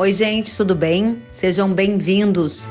Oi, 0.00 0.14
gente, 0.14 0.56
tudo 0.56 0.74
bem? 0.74 1.22
Sejam 1.30 1.70
bem-vindos. 1.70 2.70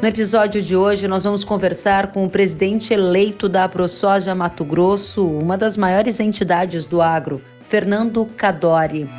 No 0.00 0.06
episódio 0.06 0.62
de 0.62 0.76
hoje, 0.76 1.08
nós 1.08 1.24
vamos 1.24 1.42
conversar 1.42 2.12
com 2.12 2.24
o 2.24 2.30
presidente 2.30 2.94
eleito 2.94 3.48
da 3.48 3.68
ProSoja 3.68 4.32
Mato 4.32 4.64
Grosso, 4.64 5.26
uma 5.26 5.58
das 5.58 5.76
maiores 5.76 6.20
entidades 6.20 6.86
do 6.86 7.02
agro, 7.02 7.42
Fernando 7.68 8.24
Cadori. 8.36 9.10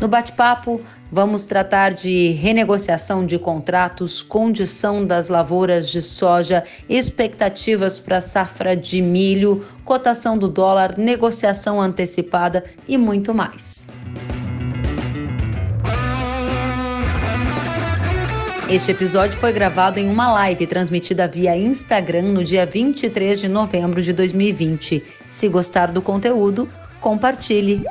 No 0.00 0.08
bate-papo, 0.08 0.80
vamos 1.12 1.44
tratar 1.44 1.92
de 1.92 2.30
renegociação 2.30 3.26
de 3.26 3.38
contratos, 3.38 4.22
condição 4.22 5.04
das 5.04 5.28
lavouras 5.28 5.90
de 5.90 6.00
soja, 6.00 6.64
expectativas 6.88 8.00
para 8.00 8.22
safra 8.22 8.74
de 8.74 9.02
milho, 9.02 9.66
cotação 9.84 10.38
do 10.38 10.48
dólar, 10.48 10.96
negociação 10.96 11.78
antecipada 11.78 12.64
e 12.88 12.96
muito 12.96 13.34
mais. 13.34 13.86
Este 18.74 18.90
episódio 18.90 19.38
foi 19.38 19.52
gravado 19.52 20.00
em 20.00 20.10
uma 20.10 20.32
live 20.32 20.66
transmitida 20.66 21.28
via 21.28 21.56
Instagram 21.56 22.32
no 22.32 22.42
dia 22.42 22.66
23 22.66 23.38
de 23.42 23.46
novembro 23.46 24.02
de 24.02 24.12
2020. 24.12 25.00
Se 25.30 25.48
gostar 25.48 25.92
do 25.92 26.02
conteúdo, 26.02 26.68
compartilhe. 27.00 27.84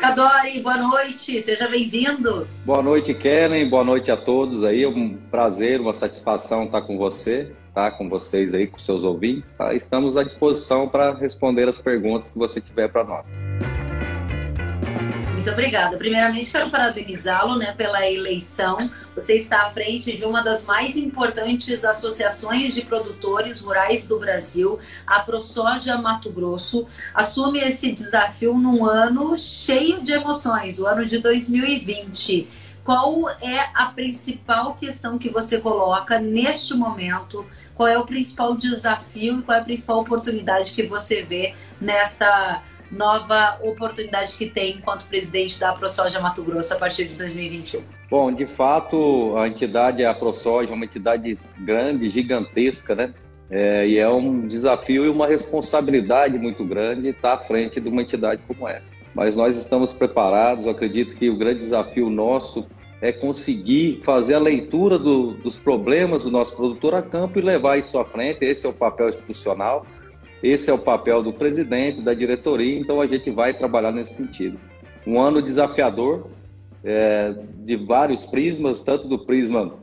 Cadori, 0.00 0.60
boa 0.60 0.76
noite, 0.76 1.40
seja 1.40 1.66
bem-vindo. 1.66 2.46
Boa 2.64 2.82
noite, 2.82 3.12
Kellen, 3.14 3.68
boa 3.68 3.82
noite 3.82 4.12
a 4.12 4.16
todos 4.16 4.62
aí. 4.62 4.84
É 4.84 4.88
um 4.88 5.16
prazer, 5.28 5.80
uma 5.80 5.92
satisfação 5.92 6.66
estar 6.66 6.82
com 6.82 6.96
você 6.96 7.52
tá? 7.78 7.92
Com 7.92 8.08
vocês 8.08 8.54
aí, 8.54 8.66
com 8.66 8.76
seus 8.76 9.04
ouvintes, 9.04 9.54
tá? 9.54 9.72
Estamos 9.72 10.16
à 10.16 10.24
disposição 10.24 10.88
para 10.88 11.14
responder 11.14 11.68
as 11.68 11.80
perguntas 11.80 12.28
que 12.28 12.36
você 12.36 12.60
tiver 12.60 12.88
para 12.88 13.04
nós. 13.04 13.32
Muito 15.32 15.48
obrigada. 15.52 15.96
Primeiramente, 15.96 16.50
quero 16.50 16.70
parabenizá-lo 16.70 17.56
né, 17.56 17.72
pela 17.76 18.04
eleição. 18.10 18.90
Você 19.14 19.34
está 19.34 19.66
à 19.66 19.70
frente 19.70 20.16
de 20.16 20.24
uma 20.24 20.42
das 20.42 20.66
mais 20.66 20.96
importantes 20.96 21.84
associações 21.84 22.74
de 22.74 22.82
produtores 22.82 23.60
rurais 23.60 24.04
do 24.04 24.18
Brasil, 24.18 24.80
a 25.06 25.20
ProSoja 25.20 25.96
Mato 25.98 26.32
Grosso. 26.32 26.84
Assume 27.14 27.60
esse 27.60 27.92
desafio 27.92 28.54
num 28.54 28.84
ano 28.84 29.36
cheio 29.38 30.00
de 30.02 30.10
emoções, 30.10 30.80
o 30.80 30.86
ano 30.88 31.06
de 31.06 31.18
2020. 31.18 32.48
Qual 32.82 33.28
é 33.28 33.68
a 33.72 33.92
principal 33.94 34.74
questão 34.74 35.16
que 35.16 35.28
você 35.28 35.60
coloca 35.60 36.18
neste 36.18 36.74
momento 36.74 37.46
qual 37.78 37.88
é 37.88 37.96
o 37.96 38.04
principal 38.04 38.56
desafio 38.56 39.38
e 39.38 39.42
qual 39.42 39.56
é 39.56 39.60
a 39.60 39.64
principal 39.64 40.00
oportunidade 40.00 40.72
que 40.72 40.82
você 40.82 41.22
vê 41.22 41.54
nessa 41.80 42.60
nova 42.90 43.56
oportunidade 43.62 44.36
que 44.36 44.46
tem 44.46 44.78
enquanto 44.78 45.06
presidente 45.06 45.60
da 45.60 45.72
ProSoja 45.72 46.18
Mato 46.18 46.42
Grosso 46.42 46.74
a 46.74 46.76
partir 46.76 47.04
de 47.04 47.16
2021? 47.16 47.82
Bom, 48.10 48.32
de 48.32 48.46
fato, 48.46 49.36
a 49.36 49.46
entidade, 49.46 50.04
a 50.04 50.12
ProSoja, 50.12 50.72
é 50.72 50.74
uma 50.74 50.86
entidade 50.86 51.38
grande, 51.58 52.08
gigantesca, 52.08 52.96
né? 52.96 53.14
É, 53.50 53.86
e 53.86 53.96
é 53.96 54.08
um 54.08 54.46
desafio 54.46 55.04
e 55.06 55.08
uma 55.08 55.26
responsabilidade 55.26 56.36
muito 56.36 56.64
grande 56.64 57.08
estar 57.08 57.34
à 57.34 57.38
frente 57.38 57.80
de 57.80 57.88
uma 57.88 58.02
entidade 58.02 58.42
como 58.46 58.66
essa. 58.68 58.94
Mas 59.14 59.36
nós 59.36 59.56
estamos 59.56 59.92
preparados, 59.92 60.66
eu 60.66 60.72
acredito 60.72 61.16
que 61.16 61.30
o 61.30 61.36
grande 61.36 61.60
desafio 61.60 62.10
nosso 62.10 62.66
é 63.00 63.12
conseguir 63.12 64.00
fazer 64.02 64.34
a 64.34 64.38
leitura 64.38 64.98
do, 64.98 65.32
dos 65.34 65.56
problemas 65.56 66.24
do 66.24 66.30
nosso 66.30 66.54
produtor 66.56 66.94
a 66.94 67.02
campo 67.02 67.38
e 67.38 67.42
levar 67.42 67.78
isso 67.78 67.98
à 67.98 68.04
frente. 68.04 68.44
Esse 68.44 68.66
é 68.66 68.68
o 68.68 68.72
papel 68.72 69.08
institucional, 69.08 69.86
esse 70.42 70.70
é 70.70 70.72
o 70.72 70.78
papel 70.78 71.22
do 71.22 71.32
presidente, 71.32 72.00
da 72.00 72.12
diretoria, 72.12 72.78
então 72.78 73.00
a 73.00 73.06
gente 73.06 73.30
vai 73.30 73.54
trabalhar 73.54 73.92
nesse 73.92 74.14
sentido. 74.14 74.58
Um 75.06 75.20
ano 75.20 75.40
desafiador, 75.40 76.26
é, 76.84 77.34
de 77.58 77.76
vários 77.76 78.24
prismas, 78.24 78.82
tanto 78.82 79.08
do 79.08 79.18
prisma 79.18 79.74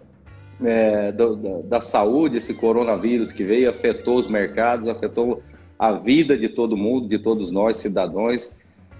é, 0.63 1.11
do, 1.11 1.35
da, 1.35 1.61
da 1.77 1.81
saúde, 1.81 2.37
esse 2.37 2.55
coronavírus 2.55 3.31
que 3.31 3.43
veio, 3.43 3.69
afetou 3.69 4.17
os 4.17 4.27
mercados, 4.27 4.87
afetou 4.87 5.41
a 5.77 5.93
vida 5.93 6.37
de 6.37 6.49
todo 6.49 6.77
mundo, 6.77 7.07
de 7.07 7.19
todos 7.19 7.51
nós, 7.51 7.77
cidadãos, 7.77 8.55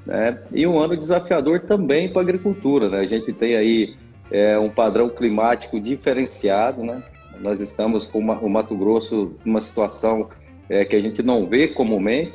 né? 0.05 0.39
E 0.53 0.67
um 0.67 0.79
ano 0.79 0.95
desafiador 0.95 1.61
também 1.61 2.09
para 2.09 2.21
a 2.21 2.23
agricultura, 2.23 2.89
né? 2.89 2.99
A 2.99 3.07
gente 3.07 3.33
tem 3.33 3.55
aí 3.55 3.95
é, 4.31 4.57
um 4.57 4.69
padrão 4.69 5.09
climático 5.09 5.79
diferenciado, 5.79 6.83
né? 6.83 7.03
Nós 7.39 7.61
estamos 7.61 8.05
com 8.05 8.19
o 8.19 8.49
Mato 8.49 8.75
Grosso 8.75 9.35
numa 9.43 9.61
situação 9.61 10.29
é, 10.69 10.85
que 10.85 10.95
a 10.95 11.01
gente 11.01 11.21
não 11.21 11.45
vê 11.47 11.67
comumente. 11.67 12.33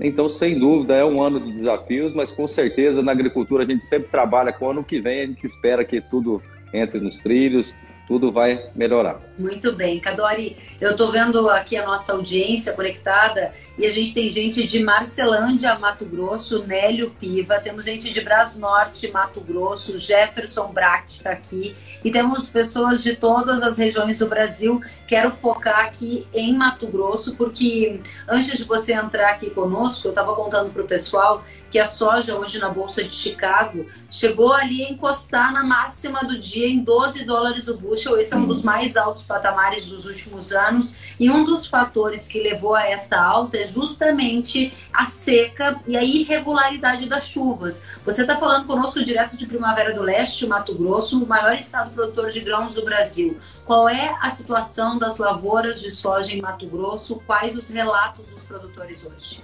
Então, 0.00 0.28
sem 0.28 0.58
dúvida, 0.58 0.94
é 0.94 1.04
um 1.04 1.22
ano 1.22 1.38
de 1.38 1.52
desafios, 1.52 2.14
mas 2.14 2.32
com 2.32 2.48
certeza 2.48 3.02
na 3.02 3.12
agricultura 3.12 3.62
a 3.62 3.66
gente 3.66 3.84
sempre 3.86 4.08
trabalha 4.08 4.52
com 4.52 4.66
o 4.66 4.70
ano 4.70 4.82
que 4.82 5.00
vem, 5.00 5.20
a 5.20 5.26
gente 5.26 5.44
espera 5.44 5.84
que 5.84 6.00
tudo 6.00 6.42
entre 6.72 6.98
nos 6.98 7.18
trilhos, 7.18 7.74
tudo 8.08 8.32
vai 8.32 8.70
melhorar. 8.74 9.20
Muito 9.42 9.72
bem. 9.72 9.98
Cadori, 9.98 10.56
eu 10.80 10.92
estou 10.92 11.10
vendo 11.10 11.50
aqui 11.50 11.76
a 11.76 11.84
nossa 11.84 12.12
audiência 12.12 12.72
conectada 12.74 13.52
e 13.76 13.84
a 13.84 13.90
gente 13.90 14.14
tem 14.14 14.30
gente 14.30 14.64
de 14.64 14.78
Marcelândia, 14.80 15.76
Mato 15.80 16.04
Grosso, 16.04 16.64
Nélio 16.64 17.10
Piva, 17.18 17.58
temos 17.58 17.86
gente 17.86 18.12
de 18.12 18.20
Bras 18.20 18.56
Norte, 18.56 19.10
Mato 19.10 19.40
Grosso, 19.40 19.98
Jefferson 19.98 20.72
Bract 20.72 21.14
está 21.14 21.30
aqui 21.30 21.74
e 22.04 22.10
temos 22.10 22.48
pessoas 22.48 23.02
de 23.02 23.16
todas 23.16 23.62
as 23.62 23.78
regiões 23.78 24.20
do 24.20 24.28
Brasil. 24.28 24.80
Quero 25.08 25.32
focar 25.32 25.86
aqui 25.86 26.26
em 26.32 26.54
Mato 26.54 26.86
Grosso, 26.86 27.34
porque 27.34 28.00
antes 28.28 28.58
de 28.58 28.64
você 28.64 28.92
entrar 28.92 29.30
aqui 29.30 29.50
conosco, 29.50 30.06
eu 30.06 30.12
estava 30.12 30.36
contando 30.36 30.70
para 30.70 30.82
o 30.82 30.86
pessoal 30.86 31.42
que 31.70 31.78
a 31.78 31.86
soja 31.86 32.38
hoje 32.38 32.58
na 32.58 32.68
Bolsa 32.68 33.02
de 33.02 33.14
Chicago 33.14 33.86
chegou 34.10 34.52
ali 34.52 34.84
a 34.84 34.90
encostar 34.90 35.52
na 35.54 35.64
máxima 35.64 36.20
do 36.20 36.38
dia 36.38 36.68
em 36.68 36.84
12 36.84 37.24
dólares 37.24 37.66
o 37.66 37.78
bushel. 37.78 38.18
Esse 38.18 38.34
é 38.34 38.36
um 38.36 38.46
dos 38.46 38.62
mais 38.62 38.94
altos 38.94 39.22
patamares 39.32 39.86
dos 39.86 40.04
últimos 40.04 40.52
anos 40.52 40.98
e 41.18 41.30
um 41.30 41.42
dos 41.42 41.66
fatores 41.66 42.28
que 42.28 42.42
levou 42.42 42.74
a 42.74 42.86
esta 42.86 43.18
alta 43.18 43.56
é 43.56 43.64
justamente 43.64 44.74
a 44.92 45.06
seca 45.06 45.80
e 45.86 45.96
a 45.96 46.04
irregularidade 46.04 47.08
das 47.08 47.26
chuvas. 47.26 47.82
Você 48.04 48.20
está 48.20 48.36
falando 48.36 48.66
conosco 48.66 49.02
direto 49.02 49.34
de 49.34 49.46
Primavera 49.46 49.94
do 49.94 50.02
Leste, 50.02 50.46
Mato 50.46 50.74
Grosso, 50.74 51.24
o 51.24 51.26
maior 51.26 51.54
estado 51.54 51.90
produtor 51.92 52.28
de 52.28 52.40
grãos 52.40 52.74
do 52.74 52.84
Brasil. 52.84 53.38
Qual 53.64 53.88
é 53.88 54.14
a 54.20 54.28
situação 54.28 54.98
das 54.98 55.16
lavouras 55.16 55.80
de 55.80 55.90
soja 55.90 56.36
em 56.36 56.42
Mato 56.42 56.66
Grosso? 56.66 57.22
Quais 57.26 57.56
os 57.56 57.70
relatos 57.70 58.26
dos 58.26 58.42
produtores 58.42 59.06
hoje? 59.06 59.42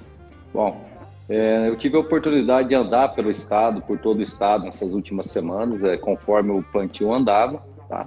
Bom, 0.53 0.87
é, 1.31 1.66
eu 1.66 1.77
tive 1.77 1.97
a 1.97 2.00
oportunidade 2.00 2.69
de 2.69 2.75
andar 2.75 3.09
pelo 3.15 3.31
estado, 3.31 3.81
por 3.81 3.98
todo 3.98 4.19
o 4.19 4.22
estado, 4.22 4.65
nessas 4.65 4.93
últimas 4.93 5.28
semanas, 5.28 5.82
é, 5.82 5.97
conforme 5.97 6.50
o 6.50 6.62
plantio 6.62 7.10
andava. 7.12 7.62
Tá? 7.88 8.06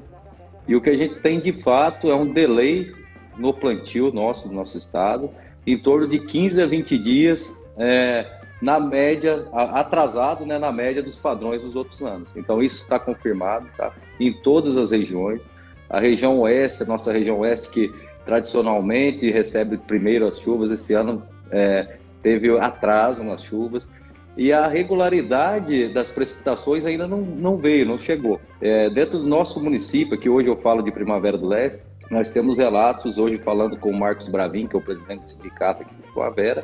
E 0.68 0.76
o 0.76 0.82
que 0.82 0.90
a 0.90 0.96
gente 0.96 1.16
tem 1.16 1.40
de 1.40 1.54
fato 1.54 2.10
é 2.10 2.16
um 2.16 2.32
delay 2.32 2.94
no 3.38 3.54
plantio 3.54 4.12
nosso, 4.12 4.48
do 4.48 4.54
nosso 4.54 4.78
estado, 4.78 5.30
em 5.66 5.78
torno 5.78 6.08
de 6.08 6.20
15 6.20 6.62
a 6.62 6.66
20 6.66 6.98
dias, 6.98 7.62
é, 7.78 8.26
na 8.62 8.80
média, 8.80 9.48
atrasado 9.52 10.46
né, 10.46 10.60
na 10.60 10.72
média 10.72 11.02
dos 11.02 11.18
padrões 11.18 11.62
dos 11.64 11.76
outros 11.76 12.02
anos. 12.02 12.30
Então, 12.36 12.62
isso 12.62 12.84
está 12.84 13.00
confirmado 13.00 13.68
tá? 13.76 13.92
em 14.20 14.32
todas 14.32 14.78
as 14.78 14.92
regiões. 14.92 15.42
A 15.90 16.00
região 16.00 16.40
oeste, 16.40 16.84
a 16.84 16.86
nossa 16.86 17.12
região 17.12 17.40
oeste, 17.40 17.70
que 17.70 17.94
tradicionalmente 18.26 19.30
recebe 19.32 19.78
primeiro 19.78 20.28
as 20.28 20.40
chuvas, 20.40 20.72
esse 20.72 20.94
ano 20.94 21.24
é, 21.52 21.98
teve 22.22 22.56
atraso 22.60 23.24
nas 23.24 23.44
chuvas 23.44 23.90
e 24.38 24.54
a 24.54 24.68
regularidade 24.68 25.90
das 25.90 26.10
precipitações 26.10 26.86
ainda 26.86 27.08
não, 27.08 27.22
não 27.22 27.58
veio, 27.58 27.86
não 27.86 27.98
chegou. 27.98 28.40
É, 28.62 28.90
dentro 28.90 29.18
do 29.18 29.28
nosso 29.28 29.62
município, 29.62 30.18
que 30.18 30.30
hoje 30.30 30.48
eu 30.48 30.56
falo 30.56 30.84
de 30.84 30.92
Primavera 30.92 31.38
do 31.38 31.48
Leste, 31.48 31.82
nós 32.12 32.30
temos 32.30 32.58
relatos, 32.58 33.18
hoje 33.18 33.38
falando 33.40 33.78
com 33.78 33.90
o 33.90 33.98
Marcos 33.98 34.28
Bravin, 34.28 34.68
que 34.68 34.76
é 34.76 34.80
o 34.80 34.82
presidente 34.82 35.22
do 35.22 35.28
sindicato 35.28 35.82
aqui 35.82 35.96
de 35.96 36.02
Primavera, 36.04 36.64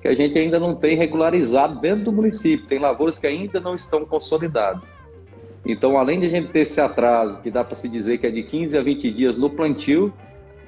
que 0.00 0.08
a 0.08 0.14
gente 0.14 0.38
ainda 0.38 0.58
não 0.58 0.74
tem 0.74 0.96
regularizado 0.96 1.80
dentro 1.80 2.04
do 2.04 2.12
município, 2.12 2.66
tem 2.66 2.78
lavouras 2.78 3.18
que 3.18 3.26
ainda 3.26 3.60
não 3.60 3.74
estão 3.74 4.06
consolidadas. 4.06 4.90
Então, 5.66 5.98
além 5.98 6.20
de 6.20 6.26
a 6.26 6.30
gente 6.30 6.52
ter 6.52 6.60
esse 6.60 6.80
atraso, 6.80 7.38
que 7.42 7.50
dá 7.50 7.64
para 7.64 7.74
se 7.74 7.88
dizer 7.88 8.18
que 8.18 8.26
é 8.26 8.30
de 8.30 8.44
15 8.44 8.78
a 8.78 8.82
20 8.82 9.10
dias 9.10 9.36
no 9.36 9.50
plantio, 9.50 10.14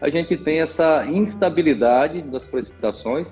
a 0.00 0.10
gente 0.10 0.36
tem 0.36 0.60
essa 0.60 1.06
instabilidade 1.06 2.20
das 2.22 2.46
precipitações, 2.46 3.28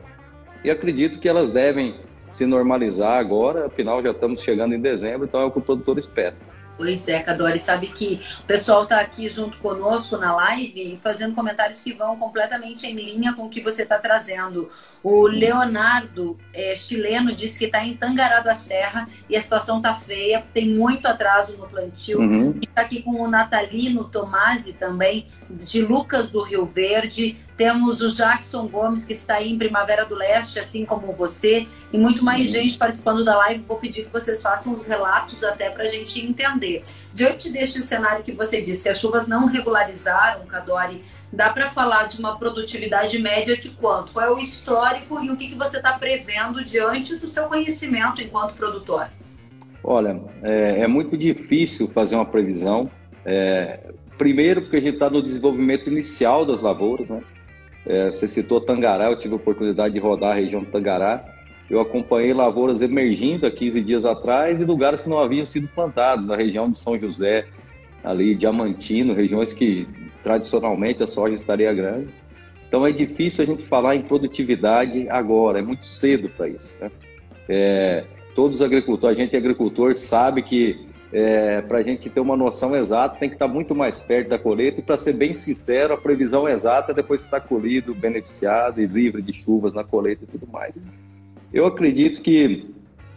e 0.65 0.71
acredito 0.71 1.19
que 1.19 1.29
elas 1.29 1.51
devem 1.51 1.97
se 2.31 2.47
normalizar 2.47 3.19
agora, 3.19 3.67
afinal 3.67 4.03
já 4.03 4.13
estamos 4.13 4.41
chegando 4.41 4.75
em 4.75 4.81
dezembro, 4.81 5.27
então 5.27 5.41
é 5.41 5.45
o 5.45 5.51
que 5.51 5.59
o 5.59 5.63
produtor 5.63 5.99
espera. 5.99 6.35
Pois 6.77 7.09
é, 7.09 7.21
Cadori, 7.21 7.59
sabe 7.59 7.89
que 7.89 8.21
o 8.41 8.45
pessoal 8.45 8.83
está 8.83 9.01
aqui 9.01 9.29
junto 9.29 9.57
conosco 9.59 10.19
na 10.19 10.35
live 10.37 10.99
fazendo 11.03 11.35
comentários 11.35 11.83
que 11.83 11.95
vão 11.95 12.19
completamente 12.19 12.87
em 12.87 12.95
linha 12.95 13.33
com 13.33 13.47
o 13.47 13.49
que 13.49 13.63
você 13.63 13.83
está 13.83 13.99
trazendo. 13.99 14.71
O 15.09 15.29
Leonardo, 15.29 16.37
é, 16.53 16.75
chileno, 16.75 17.33
disse 17.33 17.57
que 17.61 17.67
está 17.67 17.81
em 17.85 17.97
Tangará 17.97 18.41
da 18.41 18.55
Serra 18.55 19.09
e 19.31 19.37
a 19.37 19.41
situação 19.41 19.77
está 19.77 19.95
feia, 19.95 20.45
tem 20.53 20.69
muito 20.69 21.07
atraso 21.07 21.57
no 21.57 21.69
plantio. 21.69 22.19
Uhum. 22.19 22.59
Está 22.61 22.81
aqui 22.81 23.05
com 23.05 23.23
o 23.23 23.29
Natalino 23.29 24.03
Tomasi 24.03 24.73
também, 24.73 25.29
de 25.49 25.81
Lucas 25.81 26.29
do 26.29 26.43
Rio 26.43 26.67
Verde. 26.67 27.37
Temos 27.57 28.01
o 28.01 28.11
Jackson 28.11 28.67
Gomes, 28.67 29.05
que 29.05 29.13
está 29.13 29.37
aí 29.37 29.53
em 29.53 29.57
Primavera 29.57 30.05
do 30.05 30.17
Leste, 30.17 30.59
assim 30.59 30.85
como 30.85 31.13
você, 31.13 31.69
e 31.93 31.97
muito 31.97 32.25
mais 32.25 32.49
uhum. 32.49 32.55
gente 32.55 32.77
participando 32.77 33.25
da 33.25 33.37
live. 33.37 33.63
Vou 33.63 33.77
pedir 33.77 34.07
que 34.07 34.13
vocês 34.13 34.43
façam 34.43 34.75
os 34.75 34.89
relatos 34.89 35.45
até 35.45 35.71
para 35.71 35.85
a 35.85 35.89
gente 35.89 36.21
entender. 36.21 36.85
Diante 37.15 37.49
deste 37.53 37.81
cenário 37.81 38.25
que 38.25 38.33
você 38.33 38.61
disse, 38.61 38.89
as 38.89 38.99
chuvas 38.99 39.29
não 39.29 39.47
regularizaram, 39.47 40.45
Cadori, 40.47 41.05
dá 41.33 41.51
para 41.51 41.69
falar 41.69 42.09
de 42.09 42.19
uma 42.19 42.39
produtividade 42.39 43.19
média 43.19 43.57
de 43.57 43.71
quanto? 43.71 44.13
Qual 44.13 44.25
é 44.25 44.31
o 44.31 44.39
histórico 44.39 45.23
e 45.23 45.31
o 45.31 45.37
que, 45.37 45.49
que 45.49 45.55
você 45.55 45.79
está 45.79 45.99
prevendo 45.99 46.65
diante 46.65 47.17
do 47.17 47.29
seu 47.29 47.49
conhecimento 47.49 48.21
enquanto 48.23 48.55
produtor? 48.55 49.09
Olha, 49.83 50.21
é, 50.43 50.81
é 50.81 50.87
muito 50.87 51.17
difícil 51.17 51.89
fazer 51.89 52.17
uma 52.17 52.25
previsão. 52.25 52.91
É, 53.25 53.81
primeiro, 54.19 54.63
porque 54.63 54.77
a 54.77 54.81
gente 54.81 54.95
está 54.95 55.11
no 55.11 55.23
desenvolvimento 55.23 55.89
inicial 55.89 56.45
das 56.45 56.61
lavouras, 56.61 57.11
né? 57.11 57.23
É, 57.87 58.09
você 58.09 58.27
citou 58.27 58.61
Tangará, 58.61 59.05
eu 59.05 59.17
tive 59.17 59.35
a 59.35 59.37
oportunidade 59.37 59.95
de 59.95 60.01
rodar 60.01 60.33
a 60.33 60.35
região 60.35 60.61
do 60.63 60.71
Tangará. 60.71 61.25
Eu 61.71 61.81
acompanhei 61.81 62.33
lavouras 62.33 62.83
emergindo 62.83 63.47
há 63.47 63.51
15 63.51 63.81
dias 63.81 64.05
atrás 64.05 64.61
e 64.61 64.65
lugares 64.65 65.01
que 65.01 65.09
não 65.09 65.19
haviam 65.19 65.47
sido 65.47 65.69
plantados, 65.69 66.27
na 66.27 66.37
região 66.37 66.69
de 66.69 66.77
São 66.77 66.99
José, 66.99 67.47
ali 68.07 68.35
Diamantino, 68.37 69.13
regiões 69.13 69.53
que 69.53 69.87
tradicionalmente 70.23 71.03
a 71.03 71.07
soja 71.07 71.35
estaria 71.35 71.73
grande. 71.75 72.09
Então 72.69 72.87
é 72.87 72.93
difícil 72.93 73.45
a 73.45 73.47
gente 73.47 73.65
falar 73.67 73.97
em 73.97 74.03
produtividade 74.03 75.09
agora, 75.09 75.59
é 75.59 75.63
muito 75.63 75.85
cedo 75.85 76.29
para 76.29 76.49
isso. 76.49 76.75
Né? 76.81 76.91
É, 77.49 78.05
todos 78.35 78.61
os 78.61 78.63
agricultores, 78.65 79.19
a 79.19 79.21
gente 79.21 79.35
é 79.35 79.39
agricultor, 79.39 79.97
sabe 79.97 80.43
que 80.43 80.87
é, 81.13 81.61
para 81.63 81.79
a 81.79 81.83
gente 81.83 82.09
ter 82.11 82.21
uma 82.21 82.37
noção 82.37 82.75
exata, 82.75 83.17
tem 83.19 83.29
que 83.29 83.37
estar 83.37 83.49
muito 83.49 83.75
mais 83.75 83.99
perto 83.99 84.29
da 84.29 84.39
colheita. 84.39 84.81
E, 84.81 84.83
para 84.83 84.97
ser 84.97 85.15
bem 85.15 85.35
sincero, 85.35 85.95
a 85.95 85.97
previsão 85.97 86.49
exata 86.49 86.93
é 86.93 86.95
depois 86.95 87.23
que 87.23 87.27
está 87.27 87.41
colhido, 87.41 87.95
beneficiado 87.95 88.81
e 88.81 88.87
livre 88.87 89.23
de 89.23 89.33
chuvas 89.33 89.75
na 89.75 89.85
colheita 89.85 90.25
e 90.25 90.27
tudo 90.27 90.51
mais. 90.51 90.75
Eu 91.53 91.67
acredito 91.67 92.21
que, 92.21 92.67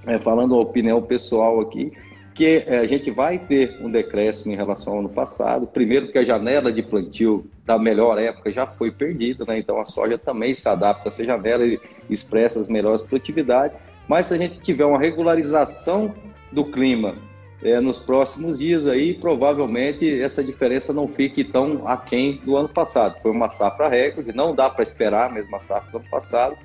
é, 0.06 0.20
falando 0.20 0.56
a 0.56 0.60
opinião 0.60 1.02
pessoal 1.02 1.60
aqui, 1.60 1.92
que 2.40 2.64
é, 2.66 2.80
a 2.80 2.88
gente 2.88 3.12
vai 3.12 3.38
ter 3.38 3.78
um 3.82 3.92
decréscimo 3.92 4.54
em 4.54 4.56
relação 4.56 4.94
ao 4.94 5.00
ano 5.00 5.10
passado. 5.10 5.68
Primeiro, 5.68 6.06
porque 6.06 6.20
a 6.20 6.24
janela 6.24 6.72
de 6.72 6.82
plantio 6.82 7.46
da 7.66 7.78
melhor 7.78 8.18
época 8.18 8.50
já 8.50 8.66
foi 8.66 8.92
perdida, 8.92 9.44
né? 9.46 9.60
então 9.60 9.78
a 9.82 9.86
soja 9.86 10.18
também 10.18 10.56
se 10.56 10.70
adapta 10.70 11.04
a 11.04 11.08
essa 11.10 11.22
janela 11.22 11.66
e 11.66 11.78
expressa 12.10 12.58
as 12.58 12.70
melhores 12.70 13.02
produtividades. 13.02 13.78
Mas 14.08 14.28
se 14.28 14.36
a 14.36 14.38
gente 14.38 14.58
tiver 14.62 14.86
uma 14.86 14.98
regularização 14.98 16.16
do 16.50 16.64
clima 16.64 17.18
é, 17.62 17.82
nos 17.82 18.02
próximos 18.02 18.58
dias 18.58 18.88
aí, 18.88 19.16
provavelmente 19.16 20.22
essa 20.22 20.42
diferença 20.42 20.94
não 20.94 21.10
fique 21.10 21.44
tão 21.44 21.86
aquém 21.90 22.40
do 22.46 22.56
ano 22.56 22.70
passado. 22.70 23.20
Foi 23.22 23.32
uma 23.32 23.50
safra 23.50 23.90
recorde, 23.90 24.32
não 24.32 24.56
dá 24.56 24.70
para 24.70 24.82
esperar 24.82 25.30
a 25.30 25.34
mesma 25.34 25.60
safra 25.60 25.92
do 25.92 25.98
ano 25.98 26.10
passado, 26.10 26.56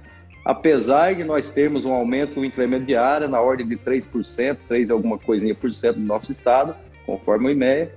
apesar 0.44 1.14
de 1.14 1.24
nós 1.24 1.50
termos 1.50 1.84
um 1.84 1.92
aumento, 1.92 2.38
um 2.38 2.44
incremento 2.44 2.84
de 2.84 2.96
área 2.96 3.26
na 3.26 3.40
ordem 3.40 3.66
de 3.66 3.76
3%, 3.76 4.58
3 4.68 4.90
alguma 4.90 5.18
coisinha 5.18 5.54
por 5.54 5.72
cento 5.72 5.98
no 5.98 6.06
nosso 6.06 6.30
estado, 6.30 6.76
conforme 7.06 7.48
o 7.48 7.50
IMEA, 7.50 7.92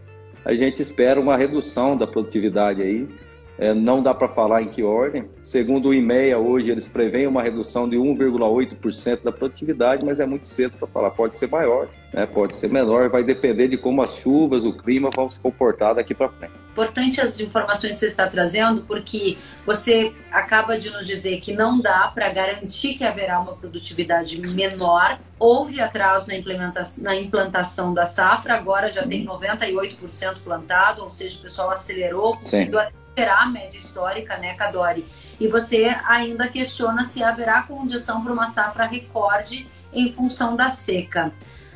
a 0.46 0.54
gente 0.54 0.82
espera 0.82 1.20
uma 1.20 1.36
redução 1.36 1.98
da 1.98 2.08
produtividade 2.08 2.82
aí, 2.82 3.08
é, 3.58 3.74
não 3.74 4.04
dá 4.04 4.14
para 4.14 4.28
falar 4.28 4.62
em 4.62 4.70
que 4.70 4.84
ordem. 4.84 5.28
Segundo 5.42 5.90
o 5.90 5.94
IMEA, 5.94 6.38
hoje 6.38 6.72
eles 6.72 6.88
preveem 6.88 7.28
uma 7.28 7.42
redução 7.42 7.90
de 7.90 7.98
1,8% 7.98 9.24
da 9.24 9.32
produtividade, 9.32 10.06
mas 10.06 10.20
é 10.20 10.26
muito 10.26 10.48
cedo 10.48 10.78
para 10.78 10.88
falar. 10.88 11.12
Pode 11.12 11.38
ser 11.38 11.50
maior, 11.50 11.90
né? 12.14 12.26
pode 12.26 12.56
ser 12.56 12.70
menor, 12.70 13.10
vai 13.10 13.24
depender 13.24 13.68
de 13.68 13.78
como 13.78 14.02
as 14.02 14.16
chuvas, 14.18 14.64
o 14.64 14.74
clima 14.74 15.10
vão 15.16 15.30
se 15.30 15.40
comportar 15.40 15.96
daqui 15.96 16.14
para 16.14 16.30
frente. 16.30 16.54
Importante 16.72 17.20
as 17.20 17.40
informações 17.40 17.94
que 17.94 17.98
você 17.98 18.06
está 18.06 18.28
trazendo, 18.28 18.84
porque 18.84 19.36
você 19.66 20.14
acaba 20.32 20.78
de 20.78 20.92
nos 20.92 21.08
dizer 21.08 21.40
que 21.42 21.52
não 21.52 21.82
dá 21.82 22.12
para 22.14 22.30
garantir 22.30 22.94
que 22.94 23.04
haverá 23.04 23.40
uma 23.40 23.54
produtividade 23.54 24.40
menor. 24.40 25.20
Houve 25.40 25.82
atraso 25.82 26.28
na 26.28 26.36
implantação, 26.36 27.04
na 27.04 27.16
implantação 27.16 27.94
da 27.96 28.06
safra, 28.06 28.54
agora 28.54 28.92
já 28.92 29.02
tem 29.08 29.26
98% 29.26 30.38
plantado, 30.44 31.02
ou 31.02 31.10
seja, 31.10 31.40
o 31.40 31.42
pessoal 31.42 31.72
acelerou, 31.72 32.38
conseguiu. 32.38 32.80
Sim 32.80 33.07
superar 33.18 33.44
a 33.44 33.46
média 33.48 33.78
histórica, 33.78 34.38
né, 34.38 34.54
Cadori? 34.54 35.08
E 35.40 35.48
você 35.48 35.86
ainda 36.06 36.48
questiona 36.50 37.04
se 37.04 37.24
haverá 37.24 37.64
condição 37.64 38.24
para 38.24 38.32
uma 38.32 38.46
safra 38.46 38.86
recorde 38.86 39.68
em 39.92 40.12
função 40.14 40.56
da 40.56 40.70
seca. 40.70 41.34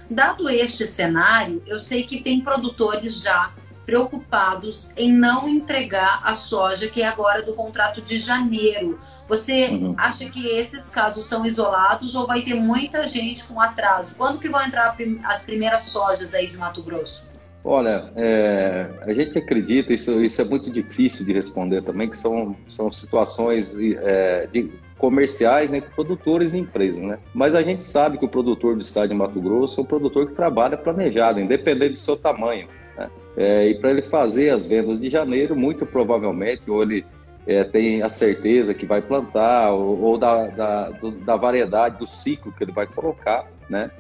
Dado 0.08 0.48
este 0.50 0.86
cenário, 0.86 1.64
eu 1.66 1.80
sei 1.80 2.04
que 2.04 2.22
tem 2.22 2.42
produtores 2.42 3.22
já 3.22 3.52
preocupados 3.86 4.92
em 4.96 5.12
não 5.12 5.50
entregar 5.50 6.22
a 6.24 6.36
soja 6.36 6.88
que 6.88 7.02
é 7.02 7.08
agora 7.08 7.42
do 7.42 7.54
contrato 7.54 8.02
de 8.02 8.20
janeiro. 8.20 9.00
Você 9.28 9.70
uhum. 9.70 9.96
acha 9.98 10.30
que 10.30 10.46
esses 10.46 10.92
casos 10.92 11.26
são 11.26 11.44
isolados 11.44 12.14
ou 12.14 12.28
vai 12.28 12.44
ter 12.44 12.54
muita 12.54 13.08
gente 13.08 13.44
com 13.46 13.60
atraso? 13.60 14.14
Quando 14.16 14.38
que 14.38 14.48
vão 14.48 14.62
entrar 14.62 14.96
as 15.24 15.44
primeiras 15.44 15.84
sojas 15.84 16.36
aí 16.36 16.46
de 16.46 16.58
Mato 16.58 16.84
Grosso? 16.84 17.31
Olha, 17.64 18.12
é, 18.16 18.88
a 19.02 19.14
gente 19.14 19.38
acredita, 19.38 19.94
isso, 19.94 20.24
isso 20.24 20.42
é 20.42 20.46
muito 20.46 20.72
difícil 20.72 21.24
de 21.26 21.32
responder 21.32 21.84
também, 21.84 22.10
que 22.10 22.18
são, 22.18 22.56
são 22.68 22.92
situações 22.92 23.78
é, 23.78 24.48
de, 24.52 24.72
comerciais 24.98 25.72
entre 25.72 25.90
produtores 25.92 26.54
e 26.54 26.58
empresas, 26.58 27.02
né? 27.02 27.20
Mas 27.34 27.54
a 27.54 27.62
gente 27.62 27.86
sabe 27.86 28.18
que 28.18 28.26
o 28.26 28.30
produtor 28.30 28.76
do 28.76 28.82
estado 28.82 29.10
de 29.10 29.16
Mato 29.16 29.40
Grosso 29.40 29.80
é 29.80 29.84
um 29.84 29.86
produtor 29.86 30.28
que 30.28 30.34
trabalha 30.34 30.76
planejado, 30.76 31.40
independente 31.40 31.94
do 31.94 32.00
seu 32.00 32.18
tamanho. 32.18 32.68
Né? 32.98 33.10
É, 33.38 33.68
e 33.70 33.76
para 33.76 33.92
ele 33.92 34.04
fazer 34.04 34.52
as 34.52 34.66
vendas 34.66 35.00
de 35.00 35.10
janeiro, 35.10 35.56
muito 35.56 35.86
provavelmente, 35.86 36.70
ou 36.70 36.82
ele 36.82 37.06
é, 37.46 37.64
tem 37.64 38.02
a 38.02 38.10
certeza 38.10 38.74
que 38.74 38.86
vai 38.86 39.02
plantar, 39.02 39.72
ou, 39.72 40.02
ou 40.02 40.18
da, 40.18 40.48
da, 40.48 40.90
do, 40.90 41.12
da 41.12 41.36
variedade, 41.36 41.98
do 41.98 42.08
ciclo 42.08 42.52
que 42.52 42.64
ele 42.64 42.72
vai 42.72 42.88
colocar, 42.88 43.48
né? 43.70 43.92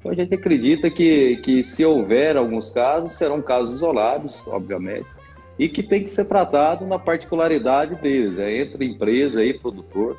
Então 0.00 0.10
a 0.10 0.14
gente 0.14 0.34
acredita 0.34 0.90
que, 0.90 1.36
que 1.36 1.62
se 1.62 1.84
houver 1.84 2.36
alguns 2.36 2.70
casos, 2.70 3.12
serão 3.12 3.40
casos 3.42 3.76
isolados, 3.76 4.42
obviamente, 4.46 5.06
e 5.58 5.68
que 5.68 5.82
tem 5.82 6.02
que 6.02 6.08
ser 6.08 6.24
tratado 6.24 6.86
na 6.86 6.98
particularidade 6.98 7.94
deles, 7.96 8.38
é, 8.38 8.62
entre 8.62 8.86
empresa 8.86 9.44
e 9.44 9.52
produtor. 9.52 10.16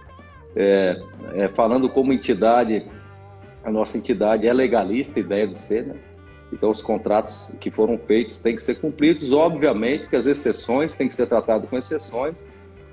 É, 0.56 1.02
é, 1.34 1.48
falando 1.48 1.90
como 1.90 2.14
entidade, 2.14 2.86
a 3.64 3.72
nossa 3.72 3.98
entidade 3.98 4.46
é 4.46 4.54
legalista 4.54 5.20
e 5.20 5.24
deve 5.24 5.56
ser, 5.56 5.88
né? 5.88 5.96
Então, 6.54 6.70
os 6.70 6.82
contratos 6.82 7.56
que 7.62 7.72
foram 7.72 7.98
feitos 7.98 8.40
têm 8.40 8.56
que 8.56 8.62
ser 8.62 8.76
cumpridos. 8.76 9.32
Obviamente 9.32 10.10
que 10.10 10.16
as 10.16 10.28
exceções 10.28 10.96
têm 10.96 11.08
que 11.08 11.14
ser 11.14 11.28
tratadas 11.28 11.70
com 11.70 11.78
exceções. 11.78 12.36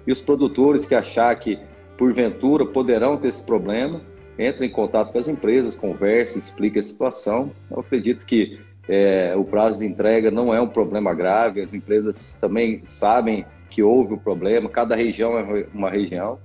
E 0.07 0.13
os 0.13 0.21
produtores 0.21 0.87
que 0.87 0.95
achar 0.95 1.35
que, 1.37 1.59
porventura, 1.97 2.65
poderão 2.65 3.17
ter 3.17 3.29
esse 3.29 3.45
problema, 3.45 4.01
entra 4.39 4.65
em 4.65 4.71
contato 4.71 5.13
com 5.13 5.19
as 5.19 5.29
empresas, 5.29 5.75
conversa, 5.75 6.39
explica 6.39 6.79
a 6.79 6.83
situação. 6.83 7.51
Eu 7.71 7.81
acredito 7.81 8.25
que 8.25 8.61
é, 8.89 9.35
o 9.37 9.45
prazo 9.45 9.81
de 9.81 9.87
entrega 9.87 10.31
não 10.31 10.55
é 10.55 10.61
um 10.61 10.69
problema 10.69 11.13
grave, 11.13 11.61
as 11.61 11.75
empresas 11.75 12.39
também 12.41 12.83
sabem 12.87 13.45
que 13.69 13.83
houve 13.83 14.15
o 14.15 14.19
problema, 14.19 14.71
cada 14.71 14.97
região 14.97 15.39
é 15.39 15.67
uma 15.75 15.91
região. 15.91 16.39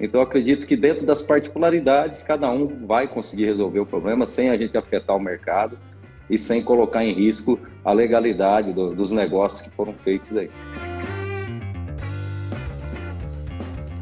Então, 0.00 0.20
acredito 0.20 0.66
que 0.66 0.76
dentro 0.76 1.06
das 1.06 1.22
particularidades, 1.22 2.20
cada 2.22 2.50
um 2.50 2.84
vai 2.84 3.06
conseguir 3.06 3.44
resolver 3.44 3.78
o 3.78 3.86
problema 3.86 4.26
sem 4.26 4.50
a 4.50 4.56
gente 4.56 4.76
afetar 4.76 5.14
o 5.14 5.20
mercado 5.20 5.78
e 6.28 6.36
sem 6.36 6.62
colocar 6.62 7.04
em 7.04 7.12
risco 7.12 7.60
a 7.84 7.92
legalidade 7.92 8.72
do, 8.72 8.92
dos 8.92 9.12
negócios 9.12 9.62
que 9.62 9.70
foram 9.76 9.92
feitos 9.92 10.36
aí. 10.36 10.50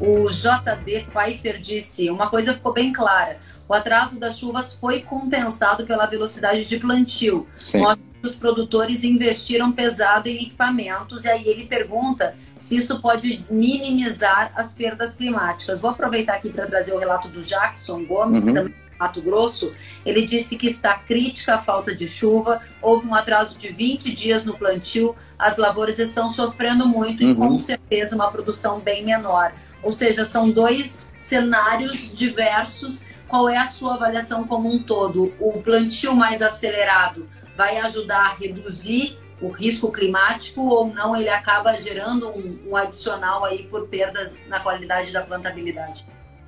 O 0.05 0.27
JD 0.27 1.07
Pfeiffer 1.11 1.59
disse: 1.59 2.09
uma 2.09 2.29
coisa 2.29 2.53
ficou 2.53 2.73
bem 2.73 2.91
clara. 2.91 3.37
O 3.69 3.73
atraso 3.73 4.19
das 4.19 4.37
chuvas 4.37 4.73
foi 4.73 5.01
compensado 5.01 5.87
pela 5.87 6.05
velocidade 6.05 6.67
de 6.67 6.77
plantio. 6.77 7.47
Sim. 7.57 7.79
Mostra 7.79 8.03
que 8.19 8.27
os 8.27 8.35
produtores 8.35 9.05
investiram 9.05 9.71
pesado 9.71 10.27
em 10.27 10.35
equipamentos. 10.35 11.23
E 11.23 11.29
aí 11.29 11.47
ele 11.47 11.65
pergunta 11.65 12.35
se 12.57 12.75
isso 12.75 12.99
pode 12.99 13.45
minimizar 13.49 14.51
as 14.55 14.73
perdas 14.73 15.15
climáticas. 15.15 15.79
Vou 15.79 15.91
aproveitar 15.91 16.33
aqui 16.35 16.49
para 16.49 16.67
trazer 16.67 16.93
o 16.93 16.99
relato 16.99 17.29
do 17.29 17.39
Jackson 17.39 18.03
Gomes, 18.03 18.43
uhum. 18.43 18.53
também 18.53 18.75
Mato 18.99 19.21
Grosso, 19.21 19.73
ele 20.05 20.25
disse 20.25 20.55
que 20.55 20.67
está 20.67 20.93
crítica 20.95 21.55
a 21.55 21.57
falta 21.57 21.93
de 21.93 22.07
chuva, 22.07 22.61
houve 22.81 23.05
um 23.05 23.13
atraso 23.13 23.57
de 23.57 23.69
20 23.69 24.11
dias 24.13 24.45
no 24.45 24.57
plantio, 24.57 25.15
as 25.37 25.57
lavouras 25.57 25.99
estão 25.99 26.29
sofrendo 26.29 26.87
muito 26.87 27.23
uhum. 27.23 27.31
e 27.31 27.35
com 27.35 27.59
certeza 27.59 28.15
uma 28.15 28.31
produção 28.31 28.79
bem 28.79 29.03
menor. 29.03 29.53
Ou 29.83 29.91
seja, 29.91 30.23
são 30.25 30.49
dois 30.49 31.13
cenários 31.19 32.15
diversos. 32.15 33.07
Qual 33.27 33.49
é 33.49 33.57
a 33.57 33.65
sua 33.65 33.95
avaliação 33.95 34.47
como 34.47 34.71
um 34.71 34.81
todo? 34.81 35.33
O 35.39 35.61
plantio 35.61 36.15
mais 36.15 36.41
acelerado 36.41 37.27
vai 37.55 37.77
ajudar 37.77 38.31
a 38.31 38.33
reduzir 38.35 39.17
o 39.41 39.49
risco 39.49 39.91
climático 39.91 40.61
ou 40.61 40.87
não? 40.87 41.15
Ele 41.15 41.29
acaba 41.29 41.77
gerando 41.77 42.29
um, 42.29 42.59
um 42.69 42.75
adicional 42.75 43.43
aí 43.43 43.63
por 43.67 43.87
perdas 43.87 44.47
na 44.47 44.59
qualidade 44.59 45.11
da 45.11 45.21
plantabilidade? 45.21 46.05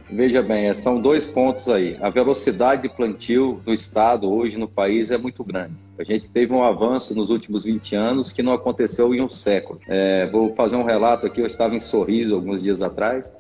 Veja 0.10 0.42
bem, 0.42 0.72
são 0.74 1.02
dois 1.02 1.26
pontos 1.26 1.68
aí. 1.68 1.98
A 2.00 2.10
velocidade 2.10 2.84
de 2.84 2.90
plantio 2.90 3.60
do 3.66 3.74
Estado 3.74 4.32
hoje 4.32 4.58
no 4.58 4.68
país 4.68 5.10
é 5.10 5.18
muito 5.18 5.44
grande. 5.44 5.74
A 5.98 6.04
gente 6.04 6.30
teve 6.30 6.54
um 6.54 6.64
avanço 6.64 7.16
nos 7.16 7.30
últimos 7.30 7.64
20 7.64 7.96
anos 7.96 8.32
que 8.32 8.44
não 8.44 8.54
aconteceu 8.54 9.16
em 9.16 9.22
um 9.22 9.30
século. 9.30 9.80
É, 9.88 10.28
vou 10.28 10.54
fazer 10.54 10.76
um 10.76 10.84
relato 10.84 11.26
aqui. 11.26 11.42
Eu 11.42 11.48
estava 11.48 11.76
em 11.76 11.80
Sorriso 11.80 12.36
alguns 12.36 12.62
dias 12.62 12.82
atrás. 12.82 13.32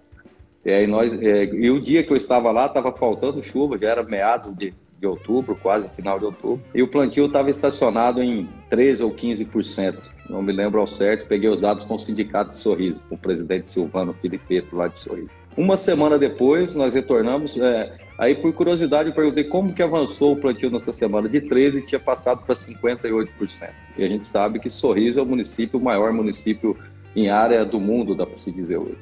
E, 0.65 0.71
aí 0.71 0.87
nós, 0.87 1.13
é, 1.13 1.45
e 1.45 1.69
o 1.69 1.79
dia 1.79 2.03
que 2.03 2.11
eu 2.11 2.17
estava 2.17 2.51
lá, 2.51 2.65
estava 2.65 2.91
faltando 2.91 3.43
chuva, 3.43 3.77
já 3.77 3.89
era 3.89 4.03
meados 4.03 4.51
de, 4.55 4.73
de 4.99 5.05
outubro, 5.05 5.55
quase 5.55 5.87
final 5.89 6.17
de 6.17 6.25
outubro. 6.25 6.61
E 6.73 6.81
o 6.81 6.87
plantio 6.87 7.27
estava 7.27 7.51
estacionado 7.51 8.23
em 8.23 8.49
13% 8.71 9.01
ou 9.01 9.11
15%. 9.11 10.09
Não 10.27 10.41
me 10.41 10.51
lembro 10.51 10.81
ao 10.81 10.87
certo. 10.87 11.27
Peguei 11.27 11.49
os 11.49 11.61
dados 11.61 11.85
com 11.85 11.93
o 11.93 11.99
Sindicato 11.99 12.49
de 12.49 12.57
Sorriso, 12.57 12.99
com 13.07 13.13
o 13.13 13.19
presidente 13.19 13.69
Silvano 13.69 14.13
Filipeto, 14.13 14.75
lá 14.75 14.87
de 14.87 14.97
Sorriso. 14.97 15.44
Uma 15.57 15.77
semana 15.77 16.19
depois, 16.19 16.75
nós 16.75 16.93
retornamos. 16.93 17.57
É, 17.57 17.93
aí, 18.17 18.35
por 18.35 18.51
curiosidade, 18.53 19.09
eu 19.09 19.15
perguntei 19.15 19.45
como 19.45 19.73
que 19.73 19.81
avançou 19.81 20.33
o 20.33 20.35
plantio 20.35 20.69
nessa 20.69 20.91
semana. 20.91 21.29
De 21.29 21.39
13% 21.39 21.85
tinha 21.85 21.99
passado 21.99 22.43
para 22.45 22.53
58%. 22.53 23.69
E 23.97 24.03
a 24.03 24.07
gente 24.07 24.27
sabe 24.27 24.59
que 24.59 24.69
Sorriso 24.69 25.19
é 25.19 25.23
o 25.23 25.25
município, 25.25 25.79
o 25.79 25.83
maior 25.83 26.11
município 26.11 26.77
em 27.15 27.29
área 27.29 27.63
do 27.63 27.79
mundo, 27.79 28.13
dá 28.13 28.25
para 28.25 28.35
se 28.35 28.51
dizer 28.51 28.77
hoje. 28.77 28.97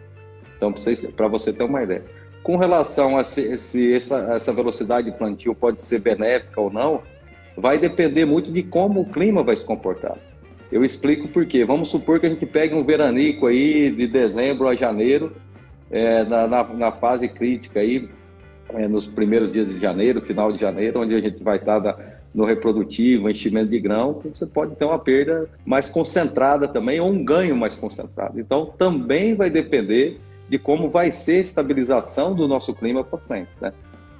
Então, 0.56 0.74
para 1.16 1.28
você 1.28 1.52
ter 1.52 1.64
uma 1.64 1.82
ideia. 1.82 2.04
Com 2.44 2.58
relação 2.58 3.18
a 3.18 3.24
se, 3.24 3.58
se 3.58 3.94
essa, 3.94 4.34
essa 4.36 4.54
velocidade 4.54 5.10
de 5.10 5.18
plantio 5.18 5.56
pode 5.56 5.82
ser 5.82 6.02
benéfica 6.02 6.62
ou 6.62 6.72
não, 6.72 7.02
vai 7.58 7.80
depender 7.80 8.26
muito 8.26 8.52
de 8.52 8.62
como 8.62 9.02
o 9.02 9.06
clima 9.10 9.42
vai 9.42 9.56
se 9.56 9.66
comportar. 9.66 10.18
Eu 10.72 10.84
explico 10.84 11.28
por 11.28 11.46
quê. 11.46 11.66
Vamos 11.66 11.90
supor 11.90 12.20
que 12.20 12.26
a 12.26 12.30
gente 12.30 12.46
pegue 12.46 12.76
um 12.76 12.84
veranico 12.84 13.48
aí 13.48 13.92
de 13.92 14.08
dezembro 14.08 14.68
a 14.68 14.76
janeiro 14.76 15.34
é, 15.94 16.24
na, 16.24 16.48
na, 16.48 16.64
na, 16.64 16.92
fase 16.92 17.30
crítica 17.30 17.80
aí, 17.80 18.10
é, 18.70 18.88
nos 18.88 19.06
primeiros 19.06 19.52
dias 19.52 19.70
de 19.70 19.80
janeiro, 19.80 20.22
final 20.22 20.52
de 20.52 20.60
janeiro, 20.60 21.02
onde 21.02 21.14
a 21.14 21.22
gente 21.22 21.44
vai 21.44 21.58
estar 21.58 21.80
no 22.34 22.46
reprodutivo, 22.46 23.30
enchimento 23.30 23.70
de 23.70 23.80
grão, 23.80 24.20
você 24.24 24.48
pode 24.48 24.76
ter 24.76 24.86
uma 24.86 24.98
perda 24.98 25.48
mais 25.64 25.88
concentrada 25.88 26.68
também, 26.68 27.00
ou 27.00 27.10
um 27.10 27.24
ganho 27.24 27.56
mais 27.56 27.76
concentrado. 27.76 28.40
Então, 28.40 28.74
também 28.76 29.36
vai 29.36 29.52
depender 29.52 30.20
de 30.50 30.58
como 30.58 30.90
vai 30.90 31.12
ser 31.12 31.38
a 31.38 31.42
estabilização 31.42 32.34
do 32.34 32.48
nosso 32.48 32.74
clima 32.74 33.04
para 33.04 33.20
frente. 33.20 33.52
Né? 33.62 33.72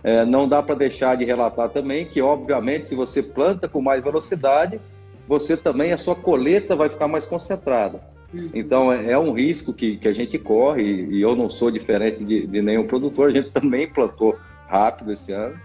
É, 0.04 0.24
não 0.26 0.48
dá 0.48 0.62
para 0.62 0.76
deixar 0.76 1.18
de 1.18 1.26
relatar 1.26 1.70
também 1.70 2.06
que, 2.06 2.22
obviamente, 2.22 2.88
se 2.88 2.94
você 2.94 3.24
planta 3.24 3.68
com 3.68 3.82
mais 3.82 4.04
velocidade, 4.04 4.80
você 5.28 5.58
também, 5.58 5.92
a 5.92 5.98
sua 5.98 6.16
colheita 6.16 6.76
vai 6.76 6.90
ficar 6.90 7.08
mais 7.08 7.26
concentrada. 7.26 8.00
Então, 8.54 8.92
é, 8.92 9.12
é, 9.12 9.18
um 9.18 9.32
risco 9.32 9.74
que, 9.74 9.98
que 9.98 10.08
a 10.08 10.14
gente 10.14 10.38
corre, 10.40 10.82
e, 10.84 11.22
eu 11.22 11.36
não 11.36 11.50
sou 11.50 11.70
diferente 11.70 12.24
de, 12.24 12.48
de 12.48 12.62
nenhum 12.62 12.88
produtor, 12.88 13.30
a 13.30 13.32
gente 13.32 13.52
também 13.54 13.88
plantou 13.88 14.38
rápido 14.68 15.12
esse 15.12 15.32
ano, 15.32 15.60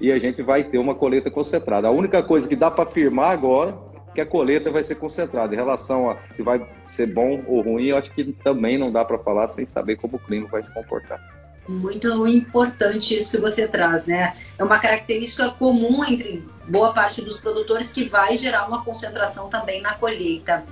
e 0.00 0.10
a 0.10 0.18
gente 0.18 0.42
vai 0.42 0.64
ter 0.64 0.78
uma 0.78 0.94
colheita 0.94 1.30
concentrada. 1.30 1.88
A 1.88 1.90
única 1.90 2.22
coisa 2.22 2.48
que 2.48 2.56
dá 2.56 2.70
para 2.70 2.84
afirmar 2.84 3.32
agora 3.32 3.76
é 4.10 4.14
que 4.14 4.20
a 4.20 4.26
colheita 4.26 4.70
vai 4.70 4.82
ser 4.82 4.94
concentrada. 4.96 5.52
Em 5.54 5.56
relação 5.56 6.10
a 6.10 6.16
se 6.32 6.42
vai 6.42 6.66
ser 6.86 7.06
bom 7.06 7.42
ou 7.46 7.60
ruim, 7.60 7.86
eu 7.86 7.96
acho 7.96 8.10
que 8.12 8.24
também 8.44 8.78
não 8.78 8.90
dá 8.90 9.04
para 9.04 9.18
falar 9.18 9.46
sem 9.46 9.66
saber 9.66 9.96
como 9.96 10.16
o 10.16 10.18
clima 10.18 10.46
vai 10.48 10.62
se 10.62 10.72
comportar. 10.72 11.20
Muito 11.68 12.26
importante 12.26 13.16
isso 13.16 13.36
que 13.36 13.40
você 13.40 13.68
traz, 13.68 14.06
né? 14.06 14.34
É 14.58 14.64
uma 14.64 14.78
característica 14.78 15.50
comum 15.50 16.02
entre 16.04 16.42
boa 16.66 16.92
parte 16.92 17.22
dos 17.22 17.38
produtores 17.38 17.92
que 17.92 18.08
vai 18.08 18.36
gerar 18.36 18.66
uma 18.66 18.82
concentração 18.82 19.48
também 19.48 19.80
na 19.80 19.94
colheita. 19.94 20.64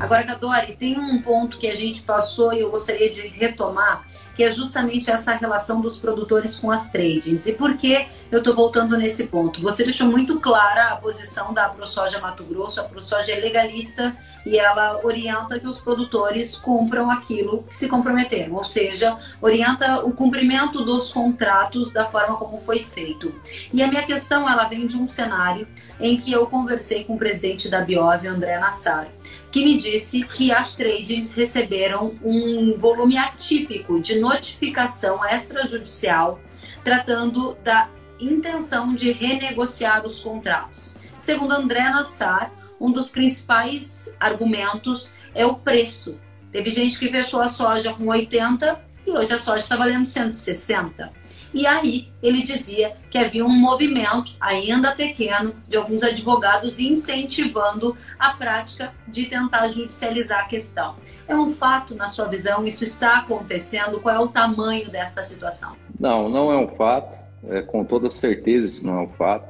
Agora, 0.00 0.22
Gadori, 0.22 0.76
tem 0.76 0.98
um 0.98 1.20
ponto 1.20 1.58
que 1.58 1.66
a 1.66 1.74
gente 1.74 2.00
passou 2.00 2.54
e 2.54 2.60
eu 2.60 2.70
gostaria 2.70 3.10
de 3.10 3.20
retomar, 3.28 4.06
que 4.34 4.42
é 4.42 4.50
justamente 4.50 5.10
essa 5.10 5.34
relação 5.34 5.82
dos 5.82 5.98
produtores 5.98 6.58
com 6.58 6.70
as 6.70 6.90
tradings. 6.90 7.46
E 7.46 7.52
por 7.52 7.76
que 7.76 8.06
eu 8.32 8.38
estou 8.38 8.54
voltando 8.54 8.96
nesse 8.96 9.26
ponto? 9.26 9.60
Você 9.60 9.84
deixou 9.84 10.06
muito 10.06 10.40
clara 10.40 10.92
a 10.92 10.96
posição 10.96 11.52
da 11.52 11.68
ProSoja 11.68 12.18
Mato 12.18 12.42
Grosso. 12.44 12.80
A 12.80 12.84
ProSoja 12.84 13.32
é 13.32 13.40
legalista 13.40 14.16
e 14.46 14.58
ela 14.58 15.04
orienta 15.04 15.60
que 15.60 15.66
os 15.66 15.78
produtores 15.78 16.56
cumpram 16.56 17.10
aquilo 17.10 17.64
que 17.64 17.76
se 17.76 17.86
comprometeram, 17.86 18.54
ou 18.54 18.64
seja, 18.64 19.18
orienta 19.42 20.02
o 20.06 20.12
cumprimento 20.12 20.82
dos 20.82 21.12
contratos 21.12 21.92
da 21.92 22.06
forma 22.06 22.38
como 22.38 22.58
foi 22.58 22.80
feito. 22.80 23.34
E 23.70 23.82
a 23.82 23.86
minha 23.86 24.02
questão 24.04 24.48
ela 24.48 24.64
vem 24.64 24.86
de 24.86 24.96
um 24.96 25.06
cenário 25.06 25.68
em 26.00 26.16
que 26.16 26.32
eu 26.32 26.46
conversei 26.46 27.04
com 27.04 27.16
o 27.16 27.18
presidente 27.18 27.68
da 27.68 27.82
Biov, 27.82 28.26
André 28.26 28.58
Nassar 28.58 29.06
que 29.50 29.64
me 29.64 29.76
disse 29.76 30.22
que 30.24 30.52
as 30.52 30.74
tradings 30.74 31.32
receberam 31.34 32.16
um 32.22 32.76
volume 32.78 33.18
atípico 33.18 34.00
de 34.00 34.18
notificação 34.18 35.24
extrajudicial 35.24 36.40
tratando 36.84 37.56
da 37.64 37.88
intenção 38.18 38.94
de 38.94 39.12
renegociar 39.12 40.06
os 40.06 40.20
contratos. 40.20 40.96
Segundo 41.18 41.52
André 41.52 41.82
Nassar, 41.90 42.52
um 42.80 42.90
dos 42.90 43.08
principais 43.08 44.14
argumentos 44.18 45.14
é 45.34 45.44
o 45.44 45.56
preço. 45.56 46.18
Teve 46.50 46.70
gente 46.70 46.98
que 46.98 47.10
fechou 47.10 47.40
a 47.40 47.48
soja 47.48 47.92
com 47.92 48.06
80 48.06 48.84
e 49.06 49.10
hoje 49.10 49.32
a 49.32 49.38
soja 49.38 49.62
está 49.62 49.76
valendo 49.76 50.04
160. 50.04 51.12
E 51.52 51.66
aí 51.66 52.08
ele 52.22 52.42
dizia 52.42 52.96
que 53.10 53.18
havia 53.18 53.44
um 53.44 53.48
movimento, 53.48 54.32
ainda 54.40 54.94
pequeno, 54.94 55.54
de 55.68 55.76
alguns 55.76 56.02
advogados 56.02 56.78
incentivando 56.78 57.96
a 58.18 58.30
prática 58.30 58.92
de 59.08 59.26
tentar 59.26 59.66
judicializar 59.68 60.40
a 60.40 60.44
questão. 60.44 60.96
É 61.26 61.34
um 61.34 61.48
fato, 61.48 61.94
na 61.94 62.08
sua 62.08 62.26
visão, 62.26 62.66
isso 62.66 62.84
está 62.84 63.18
acontecendo? 63.18 64.00
Qual 64.00 64.14
é 64.14 64.18
o 64.18 64.28
tamanho 64.28 64.90
desta 64.90 65.22
situação? 65.24 65.76
Não, 65.98 66.28
não 66.28 66.52
é 66.52 66.56
um 66.56 66.68
fato. 66.68 67.18
É, 67.48 67.62
com 67.62 67.84
toda 67.84 68.10
certeza 68.10 68.66
isso 68.66 68.86
não 68.86 68.98
é 68.98 69.02
um 69.02 69.08
fato. 69.08 69.48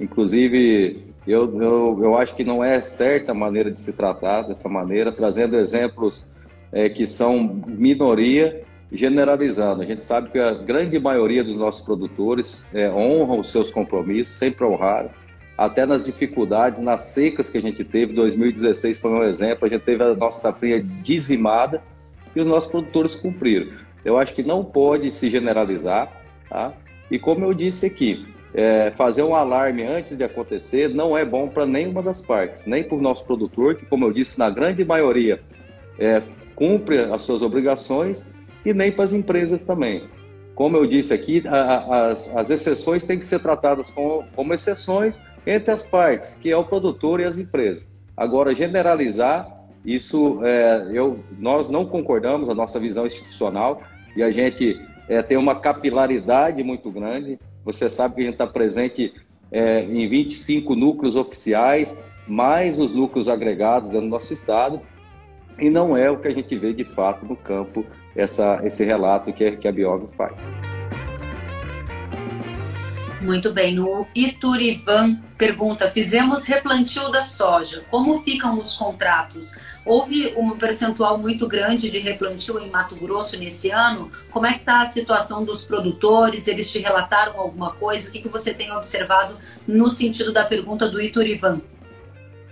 Inclusive, 0.00 1.14
eu, 1.26 1.60
eu, 1.60 1.98
eu 2.02 2.18
acho 2.18 2.34
que 2.34 2.44
não 2.44 2.62
é 2.62 2.80
certa 2.80 3.32
a 3.32 3.34
maneira 3.34 3.70
de 3.70 3.80
se 3.80 3.92
tratar 3.94 4.42
dessa 4.42 4.68
maneira, 4.68 5.12
trazendo 5.12 5.56
exemplos 5.56 6.26
é, 6.72 6.88
que 6.88 7.06
são 7.06 7.42
minoria 7.66 8.64
generalizando. 8.94 9.82
A 9.82 9.84
gente 9.84 10.04
sabe 10.04 10.30
que 10.30 10.38
a 10.38 10.52
grande 10.52 10.98
maioria 10.98 11.42
dos 11.42 11.56
nossos 11.56 11.84
produtores 11.84 12.66
é, 12.72 12.90
honram 12.90 13.40
os 13.40 13.50
seus 13.50 13.70
compromissos, 13.70 14.34
sempre 14.34 14.64
honraram, 14.64 15.10
até 15.58 15.84
nas 15.84 16.04
dificuldades, 16.04 16.80
nas 16.80 17.02
secas 17.02 17.50
que 17.50 17.58
a 17.58 17.60
gente 17.60 17.84
teve. 17.84 18.12
2016 18.12 18.98
foi 18.98 19.10
um 19.10 19.24
exemplo, 19.24 19.66
a 19.66 19.68
gente 19.68 19.82
teve 19.82 20.02
a 20.02 20.14
nossa 20.14 20.40
safrinha 20.40 20.82
dizimada 21.02 21.82
e 22.34 22.40
os 22.40 22.46
nossos 22.46 22.70
produtores 22.70 23.14
cumpriram. 23.14 23.68
Eu 24.04 24.18
acho 24.18 24.34
que 24.34 24.42
não 24.42 24.64
pode 24.64 25.10
se 25.10 25.28
generalizar, 25.28 26.10
tá? 26.48 26.72
E 27.10 27.18
como 27.18 27.44
eu 27.44 27.54
disse 27.54 27.86
aqui, 27.86 28.26
é, 28.54 28.92
fazer 28.96 29.22
um 29.22 29.34
alarme 29.34 29.82
antes 29.82 30.16
de 30.16 30.22
acontecer 30.22 30.88
não 30.88 31.18
é 31.18 31.24
bom 31.24 31.48
para 31.48 31.66
nenhuma 31.66 32.02
das 32.02 32.20
partes, 32.20 32.66
nem 32.66 32.84
para 32.84 32.96
o 32.96 33.02
nosso 33.02 33.24
produtor, 33.24 33.74
que, 33.74 33.84
como 33.86 34.04
eu 34.04 34.12
disse, 34.12 34.38
na 34.38 34.48
grande 34.48 34.84
maioria 34.84 35.40
é, 35.98 36.22
cumpre 36.54 36.98
as 36.98 37.22
suas 37.22 37.42
obrigações, 37.42 38.24
e 38.64 38.72
nem 38.72 38.90
para 38.90 39.04
as 39.04 39.12
empresas 39.12 39.62
também. 39.62 40.08
Como 40.54 40.76
eu 40.76 40.86
disse 40.86 41.12
aqui, 41.12 41.42
a, 41.46 42.08
as, 42.08 42.34
as 42.36 42.50
exceções 42.50 43.04
têm 43.04 43.18
que 43.18 43.26
ser 43.26 43.40
tratadas 43.40 43.90
como, 43.90 44.24
como 44.34 44.54
exceções 44.54 45.20
entre 45.46 45.72
as 45.72 45.82
partes, 45.82 46.36
que 46.40 46.50
é 46.50 46.56
o 46.56 46.64
produtor 46.64 47.20
e 47.20 47.24
as 47.24 47.36
empresas. 47.36 47.86
Agora, 48.16 48.54
generalizar, 48.54 49.48
isso 49.84 50.40
é, 50.44 50.88
eu, 50.92 51.18
nós 51.38 51.68
não 51.68 51.84
concordamos, 51.84 52.48
a 52.48 52.54
nossa 52.54 52.78
visão 52.78 53.06
institucional, 53.06 53.82
e 54.16 54.22
a 54.22 54.30
gente 54.30 54.80
é, 55.08 55.20
tem 55.22 55.36
uma 55.36 55.56
capilaridade 55.56 56.62
muito 56.62 56.90
grande. 56.90 57.38
Você 57.64 57.90
sabe 57.90 58.14
que 58.14 58.20
a 58.20 58.24
gente 58.24 58.34
está 58.34 58.46
presente 58.46 59.12
é, 59.50 59.82
em 59.82 60.08
25 60.08 60.74
núcleos 60.74 61.16
oficiais, 61.16 61.96
mais 62.26 62.78
os 62.78 62.94
núcleos 62.94 63.28
agregados 63.28 63.90
do 63.90 64.00
nosso 64.00 64.32
estado, 64.32 64.80
e 65.58 65.68
não 65.68 65.96
é 65.96 66.10
o 66.10 66.18
que 66.18 66.28
a 66.28 66.34
gente 66.34 66.56
vê 66.56 66.72
de 66.72 66.84
fato 66.84 67.26
no 67.26 67.36
campo, 67.36 67.84
essa, 68.16 68.60
esse 68.64 68.84
relato 68.84 69.32
que, 69.32 69.52
que 69.52 69.68
a 69.68 69.72
Biov 69.72 70.08
faz. 70.16 70.48
Muito 73.24 73.52
bem. 73.54 73.80
O 73.80 74.06
Iturivan 74.14 75.16
pergunta: 75.38 75.88
fizemos 75.88 76.44
replantio 76.44 77.10
da 77.10 77.22
soja. 77.22 77.82
Como 77.90 78.20
ficam 78.20 78.58
os 78.58 78.76
contratos? 78.76 79.58
Houve 79.84 80.34
um 80.36 80.50
percentual 80.50 81.16
muito 81.16 81.48
grande 81.48 81.90
de 81.90 81.98
replantio 81.98 82.58
em 82.58 82.68
Mato 82.68 82.94
Grosso 82.96 83.38
nesse 83.38 83.70
ano. 83.70 84.10
Como 84.30 84.46
é 84.46 84.52
que 84.52 84.60
está 84.60 84.82
a 84.82 84.86
situação 84.86 85.42
dos 85.42 85.64
produtores? 85.64 86.46
Eles 86.48 86.70
te 86.70 86.78
relataram 86.78 87.40
alguma 87.40 87.72
coisa? 87.72 88.08
O 88.08 88.12
que, 88.12 88.20
que 88.20 88.28
você 88.28 88.52
tem 88.52 88.70
observado 88.72 89.38
no 89.66 89.88
sentido 89.88 90.30
da 90.30 90.44
pergunta 90.44 90.88
do 90.90 91.00
Iturivan? 91.00 91.62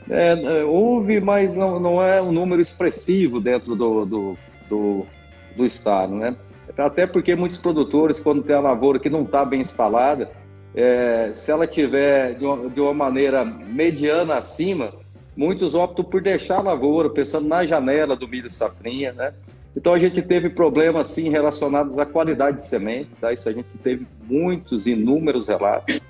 É, 0.09 0.33
é, 0.33 0.65
houve, 0.65 1.21
mas 1.21 1.55
não, 1.55 1.79
não 1.79 2.03
é 2.03 2.21
um 2.21 2.33
número 2.33 2.61
expressivo 2.61 3.41
dentro 3.41 3.77
do, 3.77 4.05
do, 4.05 4.39
do, 4.69 5.07
do 5.57 5.65
estado, 5.65 6.15
né? 6.15 6.37
Até 6.77 7.07
porque 7.07 7.35
muitos 7.35 7.59
produtores, 7.59 8.19
quando 8.19 8.43
tem 8.43 8.57
a 8.57 8.61
lavoura 8.61 8.99
que 8.99 9.11
não 9.11 9.23
está 9.23 9.45
bem 9.45 9.61
instalada, 9.61 10.31
é, 10.75 11.31
se 11.33 11.51
ela 11.51 11.67
tiver 11.67 12.35
de 12.35 12.45
uma, 12.45 12.71
de 12.71 12.81
uma, 12.81 12.95
maneira 12.95 13.45
mediana 13.45 14.37
acima, 14.37 14.93
muitos 15.37 15.75
optam 15.75 16.05
por 16.05 16.23
deixar 16.23 16.59
a 16.59 16.63
lavoura, 16.63 17.11
pensando 17.11 17.47
na 17.47 17.67
janela 17.67 18.17
do 18.17 18.27
milho 18.27 18.51
safrinha, 18.51 19.13
né? 19.13 19.35
Então 19.77 19.93
a 19.95 19.99
gente 19.99 20.21
teve 20.23 20.51
problemas 20.51 21.09
sim 21.09 21.31
relacionados 21.31 21.99
à 21.99 22.07
qualidade 22.07 22.59
de 22.59 22.65
semente, 22.65 23.11
tá? 23.21 23.33
Isso 23.33 23.49
a 23.49 23.53
gente 23.53 23.69
teve 23.83 24.07
muitos, 24.25 24.87
inúmeros 24.87 25.49
relatos, 25.49 26.01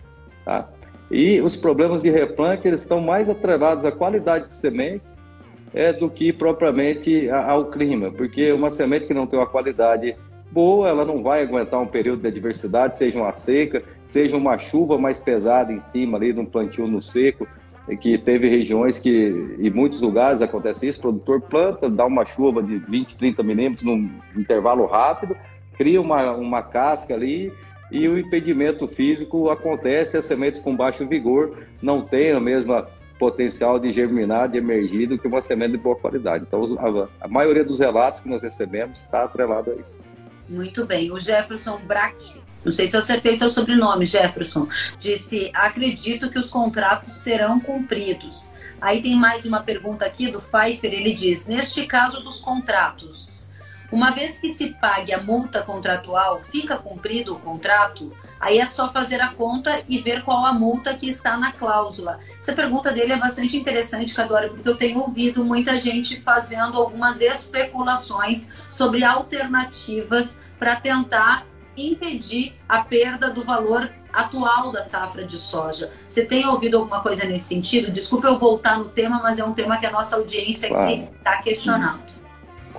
tá? 0.45 0.69
E 1.11 1.41
os 1.41 1.57
problemas 1.57 2.03
de 2.03 2.11
replante 2.11 2.67
eles 2.67 2.83
estão 2.83 3.01
mais 3.01 3.29
atrelados 3.29 3.85
à 3.85 3.93
qualidade 3.93 4.47
de 4.47 4.55
semente 4.55 5.03
é, 5.75 5.93
do 5.93 6.11
que 6.11 6.33
propriamente 6.33 7.29
ao 7.31 7.67
clima, 7.67 8.11
porque 8.11 8.53
uma 8.53 8.71
semente 8.71 9.07
que 9.07 9.15
não 9.15 9.27
tem 9.27 9.39
uma 9.39 9.47
qualidade 9.47 10.17
boa, 10.51 10.89
ela 10.89 11.05
não 11.05 11.23
vai 11.23 11.43
aguentar 11.43 11.81
um 11.81 11.87
período 11.87 12.21
de 12.21 12.29
adversidade, 12.29 12.99
seja 12.99 13.19
uma 13.19 13.33
seca, 13.33 13.83
seja 14.05 14.37
uma 14.37 14.59
chuva 14.59 14.99
mais 14.99 15.19
pesada 15.19 15.73
em 15.73 15.81
cima 15.81 16.19
ali 16.19 16.33
de 16.33 16.41
um 16.41 16.45
plantio 16.45 16.87
no 16.87 17.01
seco, 17.01 17.49
que 18.01 18.17
teve 18.19 18.49
regiões 18.49 18.99
que, 18.99 19.57
em 19.59 19.71
muitos 19.71 20.01
lugares 20.01 20.41
acontece 20.41 20.87
isso, 20.87 20.99
o 21.01 21.03
produtor 21.03 21.41
planta, 21.41 21.91
dá 21.91 22.05
uma 22.05 22.25
chuva 22.25 22.63
de 22.63 22.79
20, 22.79 23.17
30 23.17 23.43
milímetros 23.43 23.83
num 23.83 24.09
intervalo 24.37 24.87
rápido, 24.87 25.37
cria 25.77 26.01
uma, 26.01 26.33
uma 26.33 26.63
casca 26.63 27.15
ali 27.15 27.53
e 27.91 28.07
o 28.07 28.19
impedimento 28.19 28.87
físico 28.87 29.51
acontece, 29.51 30.17
as 30.17 30.25
sementes 30.25 30.61
com 30.61 30.77
baixo 30.77 31.07
vigor 31.07 31.57
não 31.83 32.03
têm 32.03 32.33
a 32.33 32.41
mesma 32.41 32.87
potencial 33.19 33.79
de 33.79 33.93
germinar, 33.93 34.49
de 34.49 34.59
emergir 34.59 35.07
do 35.07 35.19
que 35.19 35.27
uma 35.27 35.41
semente 35.41 35.73
de 35.73 35.79
boa 35.79 35.97
qualidade. 35.97 36.45
Então, 36.47 36.65
a, 36.79 37.25
a 37.25 37.29
maioria 37.29 37.65
dos 37.65 37.79
relatos 37.79 38.21
que 38.21 38.29
nós 38.29 38.43
recebemos 38.43 39.01
está 39.01 39.25
atrelado 39.25 39.71
a 39.71 39.75
isso. 39.75 39.99
Muito 40.49 40.85
bem. 40.85 41.11
O 41.13 41.19
Jefferson 41.19 41.79
Brack, 41.87 42.41
não 42.65 42.73
sei 42.73 42.87
se 42.87 42.97
eu 42.97 43.01
acertei 43.01 43.37
teu 43.37 43.49
sobrenome, 43.49 44.07
Jefferson, 44.07 44.69
disse: 44.99 45.51
acredito 45.55 46.31
que 46.31 46.39
os 46.39 46.51
contratos 46.51 47.15
serão 47.17 47.59
cumpridos. 47.61 48.51
Aí 48.81 49.01
tem 49.01 49.17
mais 49.17 49.45
uma 49.45 49.63
pergunta 49.63 50.05
aqui 50.05 50.31
do 50.31 50.41
Pfeiffer, 50.41 50.93
ele 50.93 51.13
diz: 51.13 51.47
neste 51.47 51.87
caso 51.87 52.23
dos 52.23 52.41
contratos, 52.41 53.53
uma 53.93 54.11
vez 54.11 54.39
que 54.39 54.49
se 54.49 54.71
pague 54.81 55.13
a 55.13 55.23
multa 55.23 55.63
contratual, 55.63 56.41
fica 56.41 56.77
cumprido 56.77 57.35
o 57.35 57.39
contrato? 57.39 58.13
Aí 58.43 58.59
é 58.59 58.67
só 58.67 58.93
fazer 58.93 59.21
a 59.21 59.29
conta 59.29 59.85
e 59.89 59.99
ver 59.99 60.25
qual 60.25 60.45
a 60.45 60.53
multa 60.53 60.93
que 60.95 61.09
está 61.09 61.37
na 61.37 61.53
cláusula. 61.53 62.19
Essa 62.37 62.53
pergunta 62.53 62.91
dele 62.91 63.13
é 63.13 63.17
bastante 63.17 63.57
interessante, 63.57 64.13
Cadore, 64.13 64.51
porque 64.51 64.69
eu 64.69 64.77
tenho 64.77 64.99
ouvido 64.99 65.45
muita 65.45 65.79
gente 65.79 66.21
fazendo 66.21 66.77
algumas 66.77 67.21
especulações 67.21 68.49
sobre 68.69 69.05
alternativas 69.05 70.37
para 70.59 70.75
tentar 70.75 71.47
impedir 71.77 72.57
a 72.69 72.83
perda 72.83 73.31
do 73.31 73.45
valor 73.45 73.89
atual 74.13 74.73
da 74.73 74.83
safra 74.83 75.25
de 75.25 75.39
soja. 75.39 75.93
Você 76.07 76.27
tem 76.27 76.45
ouvido 76.45 76.79
alguma 76.79 77.01
coisa 77.01 77.25
nesse 77.25 77.47
sentido? 77.47 77.93
Desculpa 77.93 78.27
eu 78.27 78.37
voltar 78.37 78.77
no 78.77 78.89
tema, 78.89 79.21
mas 79.23 79.39
é 79.39 79.45
um 79.45 79.53
tema 79.53 79.79
que 79.79 79.87
a 79.87 79.91
nossa 79.93 80.17
audiência 80.17 80.69
claro. 80.69 81.09
está 81.17 81.37
questionando. 81.39 82.22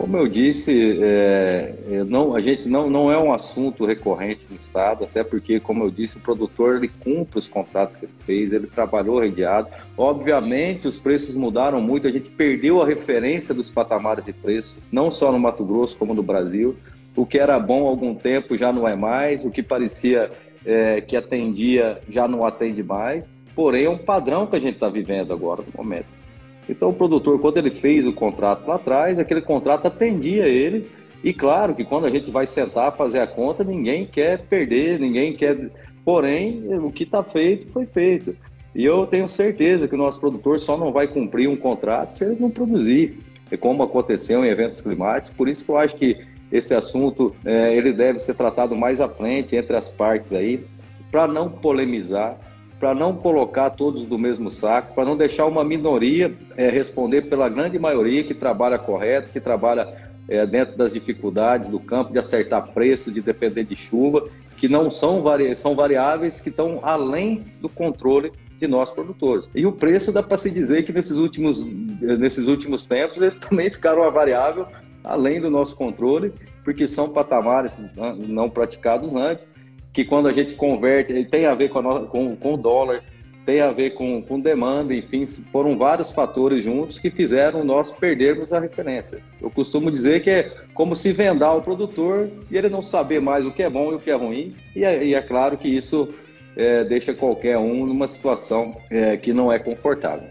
Como 0.03 0.17
eu 0.17 0.27
disse, 0.27 0.99
é, 1.01 2.03
não, 2.05 2.35
a 2.35 2.41
gente 2.41 2.67
não, 2.67 2.89
não 2.89 3.09
é 3.09 3.17
um 3.17 3.31
assunto 3.31 3.85
recorrente 3.85 4.45
no 4.49 4.57
Estado, 4.57 5.05
até 5.05 5.23
porque, 5.23 5.61
como 5.61 5.85
eu 5.85 5.89
disse, 5.89 6.17
o 6.17 6.19
produtor 6.19 6.75
ele 6.75 6.89
cumpre 6.89 7.39
os 7.39 7.47
contratos 7.47 7.95
que 7.95 8.03
ele 8.03 8.13
fez, 8.25 8.51
ele 8.51 8.67
trabalhou 8.67 9.17
redeado. 9.17 9.69
Obviamente, 9.97 10.89
os 10.89 10.97
preços 10.97 11.37
mudaram 11.37 11.79
muito, 11.79 12.05
a 12.05 12.11
gente 12.11 12.29
perdeu 12.29 12.81
a 12.81 12.85
referência 12.85 13.55
dos 13.55 13.69
patamares 13.69 14.25
de 14.25 14.33
preço, 14.33 14.77
não 14.91 15.09
só 15.09 15.31
no 15.31 15.39
Mato 15.39 15.63
Grosso, 15.63 15.97
como 15.97 16.13
no 16.13 16.21
Brasil. 16.21 16.75
O 17.15 17.25
que 17.25 17.39
era 17.39 17.57
bom 17.57 17.87
há 17.87 17.89
algum 17.89 18.13
tempo 18.13 18.57
já 18.57 18.73
não 18.73 18.85
é 18.85 18.97
mais, 18.97 19.45
o 19.45 19.51
que 19.51 19.63
parecia 19.63 20.29
é, 20.65 20.99
que 20.99 21.15
atendia 21.15 22.01
já 22.09 22.27
não 22.27 22.45
atende 22.45 22.83
mais. 22.83 23.31
Porém, 23.55 23.85
é 23.85 23.89
um 23.89 23.97
padrão 23.97 24.47
que 24.47 24.57
a 24.57 24.59
gente 24.59 24.73
está 24.73 24.89
vivendo 24.89 25.31
agora 25.31 25.61
no 25.61 25.81
momento. 25.81 26.22
Então, 26.67 26.89
o 26.89 26.93
produtor, 26.93 27.39
quando 27.39 27.57
ele 27.57 27.71
fez 27.71 28.05
o 28.05 28.13
contrato 28.13 28.67
lá 28.67 28.75
atrás, 28.75 29.19
aquele 29.19 29.41
contrato 29.41 29.85
atendia 29.85 30.47
ele. 30.47 30.89
E 31.23 31.33
claro 31.33 31.73
que 31.73 31.85
quando 31.85 32.05
a 32.05 32.09
gente 32.09 32.29
vai 32.31 32.45
sentar 32.45 32.95
fazer 32.95 33.19
a 33.19 33.27
conta, 33.27 33.63
ninguém 33.63 34.05
quer 34.05 34.39
perder, 34.45 34.99
ninguém 34.99 35.33
quer. 35.33 35.69
Porém, 36.03 36.63
o 36.83 36.91
que 36.91 37.03
está 37.03 37.23
feito, 37.23 37.67
foi 37.71 37.85
feito. 37.85 38.35
E 38.75 38.83
eu 38.83 39.05
tenho 39.05 39.27
certeza 39.27 39.87
que 39.87 39.95
o 39.95 39.97
nosso 39.97 40.19
produtor 40.19 40.59
só 40.59 40.77
não 40.77 40.91
vai 40.91 41.07
cumprir 41.07 41.47
um 41.47 41.55
contrato 41.55 42.13
se 42.13 42.25
ele 42.25 42.37
não 42.39 42.49
produzir, 42.49 43.19
é 43.51 43.55
como 43.55 43.83
aconteceu 43.83 44.43
em 44.43 44.49
eventos 44.49 44.81
climáticos. 44.81 45.37
Por 45.37 45.47
isso 45.47 45.63
que 45.63 45.69
eu 45.69 45.77
acho 45.77 45.95
que 45.95 46.17
esse 46.51 46.73
assunto 46.73 47.35
é, 47.45 47.75
ele 47.75 47.93
deve 47.93 48.19
ser 48.19 48.35
tratado 48.35 48.75
mais 48.75 48.99
à 48.99 49.07
frente 49.07 49.55
entre 49.55 49.75
as 49.75 49.87
partes 49.87 50.33
aí, 50.33 50.65
para 51.11 51.27
não 51.27 51.49
polemizar, 51.49 52.37
para 52.83 52.93
não 52.93 53.15
colocar 53.15 53.69
todos 53.69 54.05
do 54.05 54.19
mesmo 54.19 54.51
saco, 54.51 54.93
para 54.93 55.05
não 55.05 55.15
deixar 55.15 55.45
uma 55.45 55.63
minoria 55.63 56.35
é, 56.57 56.69
responder 56.69 57.21
pela 57.29 57.47
grande 57.47 57.79
maioria 57.79 58.25
que 58.25 58.33
trabalha 58.33 58.77
correto, 58.77 59.31
que 59.31 59.39
trabalha 59.39 60.11
é, 60.27 60.45
dentro 60.45 60.75
das 60.75 60.91
dificuldades 60.91 61.69
do 61.69 61.79
campo, 61.79 62.11
de 62.11 62.19
acertar 62.19 62.73
preço, 62.73 63.09
de 63.09 63.21
depender 63.21 63.63
de 63.63 63.73
chuva, 63.77 64.27
que 64.57 64.67
não 64.67 64.91
são, 64.91 65.21
vari... 65.21 65.55
são 65.55 65.75
variáveis 65.75 66.41
que 66.41 66.49
estão 66.49 66.81
além 66.83 67.45
do 67.61 67.69
controle 67.69 68.33
de 68.59 68.67
nós 68.67 68.91
produtores. 68.91 69.49
E 69.55 69.65
o 69.65 69.71
preço 69.71 70.11
dá 70.11 70.21
para 70.21 70.35
se 70.35 70.51
dizer 70.51 70.83
que 70.83 70.91
nesses 70.91 71.15
últimos, 71.15 71.63
nesses 72.01 72.49
últimos 72.49 72.85
tempos 72.85 73.21
eles 73.21 73.37
também 73.39 73.69
ficaram 73.69 74.01
uma 74.01 74.11
variável 74.11 74.67
além 75.05 75.39
do 75.39 75.49
nosso 75.49 75.73
controle, 75.77 76.33
porque 76.65 76.85
são 76.85 77.13
patamares 77.13 77.81
não 77.95 78.49
praticados 78.49 79.15
antes 79.15 79.47
que 79.93 80.03
quando 80.03 80.27
a 80.27 80.33
gente 80.33 80.55
converte, 80.55 81.13
ele 81.13 81.25
tem 81.25 81.45
a 81.45 81.53
ver 81.53 81.69
com, 81.69 81.79
a, 81.79 82.05
com, 82.07 82.35
com 82.35 82.53
o 82.55 82.57
dólar, 82.57 83.03
tem 83.45 83.61
a 83.61 83.71
ver 83.71 83.91
com, 83.91 84.21
com 84.21 84.39
demanda, 84.39 84.93
enfim, 84.93 85.25
foram 85.51 85.77
vários 85.77 86.11
fatores 86.11 86.63
juntos 86.65 86.97
que 86.97 87.11
fizeram 87.11 87.63
nós 87.63 87.91
perdermos 87.91 88.51
a 88.53 88.59
referência. 88.59 89.21
Eu 89.41 89.51
costumo 89.51 89.91
dizer 89.91 90.23
que 90.23 90.29
é 90.29 90.51
como 90.73 90.95
se 90.95 91.11
vendar 91.11 91.53
o 91.53 91.61
produtor 91.61 92.29
e 92.49 92.57
ele 92.57 92.69
não 92.69 92.81
saber 92.81 93.21
mais 93.21 93.45
o 93.45 93.51
que 93.51 93.61
é 93.61 93.69
bom 93.69 93.91
e 93.91 93.95
o 93.95 93.99
que 93.99 94.09
é 94.09 94.15
ruim, 94.15 94.55
e 94.75 94.83
é, 94.83 95.03
e 95.03 95.13
é 95.13 95.21
claro 95.21 95.57
que 95.57 95.67
isso 95.67 96.13
é, 96.55 96.83
deixa 96.83 97.13
qualquer 97.13 97.57
um 97.57 97.85
numa 97.85 98.07
situação 98.07 98.77
é, 98.89 99.17
que 99.17 99.33
não 99.33 99.51
é 99.51 99.59
confortável. 99.59 100.29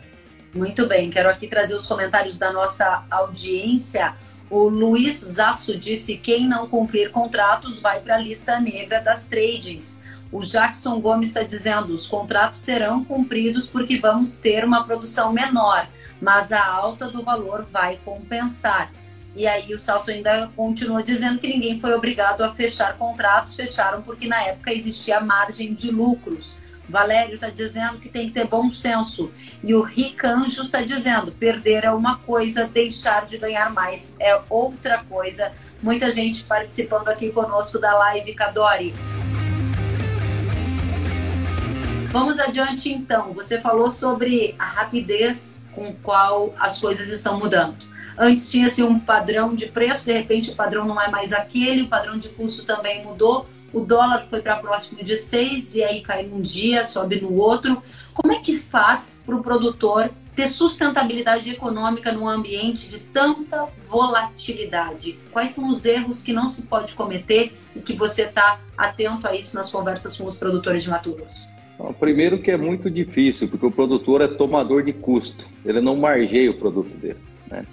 Muito 0.54 0.86
bem, 0.86 1.10
quero 1.10 1.28
aqui 1.28 1.46
trazer 1.46 1.74
os 1.74 1.86
comentários 1.86 2.38
da 2.38 2.52
nossa 2.52 3.04
audiência. 3.10 4.14
O 4.52 4.68
Luiz 4.68 5.14
Zasso 5.14 5.78
disse: 5.78 6.18
quem 6.18 6.46
não 6.46 6.68
cumprir 6.68 7.10
contratos 7.10 7.80
vai 7.80 8.00
para 8.00 8.16
a 8.16 8.18
lista 8.18 8.60
negra 8.60 9.00
das 9.00 9.24
tradings. 9.24 10.02
O 10.30 10.40
Jackson 10.40 11.00
Gomes 11.00 11.28
está 11.28 11.42
dizendo: 11.42 11.94
os 11.94 12.06
contratos 12.06 12.60
serão 12.60 13.02
cumpridos 13.02 13.70
porque 13.70 13.98
vamos 13.98 14.36
ter 14.36 14.62
uma 14.62 14.84
produção 14.84 15.32
menor, 15.32 15.88
mas 16.20 16.52
a 16.52 16.62
alta 16.62 17.10
do 17.10 17.24
valor 17.24 17.66
vai 17.72 17.98
compensar. 18.04 18.92
E 19.34 19.46
aí 19.46 19.72
o 19.72 19.80
Salso 19.80 20.10
ainda 20.10 20.50
continua 20.54 21.02
dizendo 21.02 21.38
que 21.38 21.48
ninguém 21.48 21.80
foi 21.80 21.94
obrigado 21.94 22.42
a 22.42 22.50
fechar 22.50 22.98
contratos, 22.98 23.56
fecharam 23.56 24.02
porque 24.02 24.28
na 24.28 24.42
época 24.42 24.70
existia 24.70 25.18
margem 25.18 25.72
de 25.72 25.90
lucros. 25.90 26.60
Valério 26.88 27.36
está 27.36 27.48
dizendo 27.48 27.98
que 27.98 28.08
tem 28.08 28.28
que 28.28 28.34
ter 28.34 28.46
bom 28.46 28.70
senso. 28.70 29.32
E 29.62 29.74
o 29.74 29.82
Ricanjo 29.82 30.62
está 30.62 30.82
dizendo: 30.82 31.32
perder 31.32 31.84
é 31.84 31.90
uma 31.90 32.18
coisa, 32.18 32.66
deixar 32.66 33.24
de 33.26 33.38
ganhar 33.38 33.72
mais 33.72 34.16
é 34.20 34.40
outra 34.48 35.02
coisa. 35.04 35.52
Muita 35.82 36.10
gente 36.10 36.44
participando 36.44 37.08
aqui 37.08 37.30
conosco 37.30 37.78
da 37.78 37.94
live, 37.94 38.34
Cadori. 38.34 38.94
Vamos 42.10 42.38
adiante 42.38 42.92
então. 42.92 43.32
Você 43.32 43.58
falou 43.60 43.90
sobre 43.90 44.54
a 44.58 44.66
rapidez 44.66 45.66
com 45.74 45.94
qual 45.94 46.54
as 46.58 46.78
coisas 46.78 47.08
estão 47.08 47.38
mudando. 47.38 47.92
Antes 48.18 48.50
tinha-se 48.50 48.82
um 48.82 49.00
padrão 49.00 49.54
de 49.54 49.66
preço, 49.66 50.04
de 50.04 50.12
repente 50.12 50.50
o 50.50 50.54
padrão 50.54 50.84
não 50.84 51.00
é 51.00 51.10
mais 51.10 51.32
aquele, 51.32 51.82
o 51.82 51.88
padrão 51.88 52.18
de 52.18 52.28
custo 52.28 52.66
também 52.66 53.02
mudou 53.02 53.48
o 53.72 53.80
dólar 53.80 54.26
foi 54.28 54.42
para 54.42 54.56
próximo 54.56 55.02
de 55.02 55.16
6 55.16 55.76
e 55.76 55.84
aí 55.84 56.00
cai 56.02 56.24
num 56.24 56.40
dia, 56.40 56.84
sobe 56.84 57.20
no 57.20 57.34
outro. 57.34 57.82
Como 58.12 58.32
é 58.32 58.40
que 58.40 58.58
faz 58.58 59.22
para 59.24 59.34
o 59.34 59.42
produtor 59.42 60.10
ter 60.34 60.46
sustentabilidade 60.46 61.50
econômica 61.50 62.12
num 62.12 62.28
ambiente 62.28 62.88
de 62.88 62.98
tanta 62.98 63.68
volatilidade? 63.88 65.18
Quais 65.30 65.50
são 65.50 65.70
os 65.70 65.84
erros 65.84 66.22
que 66.22 66.32
não 66.32 66.48
se 66.48 66.66
pode 66.66 66.94
cometer 66.94 67.52
e 67.74 67.80
que 67.80 67.94
você 67.94 68.22
está 68.22 68.60
atento 68.76 69.26
a 69.26 69.34
isso 69.34 69.54
nas 69.54 69.70
conversas 69.70 70.16
com 70.16 70.26
os 70.26 70.36
produtores 70.36 70.82
de 70.82 70.90
Mato 70.90 71.12
Grosso? 71.12 71.48
Primeiro 71.98 72.40
que 72.40 72.50
é 72.50 72.56
muito 72.56 72.88
difícil, 72.90 73.48
porque 73.48 73.66
o 73.66 73.70
produtor 73.70 74.20
é 74.20 74.28
tomador 74.28 74.84
de 74.84 74.92
custo, 74.92 75.46
ele 75.64 75.80
não 75.80 75.96
margeia 75.96 76.50
o 76.50 76.58
produto 76.58 76.94
dele. 76.96 77.18
Né? 77.50 77.66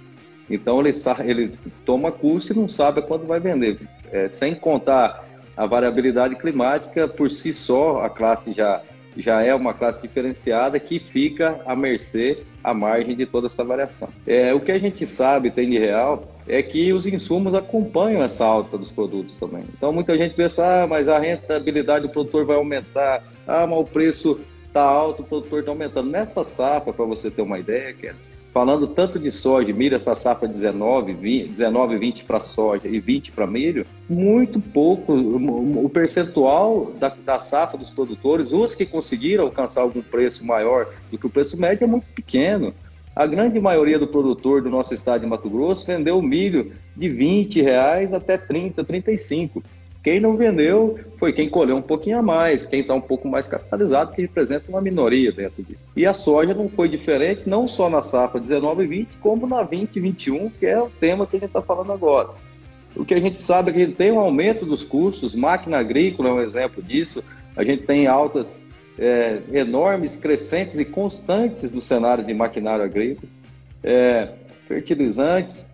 Então 0.48 0.80
ele, 0.80 0.92
ele 1.24 1.58
toma 1.84 2.10
custo 2.10 2.52
e 2.52 2.56
não 2.56 2.68
sabe 2.68 3.02
quando 3.02 3.26
vai 3.26 3.38
vender. 3.38 3.78
É, 4.10 4.28
sem 4.28 4.54
contar 4.54 5.29
a 5.60 5.66
variabilidade 5.66 6.36
climática 6.36 7.06
por 7.06 7.30
si 7.30 7.52
só, 7.52 8.02
a 8.02 8.08
classe 8.08 8.54
já, 8.54 8.80
já 9.14 9.42
é 9.42 9.54
uma 9.54 9.74
classe 9.74 10.00
diferenciada 10.00 10.80
que 10.80 10.98
fica 10.98 11.60
à 11.66 11.76
mercê, 11.76 12.44
à 12.64 12.72
margem 12.72 13.14
de 13.14 13.26
toda 13.26 13.46
essa 13.46 13.62
variação. 13.62 14.08
É, 14.26 14.54
o 14.54 14.60
que 14.60 14.72
a 14.72 14.78
gente 14.78 15.06
sabe, 15.06 15.50
tem 15.50 15.68
de 15.68 15.78
real, 15.78 16.34
é 16.48 16.62
que 16.62 16.94
os 16.94 17.06
insumos 17.06 17.54
acompanham 17.54 18.22
essa 18.22 18.42
alta 18.42 18.78
dos 18.78 18.90
produtos 18.90 19.36
também. 19.36 19.64
Então 19.76 19.92
muita 19.92 20.16
gente 20.16 20.34
pensa, 20.34 20.84
ah, 20.84 20.86
mas 20.86 21.08
a 21.08 21.18
rentabilidade 21.18 22.06
do 22.06 22.10
produtor 22.10 22.46
vai 22.46 22.56
aumentar, 22.56 23.22
ah, 23.46 23.66
mas 23.66 23.80
o 23.80 23.84
preço 23.84 24.40
está 24.66 24.80
alto, 24.80 25.20
o 25.20 25.26
produtor 25.26 25.58
está 25.58 25.72
aumentando. 25.72 26.08
Nessa 26.08 26.42
safra, 26.42 26.90
para 26.90 27.04
você 27.04 27.30
ter 27.30 27.42
uma 27.42 27.58
ideia, 27.58 27.94
falando 28.52 28.88
tanto 28.88 29.18
de 29.18 29.30
soja, 29.30 29.72
milho, 29.72 29.94
essa 29.94 30.14
safra 30.14 30.48
19, 30.48 31.14
20, 31.14 31.48
19 31.50 31.98
20 31.98 32.24
para 32.24 32.40
soja 32.40 32.88
e 32.88 32.98
20 32.98 33.32
para 33.32 33.46
milho, 33.46 33.86
muito 34.08 34.60
pouco, 34.60 35.12
o 35.12 35.88
percentual 35.88 36.92
da, 36.98 37.14
da 37.24 37.38
safra 37.38 37.78
dos 37.78 37.90
produtores, 37.90 38.52
os 38.52 38.74
que 38.74 38.84
conseguiram 38.84 39.44
alcançar 39.44 39.82
algum 39.82 40.02
preço 40.02 40.44
maior 40.44 40.88
do 41.10 41.18
que 41.18 41.26
o 41.26 41.30
preço 41.30 41.58
médio, 41.58 41.84
é 41.84 41.86
muito 41.86 42.08
pequeno. 42.08 42.74
A 43.14 43.26
grande 43.26 43.60
maioria 43.60 43.98
do 43.98 44.06
produtor 44.06 44.62
do 44.62 44.70
nosso 44.70 44.94
estado 44.94 45.20
de 45.20 45.26
Mato 45.26 45.50
Grosso 45.50 45.86
vendeu 45.86 46.22
milho 46.22 46.72
de 46.96 47.08
20 47.08 47.60
reais 47.60 48.12
até 48.12 48.38
30, 48.38 48.84
35. 48.84 49.62
Quem 50.02 50.18
não 50.18 50.36
vendeu 50.36 50.98
foi 51.18 51.32
quem 51.32 51.48
colheu 51.48 51.76
um 51.76 51.82
pouquinho 51.82 52.18
a 52.18 52.22
mais, 52.22 52.66
quem 52.66 52.80
está 52.80 52.94
um 52.94 53.00
pouco 53.00 53.28
mais 53.28 53.46
capitalizado, 53.46 54.12
que 54.12 54.22
representa 54.22 54.64
uma 54.68 54.80
minoria 54.80 55.30
dentro 55.30 55.62
disso. 55.62 55.86
E 55.94 56.06
a 56.06 56.14
soja 56.14 56.54
não 56.54 56.70
foi 56.70 56.88
diferente, 56.88 57.46
não 57.46 57.68
só 57.68 57.90
na 57.90 58.00
safra 58.00 58.40
19 58.40 58.84
e 58.84 58.86
20, 58.86 59.08
como 59.20 59.46
na 59.46 59.62
20 59.62 59.96
e 59.96 60.00
21, 60.00 60.50
que 60.50 60.66
é 60.66 60.80
o 60.80 60.88
tema 60.88 61.26
que 61.26 61.36
a 61.36 61.40
gente 61.40 61.48
está 61.48 61.60
falando 61.60 61.92
agora. 61.92 62.30
O 62.96 63.04
que 63.04 63.14
a 63.14 63.20
gente 63.20 63.42
sabe 63.42 63.70
é 63.70 63.74
que 63.74 63.92
tem 63.92 64.10
um 64.10 64.18
aumento 64.18 64.64
dos 64.64 64.82
custos, 64.82 65.34
máquina 65.34 65.78
agrícola 65.78 66.30
é 66.30 66.32
um 66.32 66.40
exemplo 66.40 66.82
disso, 66.82 67.22
a 67.54 67.62
gente 67.62 67.82
tem 67.82 68.06
altas 68.06 68.66
é, 68.98 69.42
enormes, 69.52 70.16
crescentes 70.16 70.78
e 70.78 70.84
constantes 70.84 71.72
no 71.72 71.82
cenário 71.82 72.24
de 72.24 72.32
maquinário 72.32 72.84
agrícola, 72.84 73.28
é, 73.84 74.30
fertilizantes, 74.66 75.69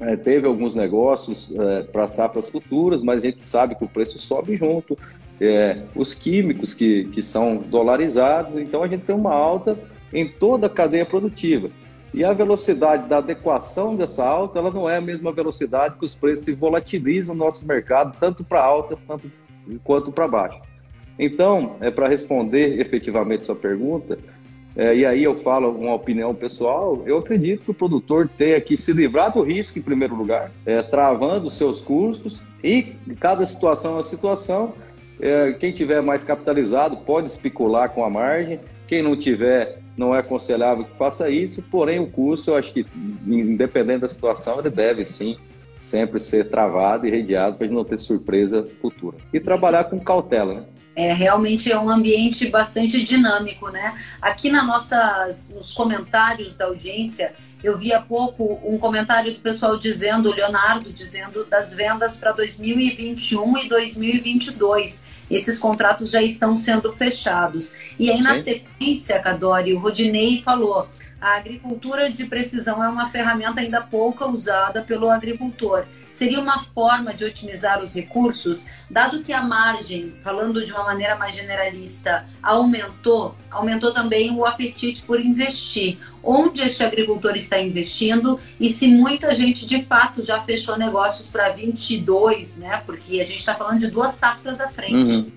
é, 0.00 0.16
teve 0.16 0.46
alguns 0.46 0.74
negócios 0.74 1.50
é, 1.54 1.82
para 1.82 2.06
safras 2.06 2.48
futuras, 2.48 3.02
mas 3.02 3.22
a 3.22 3.26
gente 3.26 3.46
sabe 3.46 3.74
que 3.74 3.84
o 3.84 3.88
preço 3.88 4.18
sobe 4.18 4.56
junto. 4.56 4.98
É, 5.40 5.82
os 5.96 6.14
químicos 6.14 6.72
que, 6.72 7.04
que 7.06 7.22
são 7.22 7.56
dolarizados, 7.56 8.56
então 8.56 8.82
a 8.82 8.88
gente 8.88 9.04
tem 9.04 9.14
uma 9.14 9.34
alta 9.34 9.76
em 10.12 10.28
toda 10.28 10.66
a 10.66 10.70
cadeia 10.70 11.04
produtiva. 11.04 11.70
E 12.12 12.24
a 12.24 12.32
velocidade 12.32 13.08
da 13.08 13.18
adequação 13.18 13.96
dessa 13.96 14.24
alta, 14.24 14.60
ela 14.60 14.70
não 14.70 14.88
é 14.88 14.98
a 14.98 15.00
mesma 15.00 15.32
velocidade 15.32 15.96
que 15.98 16.04
os 16.04 16.14
preços 16.14 16.44
se 16.44 16.52
volatilizam 16.52 17.34
no 17.34 17.44
nosso 17.44 17.66
mercado, 17.66 18.16
tanto 18.20 18.44
para 18.44 18.62
alta 18.62 18.96
tanto, 19.08 19.30
quanto 19.82 20.12
para 20.12 20.28
baixo. 20.28 20.60
Então, 21.18 21.76
é, 21.80 21.90
para 21.90 22.06
responder 22.06 22.80
efetivamente 22.80 23.44
sua 23.44 23.56
pergunta, 23.56 24.18
é, 24.76 24.96
e 24.96 25.06
aí 25.06 25.22
eu 25.22 25.38
falo 25.38 25.70
uma 25.70 25.94
opinião 25.94 26.34
pessoal, 26.34 27.02
eu 27.06 27.18
acredito 27.18 27.64
que 27.64 27.70
o 27.70 27.74
produtor 27.74 28.28
tenha 28.36 28.60
que 28.60 28.76
se 28.76 28.92
livrar 28.92 29.32
do 29.32 29.42
risco 29.42 29.78
em 29.78 29.82
primeiro 29.82 30.16
lugar, 30.16 30.50
é, 30.66 30.82
travando 30.82 31.48
seus 31.48 31.80
custos 31.80 32.42
e 32.62 32.94
cada 33.20 33.46
situação 33.46 33.92
é 33.92 33.94
uma 33.94 34.02
situação. 34.02 34.74
É, 35.20 35.52
quem 35.52 35.70
tiver 35.70 36.02
mais 36.02 36.24
capitalizado 36.24 36.96
pode 36.98 37.30
especular 37.30 37.90
com 37.90 38.04
a 38.04 38.10
margem, 38.10 38.58
quem 38.88 39.00
não 39.00 39.16
tiver 39.16 39.78
não 39.96 40.12
é 40.12 40.18
aconselhável 40.18 40.84
que 40.84 40.96
faça 40.98 41.30
isso, 41.30 41.62
porém 41.70 42.00
o 42.00 42.08
custo 42.08 42.50
eu 42.50 42.56
acho 42.56 42.72
que 42.72 42.84
independente 43.24 44.00
da 44.00 44.08
situação 44.08 44.58
ele 44.58 44.70
deve 44.70 45.04
sim 45.04 45.36
sempre 45.78 46.18
ser 46.18 46.48
travado 46.50 47.06
e 47.06 47.10
redeado 47.10 47.56
para 47.56 47.68
não 47.68 47.84
ter 47.84 47.96
surpresa 47.96 48.66
futura. 48.80 49.18
E 49.32 49.38
trabalhar 49.38 49.84
com 49.84 50.00
cautela, 50.00 50.54
né? 50.54 50.62
É, 50.96 51.12
realmente 51.12 51.70
é 51.70 51.78
um 51.78 51.90
ambiente 51.90 52.48
bastante 52.48 53.02
dinâmico, 53.02 53.68
né? 53.68 53.94
Aqui 54.20 54.50
na 54.50 54.62
nossas, 54.62 55.50
nos 55.54 55.72
comentários 55.72 56.56
da 56.56 56.66
audiência, 56.66 57.34
eu 57.62 57.76
vi 57.78 57.92
há 57.92 58.00
pouco 58.00 58.60
um 58.62 58.78
comentário 58.78 59.32
do 59.32 59.40
pessoal 59.40 59.78
dizendo, 59.78 60.30
o 60.30 60.34
Leonardo 60.34 60.92
dizendo, 60.92 61.44
das 61.46 61.72
vendas 61.72 62.16
para 62.16 62.30
2021 62.32 63.58
e 63.58 63.68
2022. 63.68 65.02
Esses 65.30 65.58
contratos 65.58 66.10
já 66.10 66.22
estão 66.22 66.56
sendo 66.56 66.92
fechados. 66.92 67.74
E 67.98 68.10
aí, 68.10 68.18
Sim. 68.18 68.22
na 68.22 68.34
sequência, 68.36 69.18
Cadori, 69.20 69.72
o 69.72 69.78
Rodinei 69.78 70.42
falou 70.42 70.88
a 71.24 71.36
agricultura 71.36 72.10
de 72.10 72.26
precisão 72.26 72.84
é 72.84 72.88
uma 72.88 73.08
ferramenta 73.08 73.58
ainda 73.58 73.80
pouca 73.80 74.26
usada 74.26 74.82
pelo 74.82 75.08
agricultor. 75.08 75.86
Seria 76.14 76.38
uma 76.38 76.60
forma 76.60 77.12
de 77.12 77.24
otimizar 77.24 77.82
os 77.82 77.92
recursos, 77.92 78.68
dado 78.88 79.24
que 79.24 79.32
a 79.32 79.42
margem, 79.42 80.14
falando 80.22 80.64
de 80.64 80.70
uma 80.70 80.84
maneira 80.84 81.16
mais 81.16 81.34
generalista, 81.34 82.24
aumentou, 82.40 83.34
aumentou 83.50 83.92
também 83.92 84.30
o 84.30 84.46
apetite 84.46 85.02
por 85.02 85.20
investir. 85.20 85.98
Onde 86.22 86.62
este 86.62 86.84
agricultor 86.84 87.34
está 87.34 87.58
investindo 87.58 88.38
e 88.60 88.68
se 88.68 88.86
muita 88.86 89.34
gente 89.34 89.66
de 89.66 89.82
fato 89.82 90.22
já 90.22 90.40
fechou 90.40 90.78
negócios 90.78 91.28
para 91.28 91.48
22, 91.48 92.60
né? 92.60 92.80
Porque 92.86 93.20
a 93.20 93.24
gente 93.24 93.40
está 93.40 93.56
falando 93.56 93.80
de 93.80 93.88
duas 93.88 94.12
safras 94.12 94.60
à 94.60 94.68
frente. 94.68 95.10
Uhum. 95.10 95.32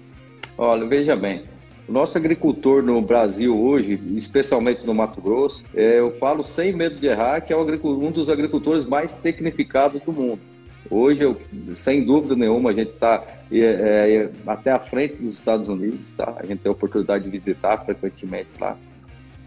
Olha, 0.60 0.88
veja 0.88 1.16
bem, 1.16 1.46
o 1.90 1.92
nosso 1.92 2.20
agricultor 2.20 2.84
no 2.84 3.02
Brasil 3.02 3.60
hoje, 3.60 4.00
especialmente 4.16 4.86
no 4.86 4.94
Mato 4.94 5.20
Grosso, 5.22 5.64
é, 5.74 5.98
eu 5.98 6.12
falo 6.20 6.44
sem 6.44 6.72
medo 6.72 7.00
de 7.00 7.08
errar, 7.08 7.42
que 7.42 7.52
é 7.52 7.58
um 7.58 8.12
dos 8.12 8.30
agricultores 8.30 8.86
mais 8.86 9.14
tecnificados 9.14 10.00
do 10.04 10.14
mundo. 10.14 10.57
Hoje, 10.90 11.24
eu, 11.24 11.38
sem 11.74 12.04
dúvida 12.04 12.36
nenhuma, 12.36 12.70
a 12.70 12.74
gente 12.74 12.92
está 12.92 13.24
é, 13.52 13.60
é, 13.60 14.30
até 14.46 14.72
à 14.72 14.80
frente 14.80 15.16
dos 15.16 15.34
Estados 15.34 15.68
Unidos, 15.68 16.14
tá? 16.14 16.36
A 16.38 16.46
gente 16.46 16.60
tem 16.60 16.70
a 16.70 16.74
oportunidade 16.74 17.24
de 17.24 17.30
visitar 17.30 17.78
frequentemente 17.86 18.50
lá. 18.60 18.78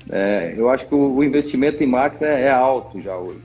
É, 0.08 0.54
eu 0.56 0.68
acho 0.70 0.88
que 0.88 0.94
o, 0.94 1.16
o, 1.16 1.24
investimento 1.24 1.82
em 1.82 1.86
máquina 1.86 2.28
é 2.28 2.50
alto 2.50 3.00
já 3.00 3.16
hoje. 3.16 3.40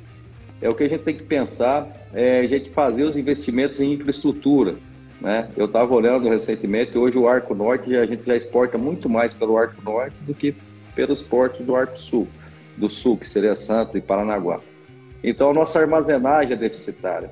É 0.62 0.70
o 0.70 0.74
que 0.74 0.84
a 0.84 0.90
gente 0.90 1.04
tem 1.04 1.16
que 1.16 1.24
pensar, 1.24 1.88
é 2.14 2.40
a 2.40 2.48
gente 2.48 2.70
fazer 2.70 3.04
os 3.04 3.18
investimentos 3.18 3.80
em 3.80 3.94
infraestrutura. 3.94 4.76
Né? 5.20 5.50
Eu 5.56 5.66
estava 5.66 5.94
olhando 5.94 6.28
recentemente, 6.30 6.98
hoje 6.98 7.18
o 7.18 7.28
Arco 7.28 7.54
Norte, 7.54 7.96
a 7.96 8.06
gente 8.06 8.26
já 8.26 8.36
exporta 8.36 8.78
muito 8.78 9.10
mais 9.10 9.34
pelo 9.34 9.58
Arco 9.58 9.82
Norte 9.84 10.16
do 10.22 10.34
que 10.34 10.56
pelos 10.96 11.22
portos 11.22 11.66
do 11.66 11.76
Arco 11.76 12.00
Sul, 12.00 12.28
do 12.78 12.90
Sul, 12.90 13.18
que 13.18 13.30
seria 13.30 13.56
Santos 13.56 13.96
e 13.96 14.02
Paranaguá. 14.02 14.60
Então, 15.24 15.50
a 15.50 15.54
nossa 15.54 15.80
armazenagem 15.80 16.54
é 16.54 16.56
deficitária. 16.56 17.30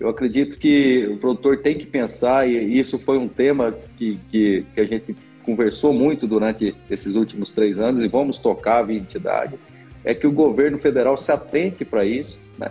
Eu 0.00 0.08
acredito 0.08 0.58
que 0.58 1.06
o 1.06 1.16
produtor 1.18 1.58
tem 1.58 1.78
que 1.78 1.86
pensar, 1.86 2.48
e 2.48 2.78
isso 2.78 2.98
foi 2.98 3.18
um 3.18 3.28
tema 3.28 3.74
que, 3.96 4.18
que, 4.30 4.64
que 4.74 4.80
a 4.80 4.84
gente 4.84 5.16
conversou 5.44 5.92
muito 5.92 6.26
durante 6.26 6.74
esses 6.90 7.14
últimos 7.14 7.52
três 7.52 7.78
anos 7.78 8.02
e 8.02 8.08
vamos 8.08 8.38
tocar 8.38 8.82
via 8.82 8.98
entidade, 8.98 9.58
é 10.04 10.14
que 10.14 10.26
o 10.26 10.32
governo 10.32 10.78
federal 10.78 11.16
se 11.16 11.30
atente 11.30 11.84
para 11.84 12.04
isso, 12.04 12.40
né? 12.58 12.70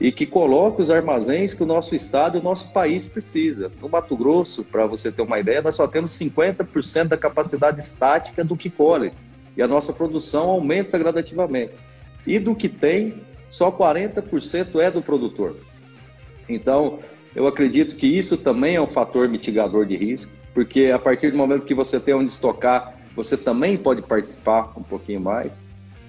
e 0.00 0.10
que 0.10 0.24
coloque 0.24 0.80
os 0.80 0.90
armazéns 0.90 1.52
que 1.52 1.62
o 1.62 1.66
nosso 1.66 1.94
estado 1.94 2.38
e 2.38 2.40
o 2.40 2.42
nosso 2.42 2.72
país 2.72 3.06
precisa. 3.06 3.70
No 3.80 3.88
Mato 3.88 4.16
Grosso, 4.16 4.64
para 4.64 4.86
você 4.86 5.12
ter 5.12 5.20
uma 5.20 5.38
ideia, 5.38 5.60
nós 5.60 5.74
só 5.74 5.86
temos 5.86 6.12
50% 6.12 7.08
da 7.08 7.18
capacidade 7.18 7.80
estática 7.80 8.42
do 8.42 8.56
que 8.56 8.70
colhe, 8.70 9.12
e 9.56 9.60
a 9.62 9.68
nossa 9.68 9.92
produção 9.92 10.48
aumenta 10.48 10.98
gradativamente. 10.98 11.74
E 12.26 12.38
do 12.38 12.54
que 12.54 12.68
tem, 12.68 13.22
só 13.50 13.70
40% 13.70 14.80
é 14.80 14.90
do 14.90 15.02
produtor. 15.02 15.56
Então, 16.54 16.98
eu 17.34 17.46
acredito 17.46 17.96
que 17.96 18.06
isso 18.06 18.36
também 18.36 18.76
é 18.76 18.80
um 18.80 18.86
fator 18.86 19.28
mitigador 19.28 19.86
de 19.86 19.96
risco, 19.96 20.32
porque 20.52 20.86
a 20.86 20.98
partir 20.98 21.30
do 21.30 21.36
momento 21.36 21.64
que 21.64 21.74
você 21.74 22.00
tem 22.00 22.14
onde 22.14 22.30
estocar, 22.30 22.96
você 23.14 23.36
também 23.36 23.76
pode 23.76 24.02
participar 24.02 24.72
um 24.76 24.82
pouquinho 24.82 25.20
mais. 25.20 25.56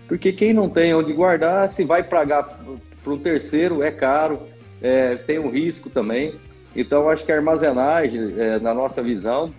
Porque 0.08 0.34
quem 0.34 0.54
não 0.54 0.70
tem 0.70 0.94
onde 0.94 1.14
guardar, 1.14 1.70
se 1.70 1.84
vai 1.84 2.04
pagar 2.04 2.60
para 3.04 3.14
o 3.14 3.18
terceiro 3.18 3.82
é 3.82 3.92
caro, 3.92 4.40
é, 4.82 5.16
tem 5.16 5.40
um 5.40 5.50
risco 5.50 5.90
também. 5.90 6.36
Então, 6.76 7.10
acho 7.10 7.26
que 7.26 7.32
a 7.32 7.36
armazenagem, 7.36 8.34
é, 8.38 8.60
na 8.60 8.74
nossa 8.74 9.02
visão, 9.02 9.54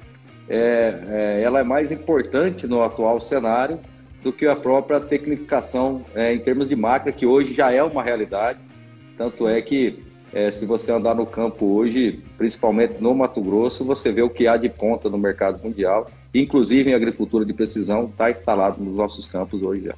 é, 0.48 0.98
é, 1.08 1.42
ela 1.42 1.60
é 1.60 1.62
mais 1.62 1.92
importante 1.92 2.66
no 2.66 2.82
atual 2.82 3.20
cenário 3.20 3.78
do 4.22 4.32
que 4.32 4.46
a 4.46 4.56
própria 4.56 5.00
tecnificação 5.00 6.04
é, 6.14 6.34
em 6.34 6.38
termos 6.38 6.68
de 6.68 6.76
máquina, 6.76 7.12
que 7.12 7.26
hoje 7.26 7.54
já 7.54 7.72
é 7.72 7.82
uma 7.82 8.02
realidade. 8.02 8.58
Tanto 9.16 9.48
é 9.48 9.60
que, 9.60 10.02
é, 10.32 10.50
se 10.50 10.64
você 10.64 10.90
andar 10.90 11.14
no 11.14 11.26
campo 11.26 11.66
hoje, 11.66 12.20
principalmente 12.38 12.94
no 13.00 13.14
Mato 13.14 13.40
Grosso, 13.40 13.84
você 13.84 14.10
vê 14.10 14.22
o 14.22 14.30
que 14.30 14.46
há 14.46 14.56
de 14.56 14.68
ponta 14.68 15.10
no 15.10 15.18
mercado 15.18 15.62
mundial, 15.62 16.10
inclusive 16.34 16.90
em 16.90 16.94
agricultura 16.94 17.44
de 17.44 17.52
precisão, 17.52 18.06
está 18.06 18.30
instalado 18.30 18.82
nos 18.82 18.96
nossos 18.96 19.26
campos 19.26 19.62
hoje 19.62 19.84
já. 19.84 19.94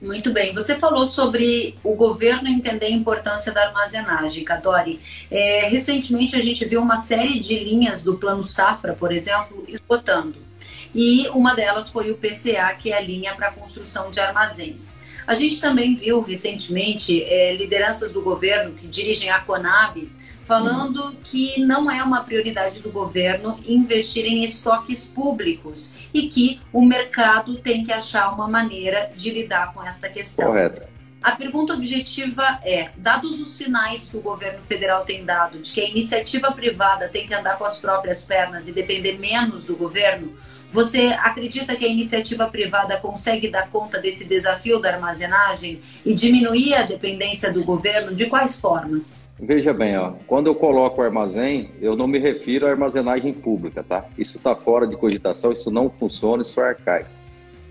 Muito 0.00 0.32
bem. 0.32 0.54
Você 0.54 0.76
falou 0.76 1.04
sobre 1.04 1.74
o 1.84 1.94
governo 1.94 2.48
entender 2.48 2.86
a 2.86 2.90
importância 2.90 3.52
da 3.52 3.66
armazenagem, 3.66 4.42
Cadori. 4.44 4.98
É, 5.30 5.68
recentemente 5.68 6.34
a 6.34 6.40
gente 6.40 6.64
viu 6.64 6.80
uma 6.80 6.96
série 6.96 7.38
de 7.38 7.58
linhas 7.58 8.02
do 8.02 8.16
Plano 8.16 8.44
Safra, 8.44 8.94
por 8.94 9.12
exemplo, 9.12 9.62
esgotando. 9.68 10.49
E 10.94 11.28
uma 11.28 11.54
delas 11.54 11.88
foi 11.88 12.10
o 12.10 12.18
PCA, 12.18 12.74
que 12.78 12.92
é 12.92 12.96
a 12.96 13.00
linha 13.00 13.34
para 13.34 13.52
construção 13.52 14.10
de 14.10 14.20
armazéns. 14.20 15.00
A 15.26 15.34
gente 15.34 15.60
também 15.60 15.94
viu 15.94 16.20
recentemente 16.20 17.22
é, 17.22 17.54
lideranças 17.54 18.12
do 18.12 18.20
governo 18.20 18.72
que 18.72 18.86
dirigem 18.86 19.30
a 19.30 19.40
Conab 19.40 20.10
falando 20.50 21.14
que 21.22 21.60
não 21.60 21.88
é 21.88 22.02
uma 22.02 22.24
prioridade 22.24 22.82
do 22.82 22.90
governo 22.90 23.60
investir 23.64 24.26
em 24.26 24.42
estoques 24.42 25.06
públicos 25.06 25.94
e 26.12 26.28
que 26.28 26.60
o 26.72 26.84
mercado 26.84 27.58
tem 27.58 27.84
que 27.84 27.92
achar 27.92 28.34
uma 28.34 28.48
maneira 28.48 29.12
de 29.14 29.30
lidar 29.30 29.72
com 29.72 29.80
essa 29.86 30.08
questão. 30.08 30.48
Correto. 30.48 30.82
A 31.22 31.32
pergunta 31.32 31.74
objetiva 31.74 32.58
é: 32.64 32.90
dados 32.96 33.40
os 33.40 33.50
sinais 33.50 34.08
que 34.08 34.16
o 34.16 34.20
governo 34.20 34.60
federal 34.62 35.04
tem 35.04 35.24
dado 35.24 35.60
de 35.60 35.70
que 35.70 35.80
a 35.80 35.88
iniciativa 35.88 36.50
privada 36.50 37.08
tem 37.08 37.28
que 37.28 37.34
andar 37.34 37.56
com 37.56 37.64
as 37.64 37.78
próprias 37.78 38.24
pernas 38.24 38.66
e 38.66 38.72
depender 38.72 39.20
menos 39.20 39.64
do 39.64 39.76
governo, 39.76 40.34
Você 40.72 41.06
acredita 41.18 41.74
que 41.74 41.84
a 41.84 41.88
iniciativa 41.88 42.46
privada 42.46 42.96
consegue 42.98 43.50
dar 43.50 43.68
conta 43.70 44.00
desse 44.00 44.28
desafio 44.28 44.80
da 44.80 44.94
armazenagem 44.94 45.80
e 46.06 46.14
diminuir 46.14 46.74
a 46.74 46.82
dependência 46.82 47.52
do 47.52 47.64
governo? 47.64 48.14
De 48.14 48.26
quais 48.26 48.56
formas? 48.56 49.28
Veja 49.38 49.72
bem, 49.72 49.96
ó, 49.96 50.12
quando 50.26 50.46
eu 50.46 50.54
coloco 50.54 51.02
armazém, 51.02 51.72
eu 51.80 51.96
não 51.96 52.06
me 52.06 52.18
refiro 52.18 52.66
à 52.66 52.70
armazenagem 52.70 53.32
pública, 53.32 53.82
tá? 53.82 54.04
Isso 54.16 54.36
está 54.36 54.54
fora 54.54 54.86
de 54.86 54.96
cogitação, 54.96 55.50
isso 55.50 55.70
não 55.70 55.90
funciona, 55.90 56.42
isso 56.42 56.60
é 56.60 56.68
arcaico. 56.68 57.10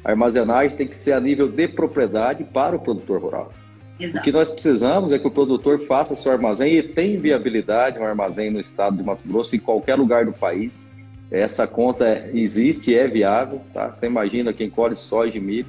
A 0.04 0.10
armazenagem 0.12 0.76
tem 0.76 0.88
que 0.88 0.96
ser 0.96 1.14
a 1.14 1.20
nível 1.20 1.48
de 1.48 1.68
propriedade 1.68 2.44
para 2.44 2.76
o 2.76 2.80
produtor 2.80 3.22
rural. 3.22 3.54
Exato. 4.00 4.22
O 4.22 4.24
que 4.24 4.32
nós 4.32 4.50
precisamos 4.50 5.12
é 5.12 5.20
que 5.20 5.28
o 5.28 5.32
produtor 5.32 5.86
faça 5.86 6.16
seu 6.16 6.32
armazém 6.32 6.76
e 6.76 6.84
tem 6.84 7.20
viabilidade 7.20 8.00
um 8.00 8.06
armazém 8.06 8.50
no 8.50 8.60
estado 8.60 8.98
de 8.98 9.04
Mato 9.04 9.28
Grosso, 9.28 9.56
em 9.56 9.60
qualquer 9.60 9.96
lugar 9.96 10.26
do 10.26 10.32
país. 10.32 10.90
Essa 11.32 11.68
conta 11.68 12.30
existe, 12.34 12.96
é 12.96 13.08
viável, 13.08 13.62
tá? 13.74 13.94
Você 13.94 14.08
imagina 14.08 14.52
quem 14.52 14.70
colhe 14.70 14.96
soja 14.96 15.38
e 15.38 15.40
milho. 15.40 15.68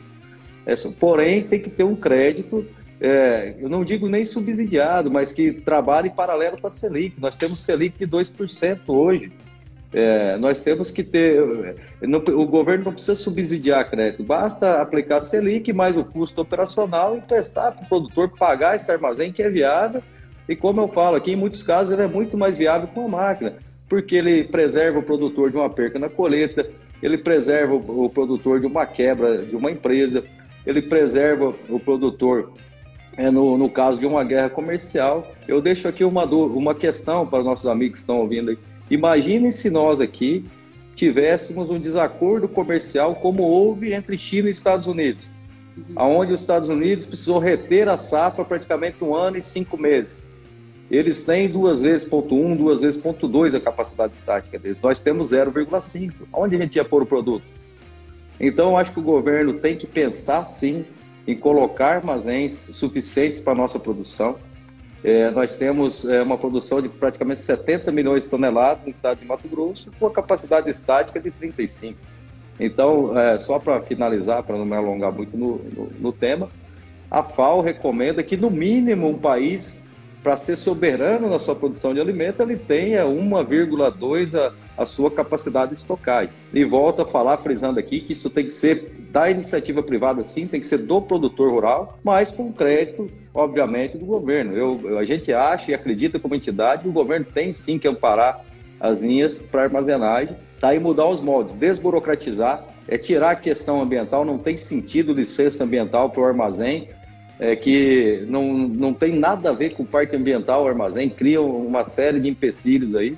Essa, 0.64 0.90
porém, 0.90 1.42
tem 1.44 1.60
que 1.60 1.68
ter 1.68 1.84
um 1.84 1.96
crédito, 1.96 2.66
é, 3.00 3.54
eu 3.58 3.68
não 3.68 3.82
digo 3.82 4.08
nem 4.08 4.24
subsidiado, 4.26 5.10
mas 5.10 5.32
que 5.32 5.52
trabalhe 5.52 6.08
em 6.08 6.14
paralelo 6.14 6.60
com 6.60 6.66
a 6.66 6.70
Selic. 6.70 7.18
Nós 7.18 7.36
temos 7.36 7.60
Selic 7.60 7.98
de 7.98 8.06
2% 8.06 8.80
hoje. 8.88 9.32
É, 9.92 10.36
nós 10.36 10.62
temos 10.62 10.90
que 10.90 11.02
ter. 11.02 11.76
Não, 12.02 12.20
o 12.20 12.46
governo 12.46 12.84
não 12.84 12.92
precisa 12.92 13.16
subsidiar 13.16 13.90
crédito, 13.90 14.22
basta 14.22 14.80
aplicar 14.80 15.20
Selic 15.20 15.72
mais 15.72 15.96
o 15.96 16.04
custo 16.04 16.40
operacional 16.40 17.16
e 17.16 17.20
prestar 17.20 17.72
para 17.72 17.84
o 17.84 17.88
produtor 17.88 18.28
pagar 18.38 18.76
esse 18.76 18.92
armazém 18.92 19.32
que 19.32 19.42
é 19.42 19.50
viável. 19.50 20.00
E 20.48 20.54
como 20.54 20.80
eu 20.80 20.88
falo 20.88 21.16
aqui, 21.16 21.32
em 21.32 21.36
muitos 21.36 21.62
casos 21.62 21.92
ele 21.92 22.02
é 22.02 22.06
muito 22.06 22.38
mais 22.38 22.56
viável 22.56 22.88
com 22.88 23.06
a 23.06 23.08
máquina, 23.08 23.54
porque 23.90 24.16
ele 24.16 24.44
preserva 24.44 25.00
o 25.00 25.02
produtor 25.02 25.50
de 25.50 25.58
uma 25.58 25.68
perca 25.68 25.98
na 25.98 26.08
colheita, 26.08 26.66
ele 27.02 27.18
preserva 27.18 27.74
o, 27.74 28.08
produtor 28.08 28.60
de 28.60 28.66
uma 28.66 28.86
quebra 28.86 29.44
de 29.44 29.56
uma 29.56 29.70
empresa, 29.70 30.24
ele 30.64 30.80
preserva 30.80 31.54
o 31.68 31.80
produtor 31.80 32.52
é, 33.16 33.30
no, 33.30 33.58
no 33.58 33.68
caso 33.68 34.00
de 34.00 34.06
uma 34.06 34.22
guerra 34.22 34.48
comercial. 34.48 35.30
Eu 35.48 35.60
deixo 35.60 35.88
aqui 35.88 36.04
uma, 36.04 36.24
uma 36.24 36.74
questão 36.74 37.26
para 37.26 37.40
os 37.40 37.44
nossos 37.44 37.66
amigos 37.66 37.94
que 37.94 37.98
estão 37.98 38.20
ouvindo 38.20 38.50
aí 38.50 38.58
Imaginem 38.90 39.52
se 39.52 39.70
nós 39.70 40.00
aqui 40.00 40.44
tivéssemos 40.94 41.70
um 41.70 41.78
desacordo 41.78 42.48
comercial 42.48 43.14
como 43.16 43.42
houve 43.42 43.92
entre 43.92 44.18
China 44.18 44.48
e 44.48 44.52
Estados 44.52 44.86
Unidos, 44.86 45.28
uhum. 45.76 46.18
onde 46.18 46.32
os 46.32 46.40
Estados 46.40 46.68
Unidos 46.68 47.06
precisou 47.06 47.38
reter 47.38 47.88
a 47.88 47.96
safra 47.96 48.44
praticamente 48.44 49.02
um 49.02 49.14
ano 49.14 49.36
e 49.36 49.42
cinco 49.42 49.76
meses. 49.76 50.29
Eles 50.90 51.24
têm 51.24 51.48
duas 51.48 51.80
vezes 51.80 52.06
ponto 52.06 52.34
um, 52.34 52.56
duas 52.56 52.80
vezes 52.80 53.00
ponto 53.00 53.28
dois 53.28 53.54
a 53.54 53.60
capacidade 53.60 54.16
estática 54.16 54.58
deles. 54.58 54.80
Nós 54.80 55.00
temos 55.00 55.30
0,5. 55.32 56.12
Onde 56.32 56.56
a 56.56 56.58
gente 56.58 56.76
ia 56.76 56.84
pôr 56.84 57.02
o 57.02 57.06
produto? 57.06 57.44
Então, 58.40 58.70
eu 58.70 58.76
acho 58.76 58.92
que 58.92 58.98
o 58.98 59.02
governo 59.02 59.54
tem 59.54 59.76
que 59.76 59.86
pensar 59.86 60.44
sim 60.44 60.84
em 61.26 61.36
colocar 61.36 61.96
armazéns 61.96 62.54
suficientes 62.72 63.40
para 63.40 63.52
a 63.52 63.56
nossa 63.56 63.78
produção 63.78 64.36
é, 65.02 65.30
nós 65.30 65.56
temos 65.56 66.04
é, 66.04 66.22
uma 66.22 66.36
produção 66.36 66.82
de 66.82 66.88
praticamente 66.88 67.40
70 67.40 67.90
milhões 67.90 68.24
de 68.24 68.30
toneladas 68.30 68.84
no 68.84 68.90
estado 68.90 69.18
de 69.18 69.26
Mato 69.26 69.48
Grosso, 69.48 69.90
com 69.98 70.06
a 70.06 70.10
capacidade 70.10 70.68
estática 70.68 71.18
de 71.18 71.30
35. 71.30 71.98
Então, 72.58 73.18
é, 73.18 73.40
só 73.40 73.58
para 73.58 73.80
finalizar, 73.80 74.42
para 74.42 74.58
não 74.58 74.66
me 74.66 74.76
alongar 74.76 75.10
muito 75.10 75.34
no, 75.36 75.56
no, 75.74 75.90
no, 75.98 76.12
tema, 76.12 76.50
a 77.10 77.22
FAO 77.22 77.62
recomenda 77.62 78.22
que, 78.22 78.36
no 78.36 78.50
mínimo, 78.50 79.08
um 79.08 79.18
país, 79.18 79.88
para 80.22 80.36
ser 80.36 80.56
soberano 80.56 81.28
na 81.28 81.38
sua 81.38 81.54
produção 81.54 81.94
de 81.94 82.00
alimento, 82.00 82.42
ele 82.42 82.56
tenha 82.56 83.04
1,2 83.04 84.38
a, 84.38 84.52
a 84.76 84.86
sua 84.86 85.10
capacidade 85.10 85.72
de 85.72 85.78
estocagem. 85.78 86.32
E 86.52 86.64
volto 86.64 87.02
a 87.02 87.06
falar, 87.06 87.38
frisando 87.38 87.80
aqui, 87.80 88.00
que 88.00 88.12
isso 88.12 88.28
tem 88.28 88.44
que 88.44 88.54
ser 88.54 88.92
da 89.10 89.30
iniciativa 89.30 89.82
privada, 89.82 90.22
sim, 90.22 90.46
tem 90.46 90.60
que 90.60 90.66
ser 90.66 90.78
do 90.78 91.00
produtor 91.00 91.50
rural, 91.50 91.98
mas 92.04 92.30
com 92.30 92.52
crédito 92.52 93.10
obviamente, 93.34 93.96
do 93.96 94.04
governo. 94.04 94.54
Eu, 94.54 94.98
a 94.98 95.04
gente 95.04 95.32
acha 95.32 95.70
e 95.70 95.74
acredita 95.74 96.18
como 96.18 96.34
entidade 96.34 96.88
o 96.88 96.92
governo 96.92 97.26
tem 97.32 97.52
sim 97.52 97.78
que 97.78 97.88
amparar 97.88 98.44
as 98.78 99.02
linhas 99.02 99.40
para 99.40 99.62
armazenagem, 99.62 100.36
tá? 100.58 100.74
E 100.74 100.78
mudar 100.78 101.06
os 101.06 101.20
moldes, 101.20 101.54
desburocratizar, 101.54 102.64
é 102.88 102.96
tirar 102.96 103.30
a 103.30 103.36
questão 103.36 103.80
ambiental, 103.80 104.24
não 104.24 104.38
tem 104.38 104.56
sentido 104.56 105.12
licença 105.12 105.64
ambiental 105.64 106.10
para 106.10 106.22
o 106.22 106.24
armazém, 106.24 106.88
é, 107.40 107.56
que 107.56 108.24
não, 108.28 108.52
não 108.52 108.92
tem 108.92 109.18
nada 109.18 109.48
a 109.48 109.52
ver 109.52 109.70
com 109.70 109.82
o 109.82 109.86
parque 109.86 110.14
ambiental, 110.14 110.62
o 110.62 110.68
armazém, 110.68 111.08
cria 111.08 111.40
uma 111.40 111.82
série 111.82 112.20
de 112.20 112.28
empecilhos 112.28 112.94
aí. 112.94 113.16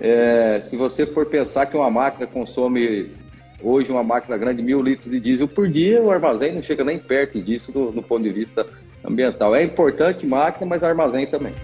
É, 0.00 0.58
se 0.60 0.74
você 0.74 1.04
for 1.04 1.26
pensar 1.26 1.66
que 1.66 1.76
uma 1.76 1.90
máquina 1.90 2.26
consome 2.26 3.10
hoje 3.62 3.92
uma 3.92 4.02
máquina 4.02 4.36
grande 4.36 4.62
mil 4.62 4.82
litros 4.82 5.10
de 5.10 5.20
diesel 5.20 5.46
por 5.46 5.68
dia, 5.68 6.02
o 6.02 6.10
armazém 6.10 6.52
não 6.52 6.62
chega 6.62 6.82
nem 6.82 6.98
perto 6.98 7.40
disso 7.40 7.72
do, 7.72 7.92
do 7.92 8.02
ponto 8.02 8.22
de 8.22 8.30
vista 8.30 8.66
ambiental. 9.04 9.54
É 9.54 9.62
importante 9.62 10.26
máquina, 10.26 10.66
mas 10.66 10.82
armazém 10.82 11.26
também. 11.26 11.54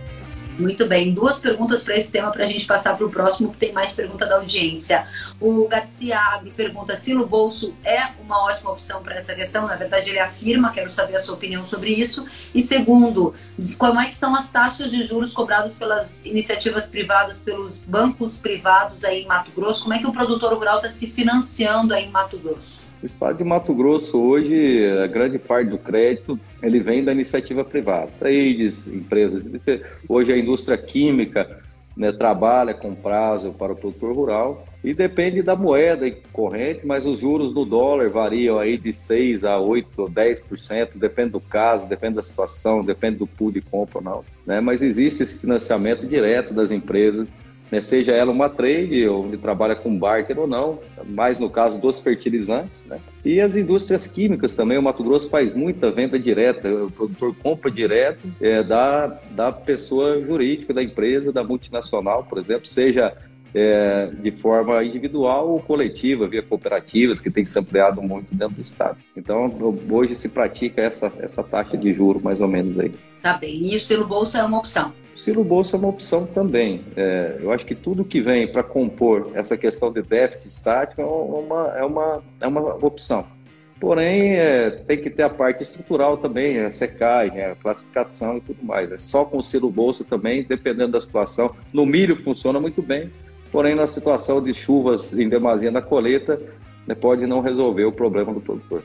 Muito 0.59 0.87
bem, 0.87 1.15
duas 1.15 1.39
perguntas 1.39 1.85
para 1.85 1.97
esse 1.97 2.11
tema 2.11 2.33
para 2.33 2.43
a 2.43 2.47
gente 2.49 2.67
passar 2.67 2.97
para 2.97 3.07
o 3.07 3.11
próximo, 3.11 3.53
que 3.53 3.59
tem 3.59 3.73
mais 3.73 3.93
pergunta 3.93 4.27
da 4.27 4.35
audiência. 4.35 5.07
O 5.41 5.69
Garcia 5.69 6.19
Agro 6.19 6.51
pergunta 6.51 6.97
se 6.97 7.15
no 7.15 7.25
bolso 7.25 7.77
é 7.85 8.11
uma 8.21 8.43
ótima 8.43 8.73
opção 8.73 9.01
para 9.01 9.15
essa 9.15 9.37
questão. 9.37 9.69
Na 9.69 9.77
verdade, 9.77 10.11
ele 10.11 10.19
afirma, 10.19 10.73
quero 10.73 10.91
saber 10.91 11.15
a 11.15 11.21
sua 11.21 11.35
opinião 11.35 11.65
sobre 11.65 11.91
isso. 11.91 12.27
E 12.53 12.61
segundo, 12.61 13.37
como 13.79 14.01
é 14.01 14.07
que 14.07 14.15
estão 14.15 14.35
as 14.35 14.51
taxas 14.51 14.91
de 14.91 15.05
juros 15.05 15.33
cobradas 15.33 15.77
pelas 15.77 16.25
iniciativas 16.27 16.89
privadas, 16.89 17.39
pelos 17.39 17.79
bancos 17.79 18.37
privados 18.37 19.05
aí 19.05 19.23
em 19.23 19.27
Mato 19.27 19.53
Grosso? 19.53 19.85
Como 19.85 19.95
é 19.95 20.01
que 20.01 20.09
o 20.09 20.13
produtor 20.13 20.55
rural 20.55 20.79
está 20.79 20.91
se 20.91 21.07
financiando 21.07 21.95
aí 21.95 22.07
em 22.07 22.11
Mato 22.11 22.37
Grosso? 22.37 22.89
O 23.01 23.07
estado 23.07 23.39
de 23.39 23.45
Mato 23.45 23.73
Grosso 23.73 24.19
hoje, 24.19 24.85
a 24.87 25.07
grande 25.07 25.39
parte 25.39 25.71
do 25.71 25.79
crédito 25.79 26.39
ele 26.61 26.81
vem 26.81 27.05
da 27.05 27.13
iniciativa 27.13 27.65
privada. 27.65 28.11
Trades, 28.19 28.87
empresas. 28.89 29.45
Hoje 30.09 30.33
a 30.33 30.37
indústria 30.37 30.77
química 30.77 31.63
né, 31.97 32.11
trabalha 32.11 32.75
com 32.75 32.95
prazo 32.95 33.53
para 33.53 33.73
o 33.73 33.77
produtor 33.77 34.15
rural 34.15 34.67
e 34.83 34.93
depende 34.93 35.43
da 35.43 35.55
moeda 35.55 36.11
corrente, 36.33 36.85
mas 36.85 37.07
os 37.07 37.21
juros 37.21 37.53
do 37.53 37.65
dólar 37.65 38.09
variam 38.11 38.59
aí 38.59 38.77
de 38.77 38.93
6 38.93 39.45
a 39.45 39.59
8 39.59 39.89
ou 39.97 40.11
10%, 40.11 40.97
depende 40.97 41.31
do 41.31 41.41
caso, 41.41 41.89
depende 41.89 42.17
da 42.17 42.23
situação, 42.23 42.85
depende 42.85 43.19
do 43.19 43.27
pool 43.27 43.53
de 43.53 43.61
compra 43.61 43.99
ou 43.99 44.05
não. 44.05 44.25
Né? 44.45 44.61
Mas 44.61 44.83
existe 44.83 45.23
esse 45.23 45.41
financiamento 45.41 46.05
direto 46.05 46.53
das 46.53 46.73
empresas 46.73 47.35
né, 47.71 47.81
seja 47.81 48.13
ela 48.13 48.33
uma 48.33 48.49
trade, 48.49 49.09
onde 49.09 49.37
trabalha 49.37 49.77
com 49.77 49.99
barter 49.99 50.39
ou 50.39 50.47
não, 50.47 50.81
mais 51.07 51.39
no 51.39 51.51
caso 51.51 51.81
dos 51.81 51.99
fertilizantes. 51.99 52.85
Né? 52.87 52.99
E 53.25 53.41
as 53.41 53.57
indústrias 53.57 54.07
químicas 54.07 54.55
também, 54.55 54.79
o 54.79 54.83
Mato 54.83 55.03
Grosso 55.03 55.29
faz 55.29 55.53
muita 55.53 55.91
venda 55.91 56.19
direta, 56.19 56.69
o 56.69 56.91
produtor 56.91 57.35
compra 57.43 57.71
direto 57.71 58.27
é, 58.41 58.63
da, 58.63 59.07
da 59.31 59.53
pessoa 59.53 60.21
jurídica, 60.21 60.73
da 60.73 60.83
empresa, 60.83 61.33
da 61.33 61.45
multinacional, 61.45 62.25
por 62.25 62.39
exemplo, 62.39 62.67
seja 62.67 63.15
é, 63.55 64.11
de 64.21 64.31
forma 64.31 64.83
individual 64.85 65.51
ou 65.51 65.61
coletiva, 65.61 66.27
via 66.27 66.43
cooperativas, 66.43 67.21
que 67.21 67.31
tem 67.31 67.45
se 67.45 67.59
ampliado 67.59 68.03
muito 68.03 68.35
dentro 68.35 68.57
do 68.57 68.63
Estado. 68.63 68.99
Então, 69.17 69.53
hoje 69.91 70.15
se 70.15 70.29
pratica 70.29 70.83
essa, 70.83 71.13
essa 71.21 71.43
taxa 71.43 71.77
de 71.77 71.93
juro 71.93 72.21
mais 72.23 72.41
ou 72.41 72.49
menos 72.49 72.79
aí. 72.79 72.93
Tá 73.23 73.35
bem, 73.35 73.73
e 73.73 73.77
o 73.77 73.81
selo 73.81 74.07
bolsa 74.07 74.39
é 74.39 74.43
uma 74.45 74.59
opção? 74.59 74.93
O 75.15 75.19
selo 75.19 75.43
bolsa 75.43 75.77
é 75.77 75.79
uma 75.79 75.89
opção 75.89 76.27
também. 76.27 76.85
É, 76.97 77.39
eu 77.41 77.51
acho 77.51 77.67
que 77.67 77.75
tudo 77.75 78.05
que 78.05 78.21
vem 78.21 78.51
para 78.51 78.63
compor 78.63 79.33
essa 79.35 79.57
questão 79.57 79.93
de 79.93 80.03
déficit 80.03 80.47
estático 80.47 81.03
é 81.03 81.05
uma, 81.05 81.79
é 81.79 81.85
uma, 81.85 82.23
é 82.41 82.47
uma 82.47 82.75
opção. 82.85 83.27
Porém, 83.81 84.37
é, 84.37 84.71
tem 84.71 85.01
que 85.01 85.09
ter 85.09 85.23
a 85.23 85.31
parte 85.31 85.63
estrutural 85.63 86.19
também, 86.19 86.59
a 86.61 86.71
secagem, 86.71 87.41
a 87.45 87.55
classificação 87.55 88.39
e 88.39 88.41
tudo 88.41 88.65
mais. 88.65 88.91
É 88.91 88.99
só 88.99 89.25
com 89.25 89.39
o 89.39 89.43
selo 89.43 89.71
bolsa 89.71 90.05
também, 90.05 90.43
dependendo 90.43 90.93
da 90.93 91.01
situação. 91.01 91.55
No 91.73 91.87
milho 91.87 92.17
funciona 92.17 92.59
muito 92.59 92.83
bem, 92.83 93.11
porém 93.51 93.75
na 93.75 93.87
situação 93.87 94.43
de 94.43 94.53
chuvas 94.53 95.13
em 95.13 95.29
demasia 95.29 95.71
na 95.71 95.83
colheita, 95.83 96.41
né, 96.87 96.95
pode 96.95 97.27
não 97.27 97.41
resolver 97.41 97.85
o 97.85 97.93
problema 97.93 98.33
do 98.33 98.41
produtor. 98.41 98.83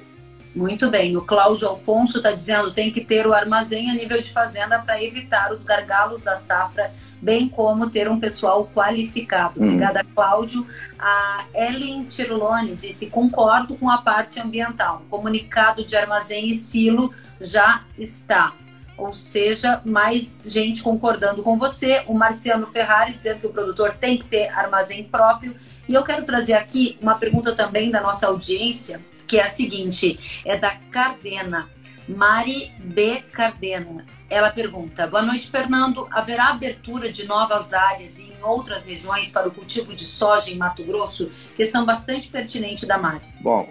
Muito 0.56 0.88
bem, 0.91 1.17
o 1.17 1.21
Cláudio 1.21 1.67
Alfonso 1.67 2.17
está 2.17 2.32
dizendo 2.32 2.71
tem 2.71 2.91
que 2.91 3.02
ter 3.02 3.26
o 3.26 3.34
armazém 3.34 3.89
a 3.89 3.95
nível 3.95 4.21
de 4.21 4.32
fazenda 4.32 4.78
para 4.78 5.02
evitar 5.02 5.52
os 5.52 5.63
gargalos 5.63 6.23
da 6.23 6.36
safra, 6.36 6.91
bem 7.19 7.49
como 7.49 7.89
ter 7.89 8.08
um 8.08 8.19
pessoal 8.19 8.69
qualificado. 8.71 9.60
Hum. 9.60 9.65
Obrigada, 9.65 10.04
Cláudio. 10.13 10.67
A 10.99 11.45
Ellen 11.56 12.04
Tirlone 12.04 12.76
disse: 12.76 13.08
concordo 13.08 13.76
com 13.76 13.89
a 13.89 13.97
parte 14.04 14.39
ambiental. 14.39 15.02
O 15.08 15.10
comunicado 15.10 15.84
de 15.84 15.95
armazém 15.95 16.49
e 16.49 16.54
silo 16.54 17.12
já 17.41 17.84
está. 17.97 18.54
Ou 18.97 19.13
seja, 19.13 19.82
mais 19.84 20.45
gente 20.47 20.84
concordando 20.84 21.43
com 21.43 21.58
você. 21.58 22.03
O 22.08 22.13
Marciano 22.13 22.67
Ferrari 22.67 23.13
dizendo 23.13 23.39
que 23.39 23.47
o 23.47 23.51
produtor 23.51 23.93
tem 23.93 24.17
que 24.17 24.25
ter 24.25 24.49
armazém 24.49 25.03
próprio. 25.03 25.56
E 25.88 25.93
eu 25.93 26.03
quero 26.03 26.23
trazer 26.23 26.53
aqui 26.53 26.97
uma 27.01 27.15
pergunta 27.15 27.56
também 27.56 27.91
da 27.91 28.01
nossa 28.01 28.27
audiência 28.27 29.01
que 29.34 29.39
é 29.39 29.43
a 29.43 29.47
seguinte: 29.47 30.41
é 30.45 30.58
da 30.58 30.75
Cardena, 30.91 31.67
Mari 32.08 32.71
B. 32.79 33.23
Cardena. 33.32 34.06
ela 34.29 34.51
pergunta: 34.51 35.08
Boa 35.08 35.23
noite, 35.23 35.49
Fernando. 35.49 36.08
Haverá 36.12 36.49
abertura 36.49 37.12
de 37.12 37.25
novas 37.25 37.73
áreas 37.73 38.19
e 38.19 38.25
em 38.25 38.43
outras 38.43 38.86
regiões 38.86 39.32
para 39.32 39.47
o 39.47 39.51
cultivo 39.51 39.95
de 39.95 40.06
soja 40.06 40.51
em 40.51 40.56
Mato 40.56 40.84
Grosso? 40.84 41.32
Questão 41.56 41.84
bastante 41.84 42.29
pertinente 42.29 42.86
da 42.86 42.97
Mari. 42.99 43.21
Bom, 43.41 43.67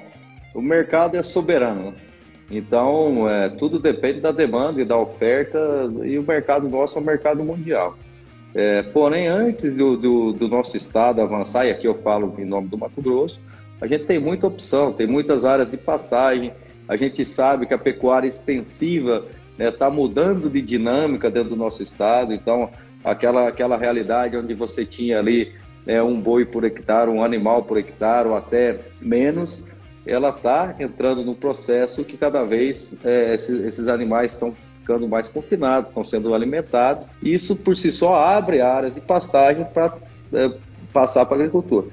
o 0.52 0.61
mercado 0.61 1.16
é 1.16 1.22
soberano. 1.22 1.94
Então, 2.52 3.26
é, 3.30 3.48
tudo 3.48 3.78
depende 3.78 4.20
da 4.20 4.30
demanda 4.30 4.82
e 4.82 4.84
da 4.84 4.96
oferta, 4.96 5.58
e 6.04 6.18
o 6.18 6.22
mercado 6.22 6.68
nosso 6.68 6.98
é 6.98 7.00
um 7.00 7.04
mercado 7.04 7.42
mundial. 7.42 7.96
É, 8.54 8.82
porém, 8.82 9.26
antes 9.26 9.74
do, 9.74 9.96
do, 9.96 10.32
do, 10.34 10.48
nosso 10.48 10.76
estado 10.76 11.22
avançar, 11.22 11.66
e 11.66 11.70
aqui 11.70 11.86
eu 11.86 11.94
falo 11.94 12.34
em 12.38 12.44
nome 12.44 12.68
do 12.68 12.76
Mato 12.76 13.00
Grosso, 13.00 13.40
a 13.80 13.86
gente 13.86 14.04
tem 14.04 14.18
muita 14.18 14.46
opção, 14.46 14.92
tem 14.92 15.06
muitas 15.06 15.46
áreas 15.46 15.70
de 15.70 15.78
pastagem, 15.78 16.52
a 16.86 16.94
gente 16.94 17.24
sabe 17.24 17.64
que 17.64 17.72
a 17.72 17.78
pecuária 17.78 18.28
extensiva 18.28 19.24
está 19.52 19.64
né, 19.64 19.70
tá 19.70 19.88
mudando 19.88 20.50
de 20.50 20.60
dinâmica 20.60 21.30
dentro 21.30 21.50
do 21.50 21.56
nosso 21.56 21.82
estado, 21.82 22.34
então 22.34 22.68
aquela, 23.02 23.48
aquela 23.48 23.78
realidade 23.78 24.36
onde 24.36 24.52
você 24.52 24.84
tinha 24.84 25.18
ali 25.18 25.54
né, 25.86 26.02
um 26.02 26.20
boi 26.20 26.44
por 26.44 26.64
hectare, 26.64 27.10
um 27.10 27.24
animal 27.24 27.62
por 27.62 27.78
hectare 27.78 28.28
ou 28.28 28.36
até 28.36 28.78
menos, 29.00 29.64
ela 30.06 30.30
está 30.30 30.74
entrando 30.78 31.24
no 31.24 31.34
processo 31.34 32.04
que 32.04 32.16
cada 32.16 32.44
vez 32.44 32.98
é, 33.04 33.34
esses, 33.34 33.62
esses 33.62 33.88
animais 33.88 34.32
estão 34.32 34.54
ficando 34.80 35.08
mais 35.08 35.28
confinados, 35.28 35.90
estão 35.90 36.02
sendo 36.02 36.34
alimentados. 36.34 37.08
Isso 37.22 37.54
por 37.54 37.76
si 37.76 37.92
só 37.92 38.16
abre 38.16 38.60
áreas 38.60 38.94
de 38.94 39.00
pastagem 39.00 39.64
para 39.64 39.96
é, 40.32 40.52
passar 40.92 41.24
para 41.24 41.36
a 41.36 41.38
agricultura. 41.40 41.86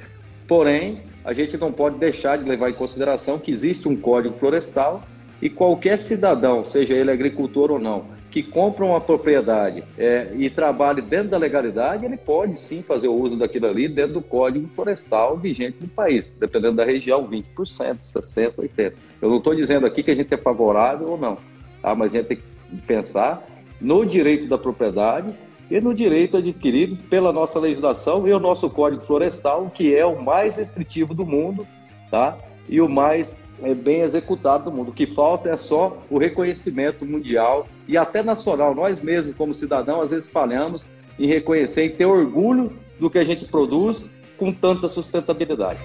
Porém, 0.47 1.01
a 1.23 1.33
gente 1.33 1.57
não 1.57 1.71
pode 1.71 1.97
deixar 1.97 2.37
de 2.37 2.49
levar 2.49 2.71
em 2.71 2.73
consideração 2.73 3.37
que 3.37 3.51
existe 3.51 3.87
um 3.87 3.95
código 3.95 4.35
florestal 4.35 5.03
e 5.41 5.49
qualquer 5.49 5.97
cidadão, 5.97 6.65
seja 6.65 6.95
ele 6.95 7.11
agricultor 7.11 7.71
ou 7.71 7.79
não, 7.79 8.05
que 8.31 8.43
compra 8.43 8.85
uma 8.85 9.01
propriedade 9.01 9.83
é, 9.97 10.31
e 10.35 10.49
trabalhe 10.49 11.01
dentro 11.01 11.29
da 11.29 11.37
legalidade, 11.37 12.05
ele 12.05 12.17
pode 12.17 12.59
sim 12.59 12.83
fazer 12.83 13.07
o 13.07 13.13
uso 13.13 13.37
daquilo 13.37 13.67
ali 13.67 13.87
dentro 13.87 14.13
do 14.13 14.21
Código 14.21 14.67
Florestal 14.75 15.37
vigente 15.37 15.79
do 15.79 15.87
país, 15.87 16.31
dependendo 16.39 16.75
da 16.75 16.85
região, 16.85 17.27
20%, 17.27 17.45
60%, 17.55 18.53
80%. 18.55 18.93
Eu 19.21 19.29
não 19.29 19.37
estou 19.37 19.55
dizendo 19.55 19.85
aqui 19.85 20.03
que 20.03 20.11
a 20.11 20.15
gente 20.15 20.33
é 20.33 20.37
favorável 20.37 21.09
ou 21.09 21.17
não, 21.17 21.37
tá? 21.81 21.95
mas 21.95 22.13
a 22.13 22.17
gente 22.17 22.27
tem 22.27 22.37
que 22.37 22.81
pensar 22.85 23.45
no 23.81 24.05
direito 24.05 24.47
da 24.47 24.57
propriedade 24.57 25.33
e 25.69 25.79
no 25.81 25.93
direito 25.93 26.37
adquirido 26.37 26.97
pela 27.09 27.31
nossa 27.31 27.59
legislação 27.59 28.27
e 28.27 28.33
o 28.33 28.39
nosso 28.39 28.69
Código 28.69 29.05
Florestal, 29.05 29.69
que 29.69 29.95
é 29.95 30.05
o 30.05 30.21
mais 30.21 30.57
restritivo 30.57 31.13
do 31.13 31.25
mundo, 31.25 31.67
tá? 32.09 32.37
E 32.67 32.79
o 32.81 32.89
mais 32.89 33.35
é, 33.63 33.73
bem 33.73 34.01
executado 34.01 34.65
do 34.65 34.71
mundo. 34.71 34.91
O 34.91 34.93
que 34.93 35.07
falta 35.07 35.49
é 35.49 35.57
só 35.57 36.01
o 36.09 36.17
reconhecimento 36.17 37.05
mundial 37.05 37.67
e 37.87 37.97
até 37.97 38.23
nacional. 38.23 38.73
Nós 38.73 38.99
mesmos, 38.99 39.35
como 39.35 39.53
cidadãos, 39.53 40.03
às 40.03 40.09
vezes 40.11 40.31
falhamos 40.31 40.85
em 41.17 41.27
reconhecer 41.27 41.85
e 41.85 41.89
ter 41.89 42.05
orgulho 42.05 42.77
do 42.99 43.09
que 43.09 43.17
a 43.17 43.23
gente 43.23 43.45
produz 43.45 44.09
com 44.37 44.53
tanta 44.53 44.87
sustentabilidade. 44.87 45.79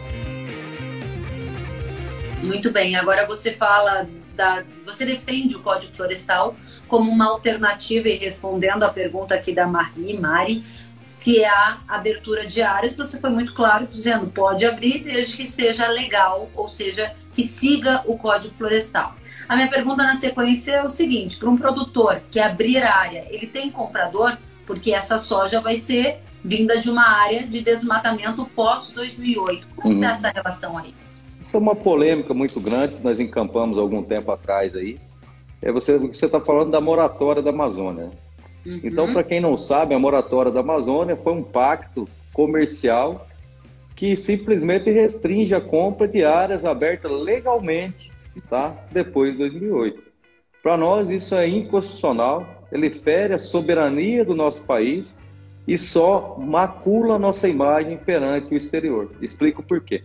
Muito 2.43 2.71
bem. 2.71 2.95
Agora 2.97 3.27
você 3.27 3.53
fala 3.53 4.09
da, 4.37 4.65
você 4.85 5.05
defende 5.05 5.57
o 5.57 5.61
Código 5.61 5.93
Florestal 5.93 6.55
como 6.87 7.11
uma 7.11 7.27
alternativa 7.27 8.09
e 8.09 8.17
respondendo 8.17 8.83
a 8.83 8.89
pergunta 8.91 9.35
aqui 9.35 9.53
da 9.53 9.67
Marie, 9.67 10.19
Mari, 10.19 10.63
se 11.05 11.45
há 11.45 11.81
abertura 11.87 12.47
de 12.47 12.63
áreas, 12.63 12.95
você 12.95 13.21
foi 13.21 13.31
muito 13.31 13.53
claro 13.55 13.87
dizendo 13.87 14.27
pode 14.27 14.65
abrir 14.65 15.01
desde 15.01 15.37
que 15.37 15.47
seja 15.47 15.89
legal, 15.89 16.51
ou 16.55 16.69
seja, 16.69 17.15
que 17.35 17.43
siga 17.43 18.03
o 18.07 18.17
Código 18.17 18.55
Florestal. 18.55 19.15
A 19.49 19.57
minha 19.57 19.69
pergunta 19.69 20.03
na 20.03 20.15
sequência 20.15 20.73
é 20.73 20.85
o 20.85 20.89
seguinte: 20.89 21.37
para 21.37 21.51
um 21.51 21.57
produtor 21.57 22.23
que 22.31 22.41
abrir 22.41 22.79
área, 22.79 23.27
ele 23.29 23.47
tem 23.47 23.71
comprador? 23.71 24.39
Porque 24.67 24.93
essa 24.93 25.19
soja 25.19 25.61
vai 25.61 25.75
ser 25.75 26.21
vinda 26.43 26.79
de 26.79 26.91
uma 26.91 27.05
área 27.05 27.47
de 27.47 27.61
desmatamento 27.61 28.47
pós 28.55 28.91
2008. 28.93 29.71
Como 29.71 29.89
uhum. 29.89 29.95
está 29.95 30.11
essa 30.11 30.29
relação 30.31 30.79
aí? 30.79 30.95
Isso 31.41 31.57
é 31.57 31.61
uma 31.61 31.75
polêmica 31.75 32.33
muito 32.33 32.61
grande 32.61 32.97
que 32.97 33.05
nós 33.05 33.21
encampamos 33.21 33.77
algum 33.77 34.03
tempo 34.03 34.31
atrás 34.31 34.75
aí. 34.75 34.99
É 35.61 35.71
você 35.71 35.99
você 35.99 36.27
está 36.27 36.41
falando 36.41 36.71
da 36.71 36.81
moratória 36.81 37.43
da 37.43 37.51
Amazônia. 37.51 38.11
Uhum. 38.65 38.81
Então, 38.83 39.13
para 39.13 39.23
quem 39.23 39.41
não 39.41 39.57
sabe, 39.59 39.95
a 39.95 39.99
moratória 39.99 40.51
da 40.51 40.61
Amazônia 40.61 41.17
foi 41.17 41.35
um 41.35 41.43
pacto 41.43 42.09
comercial 42.33 43.27
que 43.95 44.17
simplesmente 44.17 44.91
restringe 44.91 45.55
a 45.55 45.61
compra 45.61 46.09
de 46.09 46.25
áreas 46.25 46.65
abertas 46.65 47.11
legalmente, 47.11 48.13
tá? 48.49 48.77
Depois 48.91 49.33
de 49.33 49.39
2008. 49.39 50.03
Para 50.63 50.77
nós 50.77 51.11
isso 51.11 51.35
é 51.35 51.47
inconstitucional, 51.49 52.47
ele 52.73 52.91
fere 52.91 53.35
a 53.35 53.39
soberania 53.39 54.25
do 54.25 54.35
nosso 54.35 54.63
país 54.63 55.17
e 55.67 55.79
só 55.79 56.37
macula 56.39 57.15
a 57.15 57.19
nossa 57.19 57.49
imagem 57.49 57.97
perante 57.97 58.53
o 58.53 58.57
exterior. 58.57 59.11
Explico 59.21 59.63
por 59.63 59.81
quê. 59.81 60.03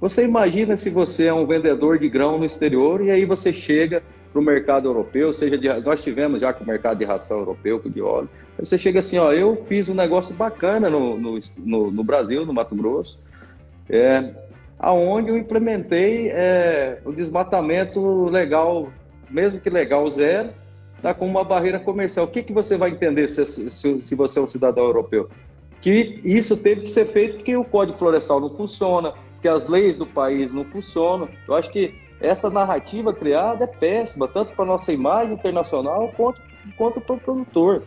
Você 0.00 0.24
imagina 0.24 0.76
se 0.76 0.90
você 0.90 1.26
é 1.26 1.34
um 1.34 1.46
vendedor 1.46 1.98
de 1.98 2.08
grão 2.08 2.38
no 2.38 2.44
exterior 2.44 3.02
e 3.02 3.10
aí 3.10 3.24
você 3.24 3.52
chega 3.52 4.02
para 4.30 4.40
o 4.40 4.44
mercado 4.44 4.86
europeu, 4.88 5.32
seja 5.32 5.56
de, 5.56 5.72
nós 5.80 6.02
tivemos 6.02 6.40
já 6.40 6.52
com 6.52 6.62
o 6.62 6.66
mercado 6.66 6.98
de 6.98 7.04
ração 7.04 7.38
europeu, 7.38 7.80
de 7.84 8.02
óleo, 8.02 8.28
você 8.58 8.78
chega 8.78 9.00
assim, 9.00 9.18
ó, 9.18 9.32
eu 9.32 9.64
fiz 9.68 9.88
um 9.88 9.94
negócio 9.94 10.34
bacana 10.34 10.88
no, 10.88 11.18
no, 11.18 11.38
no, 11.58 11.90
no 11.90 12.04
Brasil, 12.04 12.46
no 12.46 12.54
Mato 12.54 12.74
Grosso, 12.74 13.18
é, 13.88 14.32
aonde 14.78 15.30
eu 15.30 15.36
implementei 15.36 16.30
é, 16.30 17.00
o 17.04 17.12
desmatamento 17.12 18.24
legal, 18.26 18.90
mesmo 19.30 19.60
que 19.60 19.68
legal 19.68 20.08
zero, 20.10 20.50
tá 21.02 21.12
com 21.12 21.26
uma 21.26 21.44
barreira 21.44 21.78
comercial. 21.78 22.26
O 22.26 22.28
que, 22.28 22.42
que 22.42 22.52
você 22.52 22.76
vai 22.76 22.90
entender 22.90 23.28
se, 23.28 23.44
se, 23.46 24.02
se 24.02 24.14
você 24.14 24.38
é 24.38 24.42
um 24.42 24.46
cidadão 24.46 24.84
europeu? 24.84 25.28
Que 25.80 26.20
isso 26.24 26.56
teve 26.56 26.82
que 26.82 26.90
ser 26.90 27.06
feito 27.06 27.36
porque 27.36 27.56
o 27.56 27.64
Código 27.64 27.98
Florestal 27.98 28.40
não 28.40 28.50
funciona, 28.50 29.12
que 29.40 29.48
as 29.48 29.68
leis 29.68 29.96
do 29.96 30.06
país 30.06 30.52
não 30.52 30.64
funcionam. 30.64 31.28
Eu 31.46 31.54
acho 31.54 31.70
que 31.70 31.94
essa 32.20 32.48
narrativa 32.48 33.12
criada 33.12 33.64
é 33.64 33.66
péssima, 33.66 34.26
tanto 34.26 34.52
para 34.54 34.64
a 34.64 34.68
nossa 34.68 34.92
imagem 34.92 35.34
internacional 35.34 36.10
quanto, 36.16 36.40
quanto 36.76 37.00
para 37.00 37.14
o 37.14 37.20
produtor. 37.20 37.82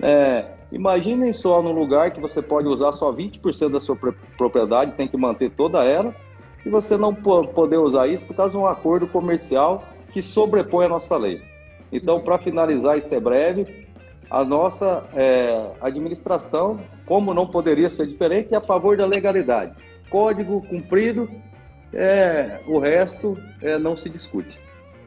É, 0.00 0.44
imaginem 0.70 1.32
só 1.32 1.62
num 1.62 1.72
lugar 1.72 2.10
que 2.10 2.20
você 2.20 2.40
pode 2.42 2.68
usar 2.68 2.92
só 2.92 3.12
20% 3.12 3.70
da 3.70 3.80
sua 3.80 3.96
propriedade, 4.36 4.92
tem 4.92 5.08
que 5.08 5.16
manter 5.16 5.50
toda 5.50 5.84
ela, 5.84 6.14
e 6.64 6.68
você 6.68 6.96
não 6.96 7.14
poder 7.14 7.78
usar 7.78 8.06
isso 8.08 8.24
por 8.24 8.34
causa 8.34 8.56
de 8.56 8.58
um 8.58 8.66
acordo 8.66 9.06
comercial 9.06 9.84
que 10.12 10.20
sobrepõe 10.22 10.86
a 10.86 10.88
nossa 10.88 11.16
lei. 11.16 11.42
Então, 11.92 12.20
para 12.20 12.38
finalizar 12.38 12.98
e 12.98 13.00
ser 13.00 13.20
breve, 13.20 13.86
a 14.30 14.44
nossa 14.44 15.04
é, 15.14 15.70
administração, 15.80 16.78
como 17.06 17.32
não 17.32 17.46
poderia 17.46 17.88
ser 17.88 18.06
diferente, 18.06 18.52
é 18.52 18.58
a 18.58 18.60
favor 18.60 18.96
da 18.96 19.06
legalidade. 19.06 19.72
Código 20.10 20.60
cumprido, 20.68 21.30
é, 21.92 22.60
o 22.66 22.78
resto 22.78 23.38
é, 23.62 23.78
não 23.78 23.96
se 23.96 24.10
discute. 24.10 24.58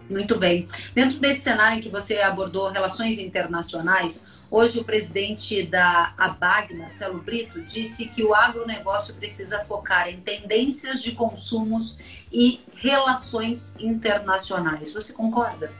Muito 0.10 0.38
bem. 0.38 0.68
Dentro 0.94 1.20
desse 1.20 1.42
cenário 1.42 1.78
em 1.78 1.82
que 1.82 1.90
você 1.90 2.18
abordou 2.20 2.70
relações 2.70 3.20
internacionais, 3.20 4.28
hoje 4.52 4.80
o 4.80 4.84
presidente 4.84 5.66
da 5.66 6.14
ABAG, 6.18 6.76
Marcelo 6.76 7.20
Brito, 7.20 7.62
disse 7.62 8.10
que 8.10 8.22
o 8.22 8.36
agronegócio 8.36 9.16
precisa 9.16 9.64
focar 9.64 10.10
em 10.10 10.20
tendências 10.20 11.02
de 11.02 11.14
consumos 11.14 11.98
e 12.32 12.60
relações 12.76 13.76
internacionais. 13.80 14.94
Você 14.94 15.14
concorda? 15.14 15.72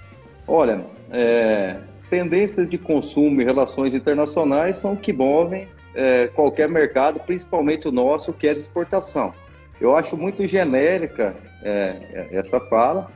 Olha, 0.48 0.86
é, 1.12 1.82
tendências 2.10 2.70
de 2.70 2.78
consumo 2.78 3.42
e 3.42 3.44
relações 3.44 3.94
internacionais 3.94 4.78
são 4.78 4.96
que 4.96 5.12
movem 5.12 5.68
é, 5.94 6.28
qualquer 6.28 6.70
mercado, 6.70 7.20
principalmente 7.20 7.88
o 7.88 7.92
nosso, 7.92 8.32
que 8.32 8.48
é 8.48 8.54
de 8.54 8.62
exportação. 8.62 9.34
Eu 9.80 9.96
acho 9.96 10.16
muito 10.16 10.48
genérica 10.48 11.36
é, 11.64 12.28
essa 12.32 12.60
fala. 12.60 13.12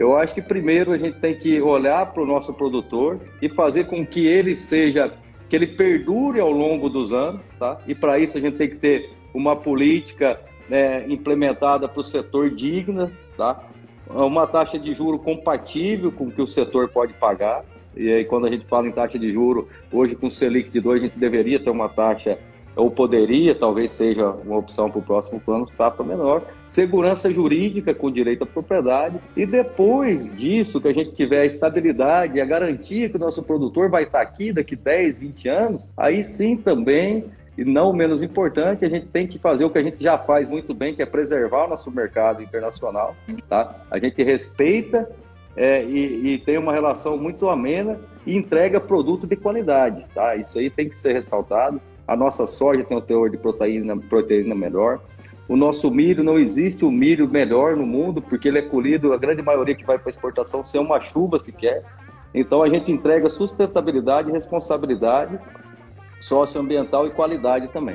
Eu 0.00 0.16
acho 0.16 0.32
que 0.32 0.40
primeiro 0.40 0.92
a 0.92 0.96
gente 0.96 1.18
tem 1.18 1.34
que 1.34 1.60
olhar 1.60 2.06
para 2.06 2.22
o 2.22 2.26
nosso 2.26 2.54
produtor 2.54 3.20
e 3.42 3.50
fazer 3.50 3.84
com 3.84 4.04
que 4.04 4.26
ele 4.26 4.56
seja, 4.56 5.12
que 5.46 5.54
ele 5.54 5.66
perdure 5.66 6.40
ao 6.40 6.50
longo 6.50 6.88
dos 6.88 7.12
anos, 7.12 7.42
tá? 7.58 7.78
E 7.86 7.94
para 7.94 8.18
isso 8.18 8.38
a 8.38 8.40
gente 8.40 8.56
tem 8.56 8.70
que 8.70 8.76
ter 8.76 9.10
uma 9.34 9.54
política 9.54 10.40
né, 10.70 11.06
implementada 11.06 11.86
para 11.86 12.00
o 12.00 12.02
setor 12.02 12.48
digna, 12.48 13.12
tá? 13.36 13.62
Uma 14.08 14.46
taxa 14.46 14.78
de 14.78 14.90
juro 14.94 15.18
compatível 15.18 16.10
com 16.10 16.28
o 16.28 16.30
que 16.32 16.40
o 16.40 16.46
setor 16.46 16.88
pode 16.88 17.12
pagar. 17.12 17.62
E 17.94 18.10
aí, 18.10 18.24
quando 18.24 18.46
a 18.46 18.50
gente 18.50 18.64
fala 18.64 18.88
em 18.88 18.92
taxa 18.92 19.18
de 19.18 19.30
juro, 19.30 19.68
hoje 19.92 20.16
com 20.16 20.28
o 20.28 20.30
Selic 20.30 20.70
de 20.70 20.80
2, 20.80 21.02
a 21.02 21.06
gente 21.08 21.18
deveria 21.18 21.60
ter 21.60 21.68
uma 21.68 21.90
taxa 21.90 22.38
ou 22.76 22.90
poderia, 22.90 23.54
talvez 23.54 23.90
seja 23.90 24.30
uma 24.30 24.56
opção 24.56 24.90
para 24.90 24.98
o 24.98 25.02
próximo 25.02 25.40
plano 25.40 25.70
safra 25.72 26.04
menor, 26.04 26.42
segurança 26.68 27.32
jurídica 27.32 27.94
com 27.94 28.10
direito 28.10 28.44
à 28.44 28.46
propriedade, 28.46 29.18
e 29.36 29.44
depois 29.44 30.34
disso, 30.36 30.80
que 30.80 30.88
a 30.88 30.92
gente 30.92 31.12
tiver 31.12 31.40
a 31.40 31.46
estabilidade 31.46 32.40
a 32.40 32.44
garantia 32.44 33.08
que 33.08 33.16
o 33.16 33.20
nosso 33.20 33.42
produtor 33.42 33.88
vai 33.88 34.04
estar 34.04 34.20
aqui 34.20 34.52
daqui 34.52 34.76
10, 34.76 35.18
20 35.18 35.48
anos, 35.48 35.90
aí 35.96 36.22
sim 36.22 36.56
também, 36.56 37.24
e 37.56 37.64
não 37.64 37.92
menos 37.92 38.22
importante, 38.22 38.84
a 38.84 38.88
gente 38.88 39.06
tem 39.06 39.26
que 39.26 39.38
fazer 39.38 39.64
o 39.64 39.70
que 39.70 39.78
a 39.78 39.82
gente 39.82 40.02
já 40.02 40.16
faz 40.16 40.48
muito 40.48 40.74
bem, 40.74 40.94
que 40.94 41.02
é 41.02 41.06
preservar 41.06 41.66
o 41.66 41.68
nosso 41.68 41.90
mercado 41.90 42.42
internacional, 42.42 43.14
tá? 43.48 43.84
A 43.90 43.98
gente 43.98 44.22
respeita 44.22 45.10
é, 45.56 45.84
e, 45.84 46.34
e, 46.34 46.38
tem 46.38 46.56
uma 46.56 46.72
relação 46.72 47.18
muito 47.18 47.48
amena 47.48 47.98
e 48.24 48.36
entrega 48.36 48.80
produto 48.80 49.26
de 49.26 49.36
qualidade, 49.36 50.06
tá? 50.14 50.36
Isso 50.36 50.58
aí 50.58 50.70
tem 50.70 50.88
que 50.88 50.96
ser 50.96 51.12
ressaltado. 51.12 51.80
A 52.10 52.16
nossa 52.16 52.44
soja 52.44 52.82
tem 52.82 52.96
um 52.96 53.00
teor 53.00 53.30
de 53.30 53.36
proteína, 53.36 53.96
proteína 53.96 54.52
melhor. 54.52 55.00
O 55.46 55.56
nosso 55.56 55.88
milho, 55.92 56.24
não 56.24 56.40
existe 56.40 56.84
o 56.84 56.90
milho 56.90 57.28
melhor 57.28 57.76
no 57.76 57.86
mundo, 57.86 58.20
porque 58.20 58.48
ele 58.48 58.58
é 58.58 58.62
colhido, 58.62 59.12
a 59.12 59.16
grande 59.16 59.42
maioria 59.42 59.76
que 59.76 59.84
vai 59.84 59.96
para 59.96 60.08
exportação, 60.08 60.66
sem 60.66 60.80
uma 60.80 61.00
chuva 61.00 61.38
sequer. 61.38 61.84
Então 62.34 62.64
a 62.64 62.68
gente 62.68 62.90
entrega 62.90 63.30
sustentabilidade, 63.30 64.28
responsabilidade 64.32 65.38
socioambiental 66.20 67.06
e 67.06 67.10
qualidade 67.10 67.68
também. 67.68 67.94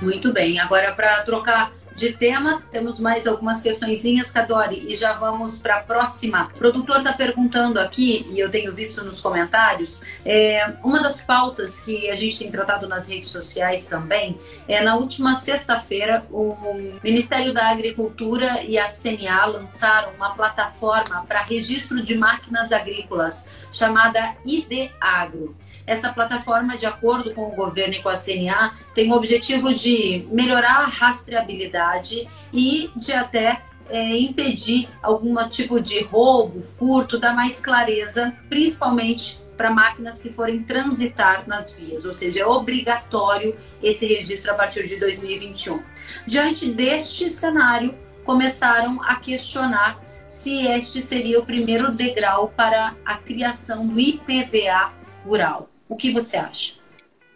Muito 0.00 0.32
bem. 0.32 0.60
Agora, 0.60 0.92
para 0.92 1.24
trocar 1.24 1.72
de 1.96 2.12
tema. 2.12 2.62
Temos 2.70 3.00
mais 3.00 3.26
algumas 3.26 3.62
questõezinhas, 3.62 4.30
Cadori, 4.30 4.86
e 4.86 4.94
já 4.94 5.14
vamos 5.14 5.58
para 5.58 5.76
a 5.76 5.80
próxima. 5.80 6.50
O 6.54 6.58
produtor 6.58 6.98
está 6.98 7.12
perguntando 7.14 7.80
aqui, 7.80 8.26
e 8.30 8.38
eu 8.38 8.50
tenho 8.50 8.74
visto 8.74 9.02
nos 9.04 9.20
comentários, 9.20 10.02
é, 10.24 10.74
uma 10.84 11.02
das 11.02 11.20
pautas 11.20 11.80
que 11.80 12.10
a 12.10 12.14
gente 12.14 12.38
tem 12.38 12.50
tratado 12.50 12.86
nas 12.86 13.08
redes 13.08 13.30
sociais 13.30 13.88
também 13.88 14.38
é 14.68 14.82
na 14.82 14.96
última 14.96 15.34
sexta-feira 15.34 16.26
o 16.30 16.54
Ministério 17.02 17.54
da 17.54 17.70
Agricultura 17.70 18.62
e 18.62 18.78
a 18.78 18.86
CNA 18.86 19.46
lançaram 19.46 20.12
uma 20.14 20.30
plataforma 20.34 21.24
para 21.26 21.42
registro 21.42 22.02
de 22.02 22.16
máquinas 22.16 22.72
agrícolas 22.72 23.46
chamada 23.72 24.36
ID 24.44 24.90
Agro. 25.00 25.56
Essa 25.86 26.12
plataforma, 26.12 26.76
de 26.76 26.84
acordo 26.84 27.32
com 27.32 27.46
o 27.46 27.54
governo 27.54 27.94
e 27.94 28.02
com 28.02 28.08
a 28.08 28.16
CNA, 28.16 28.74
tem 28.94 29.12
o 29.12 29.14
objetivo 29.14 29.72
de 29.72 30.26
melhorar 30.30 30.80
a 30.80 30.86
rastreabilidade 30.86 32.28
e 32.52 32.90
de 32.96 33.12
até 33.12 33.62
é, 33.88 34.16
impedir 34.18 34.88
algum 35.00 35.36
tipo 35.48 35.80
de 35.80 36.02
roubo, 36.02 36.62
furto, 36.62 37.18
dar 37.18 37.34
mais 37.34 37.60
clareza, 37.60 38.36
principalmente 38.48 39.38
para 39.56 39.70
máquinas 39.70 40.20
que 40.20 40.32
forem 40.32 40.62
transitar 40.62 41.44
nas 41.46 41.72
vias, 41.72 42.04
ou 42.04 42.12
seja, 42.12 42.42
é 42.42 42.46
obrigatório 42.46 43.56
esse 43.82 44.06
registro 44.06 44.50
a 44.50 44.54
partir 44.54 44.86
de 44.86 44.96
2021. 44.96 45.82
Diante 46.26 46.70
deste 46.70 47.30
cenário, 47.30 47.94
começaram 48.24 49.00
a 49.02 49.16
questionar 49.16 49.98
se 50.26 50.66
este 50.66 51.00
seria 51.00 51.38
o 51.38 51.46
primeiro 51.46 51.92
degrau 51.92 52.52
para 52.54 52.94
a 53.04 53.16
criação 53.16 53.86
do 53.86 53.98
IPVA 53.98 54.92
rural. 55.24 55.70
O 55.88 55.96
que 55.96 56.12
você 56.12 56.36
acha? 56.36 56.74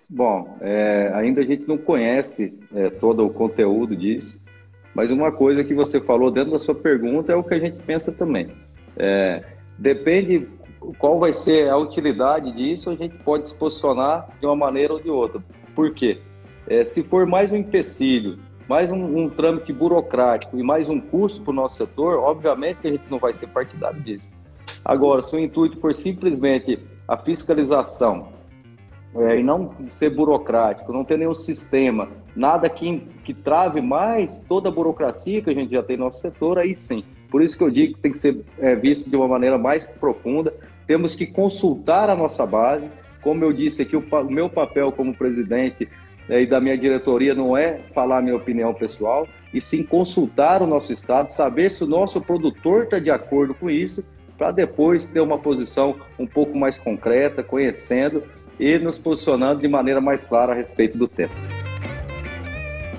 Bom, 0.08 0.56
é, 0.60 1.10
ainda 1.14 1.40
a 1.40 1.44
gente 1.44 1.68
não 1.68 1.78
conhece 1.78 2.58
é, 2.74 2.90
todo 2.90 3.24
o 3.24 3.30
conteúdo 3.30 3.96
disso, 3.96 4.40
mas 4.94 5.12
uma 5.12 5.30
coisa 5.30 5.62
que 5.62 5.72
você 5.72 6.00
falou 6.00 6.30
dentro 6.32 6.50
da 6.50 6.58
sua 6.58 6.74
pergunta 6.74 7.32
é 7.32 7.36
o 7.36 7.44
que 7.44 7.54
a 7.54 7.58
gente 7.60 7.80
pensa 7.82 8.10
também. 8.10 8.48
É, 8.96 9.44
depende 9.78 10.48
qual 10.98 11.18
vai 11.18 11.32
ser 11.32 11.68
a 11.68 11.76
utilidade 11.76 12.50
disso, 12.52 12.90
a 12.90 12.96
gente 12.96 13.16
pode 13.18 13.48
se 13.48 13.56
posicionar 13.56 14.28
de 14.40 14.46
uma 14.46 14.56
maneira 14.56 14.94
ou 14.94 15.00
de 15.00 15.08
outra. 15.08 15.40
Por 15.74 15.94
quê? 15.94 16.20
É, 16.66 16.84
se 16.84 17.04
for 17.04 17.24
mais 17.26 17.52
um 17.52 17.56
empecilho, 17.56 18.38
mais 18.68 18.90
um, 18.90 19.18
um 19.18 19.28
trâmite 19.28 19.72
burocrático 19.72 20.58
e 20.58 20.62
mais 20.62 20.88
um 20.88 21.00
custo 21.00 21.42
para 21.42 21.50
o 21.52 21.54
nosso 21.54 21.76
setor, 21.76 22.18
obviamente 22.18 22.78
que 22.78 22.88
a 22.88 22.92
gente 22.92 23.04
não 23.08 23.18
vai 23.18 23.32
ser 23.32 23.46
partidário 23.48 24.00
disso. 24.00 24.28
Agora, 24.84 25.22
se 25.22 25.36
o 25.36 25.38
intuito 25.38 25.78
for 25.80 25.94
simplesmente 25.94 26.78
a 27.06 27.16
fiscalização, 27.16 28.39
é, 29.14 29.38
e 29.38 29.42
não 29.42 29.74
ser 29.88 30.10
burocrático, 30.10 30.92
não 30.92 31.04
ter 31.04 31.18
nenhum 31.18 31.34
sistema, 31.34 32.08
nada 32.34 32.68
que, 32.68 33.00
que 33.24 33.34
trave 33.34 33.80
mais 33.80 34.44
toda 34.48 34.68
a 34.68 34.72
burocracia 34.72 35.42
que 35.42 35.50
a 35.50 35.54
gente 35.54 35.72
já 35.72 35.82
tem 35.82 35.96
no 35.96 36.04
nosso 36.04 36.20
setor, 36.20 36.58
aí 36.58 36.76
sim. 36.76 37.04
Por 37.30 37.42
isso 37.42 37.56
que 37.56 37.62
eu 37.62 37.70
digo 37.70 37.94
que 37.94 38.00
tem 38.00 38.12
que 38.12 38.18
ser 38.18 38.44
é, 38.58 38.74
visto 38.74 39.08
de 39.08 39.16
uma 39.16 39.28
maneira 39.28 39.58
mais 39.58 39.84
profunda, 39.84 40.52
temos 40.86 41.14
que 41.14 41.26
consultar 41.26 42.10
a 42.10 42.16
nossa 42.16 42.46
base, 42.46 42.88
como 43.22 43.44
eu 43.44 43.52
disse 43.52 43.82
aqui, 43.82 43.96
o, 43.96 44.00
o 44.00 44.30
meu 44.30 44.48
papel 44.48 44.92
como 44.92 45.14
presidente 45.14 45.88
é, 46.28 46.42
e 46.42 46.46
da 46.46 46.60
minha 46.60 46.78
diretoria 46.78 47.34
não 47.34 47.56
é 47.56 47.80
falar 47.92 48.18
a 48.18 48.22
minha 48.22 48.36
opinião 48.36 48.72
pessoal, 48.72 49.26
e 49.52 49.60
sim 49.60 49.82
consultar 49.82 50.62
o 50.62 50.66
nosso 50.66 50.92
Estado, 50.92 51.30
saber 51.30 51.70
se 51.70 51.82
o 51.82 51.86
nosso 51.86 52.20
produtor 52.20 52.84
está 52.84 52.98
de 52.98 53.10
acordo 53.10 53.54
com 53.54 53.68
isso, 53.68 54.04
para 54.38 54.52
depois 54.52 55.06
ter 55.06 55.20
uma 55.20 55.38
posição 55.38 55.96
um 56.18 56.26
pouco 56.26 56.56
mais 56.56 56.78
concreta, 56.78 57.42
conhecendo 57.42 58.22
e 58.60 58.78
nos 58.78 58.98
posicionando 58.98 59.62
de 59.62 59.66
maneira 59.66 60.00
mais 60.00 60.22
clara 60.22 60.52
a 60.52 60.54
respeito 60.54 60.98
do 60.98 61.08
tema. 61.08 61.32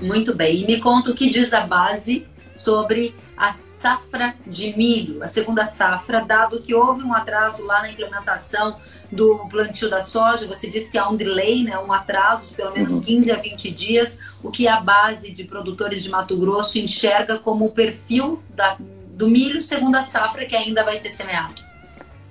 Muito 0.02 0.36
bem. 0.36 0.64
E 0.64 0.66
me 0.66 0.82
conta 0.82 1.12
o 1.12 1.14
que 1.14 1.30
diz 1.30 1.54
a 1.54 1.62
base 1.62 2.26
sobre 2.56 3.14
a 3.38 3.56
safra 3.60 4.36
de 4.46 4.76
milho, 4.76 5.24
a 5.24 5.28
segunda 5.28 5.66
safra, 5.66 6.26
dado 6.26 6.62
que 6.62 6.74
houve 6.74 7.04
um 7.04 7.14
atraso 7.14 7.64
lá 7.66 7.82
na 7.82 7.92
implementação 7.92 8.78
do 9.12 9.48
plantio 9.50 9.90
da 9.90 10.00
soja, 10.00 10.48
você 10.48 10.70
disse 10.70 10.92
que 10.92 10.98
há 10.98 11.10
um 11.10 11.16
delay, 11.16 11.64
né, 11.64 11.78
um 11.80 11.92
atraso 11.92 12.50
de 12.50 12.56
pelo 12.56 12.74
menos 12.74 12.96
uhum. 12.96 13.02
15 13.02 13.32
a 13.32 13.36
20 13.36 13.72
dias, 13.72 14.20
o 14.44 14.52
que 14.52 14.68
a 14.68 14.80
base 14.80 15.32
de 15.32 15.44
produtores 15.44 16.04
de 16.04 16.10
Mato 16.10 16.38
Grosso 16.38 16.78
enxerga 16.78 17.40
como 17.40 17.66
o 17.66 17.72
perfil 17.72 18.42
da, 18.56 18.78
do 19.14 19.28
milho 19.28 19.62
segunda 19.62 20.02
safra 20.02 20.46
que 20.46 20.56
ainda 20.56 20.84
vai 20.84 20.96
ser 20.96 21.10
semeado? 21.10 21.62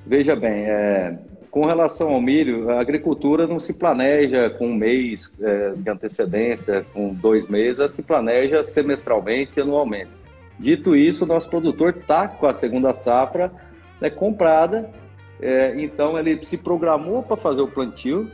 Veja 0.07 0.35
bem, 0.35 0.65
é, 0.65 1.19
com 1.51 1.67
relação 1.67 2.15
ao 2.15 2.21
milho, 2.21 2.71
a 2.71 2.81
agricultura 2.81 3.47
não 3.47 3.59
se 3.59 3.75
planeja 3.75 4.51
com 4.51 4.69
um 4.69 4.75
mês 4.75 5.37
é, 5.41 5.73
de 5.77 5.91
antecedência, 5.91 6.87
com 6.93 7.13
dois 7.13 7.49
meses, 7.49 7.93
se 7.93 8.03
planeja 8.03 8.63
semestralmente 8.63 9.53
e 9.57 9.61
anualmente. 9.61 10.11
Dito 10.59 10.95
isso, 10.95 11.25
o 11.25 11.27
nosso 11.27 11.51
produtor 11.51 11.97
está 11.99 12.29
com 12.29 12.47
a 12.47 12.53
segunda 12.53 12.93
safra 12.93 13.51
né, 14.01 14.09
comprada, 14.09 14.91
é, 15.41 15.75
então 15.83 16.19
ele 16.19 16.39
se 16.45 16.57
programou 16.57 17.23
para 17.23 17.37
fazer 17.37 17.63
o 17.63 17.69
plantio, 17.69 18.31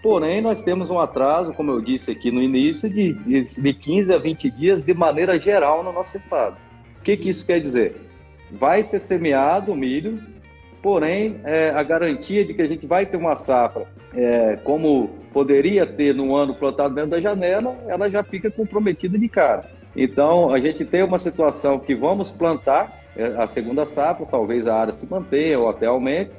porém 0.00 0.40
nós 0.40 0.62
temos 0.62 0.90
um 0.90 1.00
atraso, 1.00 1.52
como 1.52 1.72
eu 1.72 1.80
disse 1.80 2.12
aqui 2.12 2.30
no 2.30 2.40
início, 2.40 2.88
de, 2.88 3.14
de, 3.14 3.62
de 3.62 3.74
15 3.74 4.14
a 4.14 4.18
20 4.18 4.50
dias 4.50 4.80
de 4.80 4.94
maneira 4.94 5.38
geral 5.38 5.82
no 5.82 5.92
nosso 5.92 6.16
estado. 6.16 6.56
O 6.98 7.02
que, 7.02 7.16
que 7.16 7.30
isso 7.30 7.44
quer 7.44 7.60
dizer? 7.60 7.96
Vai 8.52 8.84
ser 8.84 9.00
semeado 9.00 9.72
o 9.72 9.76
milho, 9.76 10.20
porém 10.82 11.40
é, 11.44 11.70
a 11.70 11.82
garantia 11.82 12.44
de 12.44 12.54
que 12.54 12.62
a 12.62 12.66
gente 12.66 12.86
vai 12.86 13.06
ter 13.06 13.16
uma 13.16 13.36
safra 13.36 13.86
é, 14.14 14.58
como 14.64 15.10
poderia 15.32 15.86
ter 15.86 16.14
no 16.14 16.34
ano 16.34 16.54
plantado 16.54 16.94
dentro 16.94 17.10
da 17.10 17.20
janela, 17.20 17.76
ela 17.86 18.08
já 18.10 18.22
fica 18.22 18.50
comprometida 18.50 19.18
de 19.18 19.28
cara. 19.28 19.64
Então, 19.94 20.52
a 20.52 20.58
gente 20.60 20.84
tem 20.84 21.02
uma 21.02 21.18
situação 21.18 21.78
que 21.78 21.94
vamos 21.94 22.30
plantar 22.30 23.00
é, 23.16 23.24
a 23.36 23.46
segunda 23.46 23.84
safra, 23.84 24.26
talvez 24.26 24.66
a 24.66 24.74
área 24.74 24.92
se 24.92 25.08
mantenha 25.08 25.58
ou 25.58 25.68
até 25.68 25.86
aumente, 25.86 26.32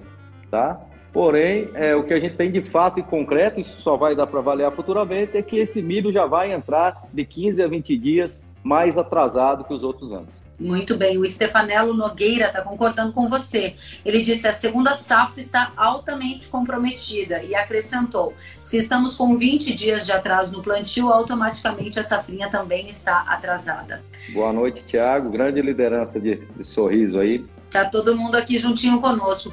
tá? 0.49 0.79
Porém, 1.11 1.69
é, 1.73 1.93
o 1.93 2.03
que 2.03 2.13
a 2.13 2.19
gente 2.19 2.35
tem 2.35 2.49
de 2.49 2.61
fato 2.61 2.99
e 2.99 3.03
concreto, 3.03 3.59
isso 3.59 3.81
só 3.81 3.97
vai 3.97 4.15
dar 4.15 4.27
para 4.27 4.39
avaliar 4.39 4.71
futuramente, 4.71 5.37
é 5.37 5.41
que 5.41 5.57
esse 5.57 5.81
milho 5.81 6.11
já 6.11 6.25
vai 6.25 6.53
entrar 6.53 7.03
de 7.13 7.25
15 7.25 7.61
a 7.61 7.67
20 7.67 7.97
dias 7.97 8.43
mais 8.63 8.97
atrasado 8.97 9.63
que 9.63 9.73
os 9.73 9.83
outros 9.83 10.11
anos. 10.13 10.41
Muito 10.61 10.95
bem, 10.95 11.17
o 11.17 11.27
Stefanello 11.27 11.91
Nogueira 11.91 12.45
está 12.45 12.61
concordando 12.61 13.11
com 13.13 13.27
você. 13.27 13.73
Ele 14.05 14.21
disse 14.21 14.47
a 14.47 14.53
segunda 14.53 14.93
safra 14.93 15.39
está 15.39 15.73
altamente 15.75 16.47
comprometida 16.49 17.41
e 17.43 17.55
acrescentou: 17.55 18.35
se 18.59 18.77
estamos 18.77 19.15
com 19.15 19.35
20 19.35 19.73
dias 19.73 20.05
de 20.05 20.11
atraso 20.11 20.55
no 20.55 20.61
plantio, 20.61 21.11
automaticamente 21.11 21.99
a 21.99 22.03
safrinha 22.03 22.47
também 22.47 22.87
está 22.87 23.21
atrasada. 23.21 24.03
Boa 24.33 24.53
noite, 24.53 24.85
Tiago. 24.85 25.31
Grande 25.31 25.63
liderança 25.63 26.19
de, 26.19 26.35
de 26.35 26.63
sorriso 26.63 27.19
aí. 27.19 27.43
Tá 27.71 27.85
todo 27.85 28.15
mundo 28.15 28.35
aqui 28.35 28.59
juntinho 28.59 29.01
conosco. 29.01 29.51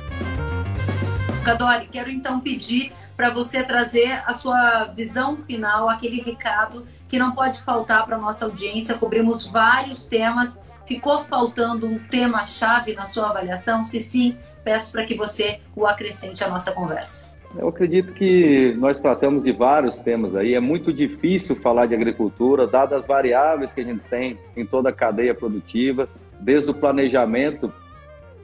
Cadori, 1.42 1.88
quero 1.90 2.10
então 2.10 2.38
pedir 2.38 2.92
para 3.18 3.28
você 3.28 3.62
trazer 3.62 4.22
a 4.24 4.32
sua 4.32 4.84
visão 4.84 5.36
final, 5.36 5.90
aquele 5.90 6.22
recado 6.22 6.86
que 7.06 7.18
não 7.18 7.32
pode 7.32 7.60
faltar 7.62 8.06
para 8.06 8.16
nossa 8.16 8.46
audiência. 8.46 8.94
Cobrimos 8.94 9.46
vários 9.46 10.06
temas 10.06 10.58
Ficou 10.88 11.18
faltando 11.18 11.86
um 11.86 11.98
tema-chave 11.98 12.94
na 12.94 13.04
sua 13.04 13.28
avaliação? 13.28 13.84
Se 13.84 14.00
sim, 14.00 14.34
peço 14.64 14.90
para 14.90 15.04
que 15.04 15.14
você 15.14 15.60
o 15.76 15.86
acrescente 15.86 16.42
à 16.42 16.48
nossa 16.48 16.72
conversa. 16.72 17.26
Eu 17.58 17.68
acredito 17.68 18.14
que 18.14 18.74
nós 18.78 18.98
tratamos 18.98 19.44
de 19.44 19.52
vários 19.52 19.98
temas 19.98 20.34
aí. 20.34 20.54
É 20.54 20.60
muito 20.60 20.90
difícil 20.90 21.54
falar 21.56 21.84
de 21.84 21.94
agricultura, 21.94 22.66
dadas 22.66 23.02
as 23.02 23.06
variáveis 23.06 23.70
que 23.74 23.82
a 23.82 23.84
gente 23.84 24.00
tem 24.08 24.38
em 24.56 24.64
toda 24.64 24.88
a 24.88 24.92
cadeia 24.92 25.34
produtiva, 25.34 26.08
desde 26.40 26.70
o 26.70 26.74
planejamento 26.74 27.70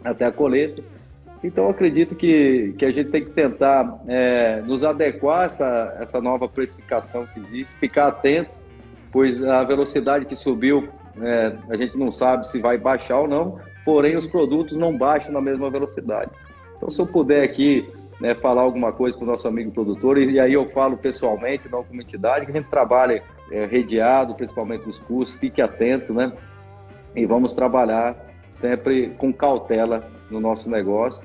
até 0.04 0.26
a 0.26 0.32
colheita. 0.32 0.82
Então, 1.44 1.68
acredito 1.68 2.16
que, 2.16 2.74
que 2.78 2.86
a 2.86 2.90
gente 2.90 3.10
tem 3.10 3.22
que 3.22 3.30
tentar 3.32 4.00
é, 4.08 4.62
nos 4.62 4.82
adequar 4.82 5.42
a 5.42 5.44
essa, 5.44 5.96
essa 6.00 6.18
nova 6.18 6.48
precificação 6.48 7.26
que 7.26 7.38
existe, 7.38 7.76
ficar 7.76 8.08
atento, 8.08 8.50
pois 9.12 9.44
a 9.44 9.62
velocidade 9.62 10.24
que 10.24 10.34
subiu 10.34 10.88
é, 11.20 11.54
a 11.68 11.76
gente 11.76 11.98
não 11.98 12.10
sabe 12.10 12.48
se 12.48 12.62
vai 12.62 12.78
baixar 12.78 13.20
ou 13.20 13.28
não, 13.28 13.60
porém 13.84 14.16
os 14.16 14.26
produtos 14.26 14.78
não 14.78 14.96
baixam 14.96 15.34
na 15.34 15.40
mesma 15.42 15.68
velocidade. 15.68 16.30
Então, 16.78 16.90
se 16.90 16.98
eu 16.98 17.06
puder 17.06 17.44
aqui 17.44 17.86
né, 18.18 18.34
falar 18.34 18.62
alguma 18.62 18.90
coisa 18.90 19.14
para 19.14 19.24
o 19.24 19.28
nosso 19.28 19.46
amigo 19.46 19.70
produtor, 19.70 20.16
e, 20.16 20.40
aí 20.40 20.54
eu 20.54 20.70
falo 20.70 20.96
pessoalmente, 20.96 21.68
não 21.70 21.84
como 21.84 22.00
entidade, 22.00 22.46
que 22.46 22.52
a 22.52 22.54
gente 22.54 22.70
trabalha 22.70 23.22
é, 23.52 23.66
redeado, 23.66 24.34
principalmente 24.34 24.86
nos 24.86 24.98
cursos, 24.98 25.38
fique 25.38 25.60
atento, 25.60 26.14
né? 26.14 26.32
E 27.14 27.26
vamos 27.26 27.52
trabalhar 27.52 28.16
sempre 28.50 29.10
com 29.18 29.30
cautela 29.30 30.08
no 30.30 30.40
nosso 30.40 30.70
negócio 30.70 31.22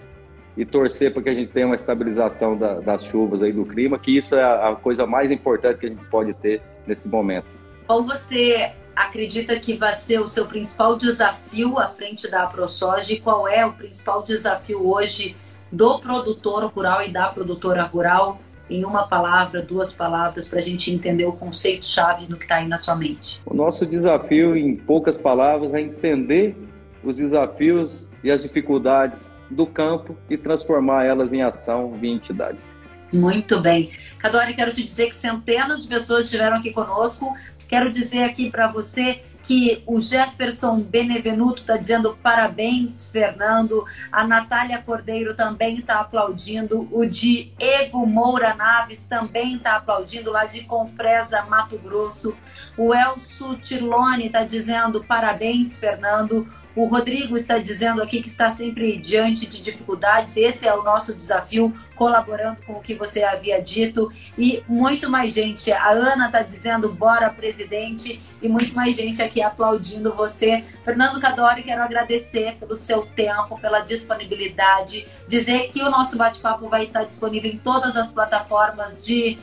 e 0.60 0.66
torcer 0.66 1.14
para 1.14 1.24
que 1.24 1.30
a 1.30 1.34
gente 1.34 1.53
tenha 1.53 1.66
uma 1.66 1.76
estabilização 1.78 2.57
da, 2.57 2.82
das 2.82 3.05
chuvas 3.05 3.41
aí 3.41 3.53
do 3.53 3.64
clima, 3.64 3.97
que 3.97 4.18
isso 4.18 4.36
é 4.36 4.43
a, 4.43 4.72
a 4.72 4.76
coisa 4.76 5.07
mais 5.07 5.32
importante 5.32 5.80
que 5.80 5.86
a 5.86 5.89
gente 5.89 6.03
pode 6.07 6.34
ter 6.34 6.62
nesse 6.86 7.07
momento. 7.07 7.45
Qual 7.88 8.03
você 8.03 8.74
acredita 8.93 9.57
que 9.57 9.76
vai 9.76 9.93
ser 9.93 10.20
o 10.20 10.28
seu 10.28 10.45
principal 10.47 10.97
desafio 10.97 11.80
à 11.80 11.88
frente 11.88 12.30
da 12.30 12.45
ProSoja 12.45 13.14
e 13.14 13.22
qual 13.22 13.47
é 13.47 13.66
o 13.66 13.72
principal 13.72 14.22
desafio 14.22 14.86
hoje 14.86 15.38
do 15.72 15.97
produtor 15.99 16.66
rural 16.66 17.03
e 17.03 17.14
da 17.14 17.30
produtora 17.30 17.84
rural? 17.84 18.41
Em 18.70 18.84
uma 18.84 19.07
palavra, 19.07 19.62
duas 19.62 19.93
palavras, 19.93 20.45
para 20.47 20.60
a 20.60 20.62
gente 20.62 20.91
entender 20.91 21.26
o 21.26 21.32
conceito-chave 21.32 22.26
do 22.26 22.36
que 22.36 22.43
está 22.43 22.57
aí 22.57 22.68
na 22.68 22.78
sua 22.78 22.97
mente. 22.97 23.41
O 23.45 23.55
nosso 23.55 23.86
desafio, 23.86 24.57
em 24.57 24.76
poucas 24.76 25.18
palavras, 25.18 25.74
é 25.74 25.80
entender 25.80 26.55
os 27.01 27.18
desafios 27.18 28.10
e 28.22 28.30
as 28.30 28.43
dificuldades 28.43 29.32
do 29.50 29.66
campo 29.66 30.18
e 30.30 30.38
transformar 30.38 31.06
elas 31.06 31.34
em 31.34 31.41
ação 31.41 31.93
via 31.93 32.12
entidade. 32.12 32.58
Muito 33.12 33.60
bem. 33.60 33.91
Cadore, 34.20 34.54
quero 34.54 34.72
te 34.72 34.84
dizer 34.84 35.08
que 35.08 35.16
centenas 35.16 35.84
de 35.84 35.88
pessoas 35.88 36.26
estiveram 36.26 36.58
aqui 36.58 36.72
conosco. 36.72 37.34
Quero 37.68 37.89
dizer 37.89 38.24
aqui 38.24 38.50
para 38.50 38.68
você 38.68 39.24
que 39.43 39.82
o 39.88 40.00
Jefferson 40.00 40.82
Benevenuto 40.82 41.62
está 41.62 41.78
dizendo 41.78 42.18
parabéns, 42.22 43.10
Fernando. 43.10 43.86
A 44.12 44.28
Natália 44.28 44.82
Cordeiro 44.82 45.36
também 45.36 45.80
está 45.80 46.02
aplaudindo. 46.02 46.88
O 46.91 47.06
Diego 47.06 48.06
Moura 48.06 48.54
Naves 48.54 49.06
também 49.06 49.56
está 49.56 49.78
aplaudindo, 49.78 50.30
lá 50.32 50.45
de 50.45 50.62
Confresa, 50.66 51.43
Mato 51.43 51.78
Grosso. 51.78 52.36
O 52.78 52.93
Elso 52.93 53.56
Tirlone 53.58 54.28
está 54.28 54.43
dizendo 54.43 55.04
parabéns, 55.04 55.80
Fernando. 55.80 56.47
O 56.76 56.86
Rodrigo 56.86 57.36
está 57.36 57.57
dizendo 57.57 58.01
aqui 58.01 58.22
que 58.22 58.28
está 58.28 58.49
sempre 58.49 58.97
diante 58.97 59.47
de 59.47 59.61
dificuldades. 59.61 60.38
Esse 60.38 60.67
é 60.67 60.74
o 60.74 60.84
nosso 60.84 61.15
desafio, 61.15 61.74
colaborando 61.95 62.61
com 62.63 62.74
o 62.74 62.82
que 62.82 62.93
você 62.93 63.24
havia 63.24 63.59
dito. 63.61 64.11
E 64.38 64.63
muito 64.67 65.09
mais 65.09 65.34
gente. 65.34 65.72
A 65.72 65.89
Ana 65.89 66.28
está 66.28 66.43
dizendo 66.43 66.88
bora, 66.93 67.30
presidente. 67.30 68.22
E 68.41 68.47
muito 68.47 68.74
mais 68.76 68.95
gente 68.95 69.22
aqui 69.22 69.41
aplaudindo 69.41 70.13
você. 70.13 70.63
Fernando 70.86 71.20
Cadori, 71.20 71.63
quero 71.63 71.82
agradecer 71.82 72.55
pelo 72.57 72.76
seu 72.76 73.01
tempo, 73.05 73.59
pela 73.59 73.82
disponibilidade. 73.82 75.07
Dizer 75.28 75.72
que 75.72 75.82
o 75.82 75.89
nosso 75.89 76.17
bate-papo 76.17 76.70
vai 76.70 76.84
estar 76.84 77.03
disponível 77.03 77.51
em 77.51 77.57
todas 77.57 77.97
as 77.97 78.13
plataformas 78.13 79.03
de 79.03 79.38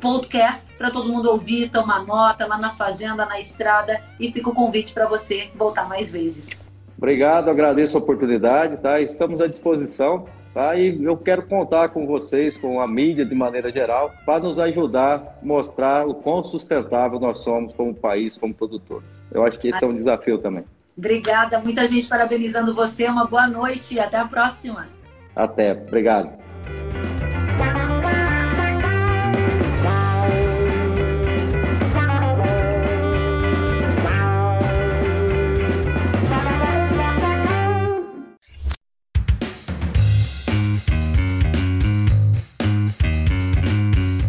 podcast 0.00 0.74
para 0.76 0.90
todo 0.90 1.08
mundo 1.08 1.30
ouvir, 1.30 1.70
tomar 1.70 2.04
nota 2.04 2.46
lá 2.46 2.58
na 2.58 2.72
fazenda, 2.74 3.26
na 3.26 3.38
estrada 3.38 4.02
e 4.20 4.30
fica 4.30 4.50
o 4.50 4.54
convite 4.54 4.92
para 4.92 5.06
você 5.06 5.50
voltar 5.54 5.88
mais 5.88 6.12
vezes. 6.12 6.64
Obrigado, 6.96 7.50
agradeço 7.50 7.96
a 7.96 8.00
oportunidade, 8.00 8.78
tá? 8.78 9.00
Estamos 9.00 9.40
à 9.40 9.46
disposição, 9.46 10.26
tá? 10.54 10.74
E 10.76 11.02
eu 11.02 11.16
quero 11.16 11.42
contar 11.42 11.90
com 11.90 12.06
vocês, 12.06 12.56
com 12.56 12.80
a 12.80 12.88
mídia 12.88 13.24
de 13.24 13.34
maneira 13.34 13.70
geral, 13.70 14.12
para 14.24 14.42
nos 14.42 14.58
ajudar 14.58 15.38
a 15.42 15.44
mostrar 15.44 16.06
o 16.06 16.14
quão 16.14 16.42
sustentável 16.42 17.20
nós 17.20 17.40
somos 17.40 17.74
como 17.74 17.94
país, 17.94 18.36
como 18.36 18.54
produtores. 18.54 19.08
Eu 19.30 19.44
acho 19.44 19.58
que 19.58 19.68
esse 19.68 19.84
é 19.84 19.86
um 19.86 19.94
desafio 19.94 20.38
também. 20.38 20.64
Obrigada, 20.96 21.60
muita 21.60 21.84
gente 21.86 22.08
parabenizando 22.08 22.74
você. 22.74 23.06
Uma 23.06 23.26
boa 23.26 23.46
noite 23.46 23.94
e 23.94 24.00
até 24.00 24.16
a 24.16 24.24
próxima. 24.24 24.88
Até, 25.36 25.72
obrigado. 25.72 26.30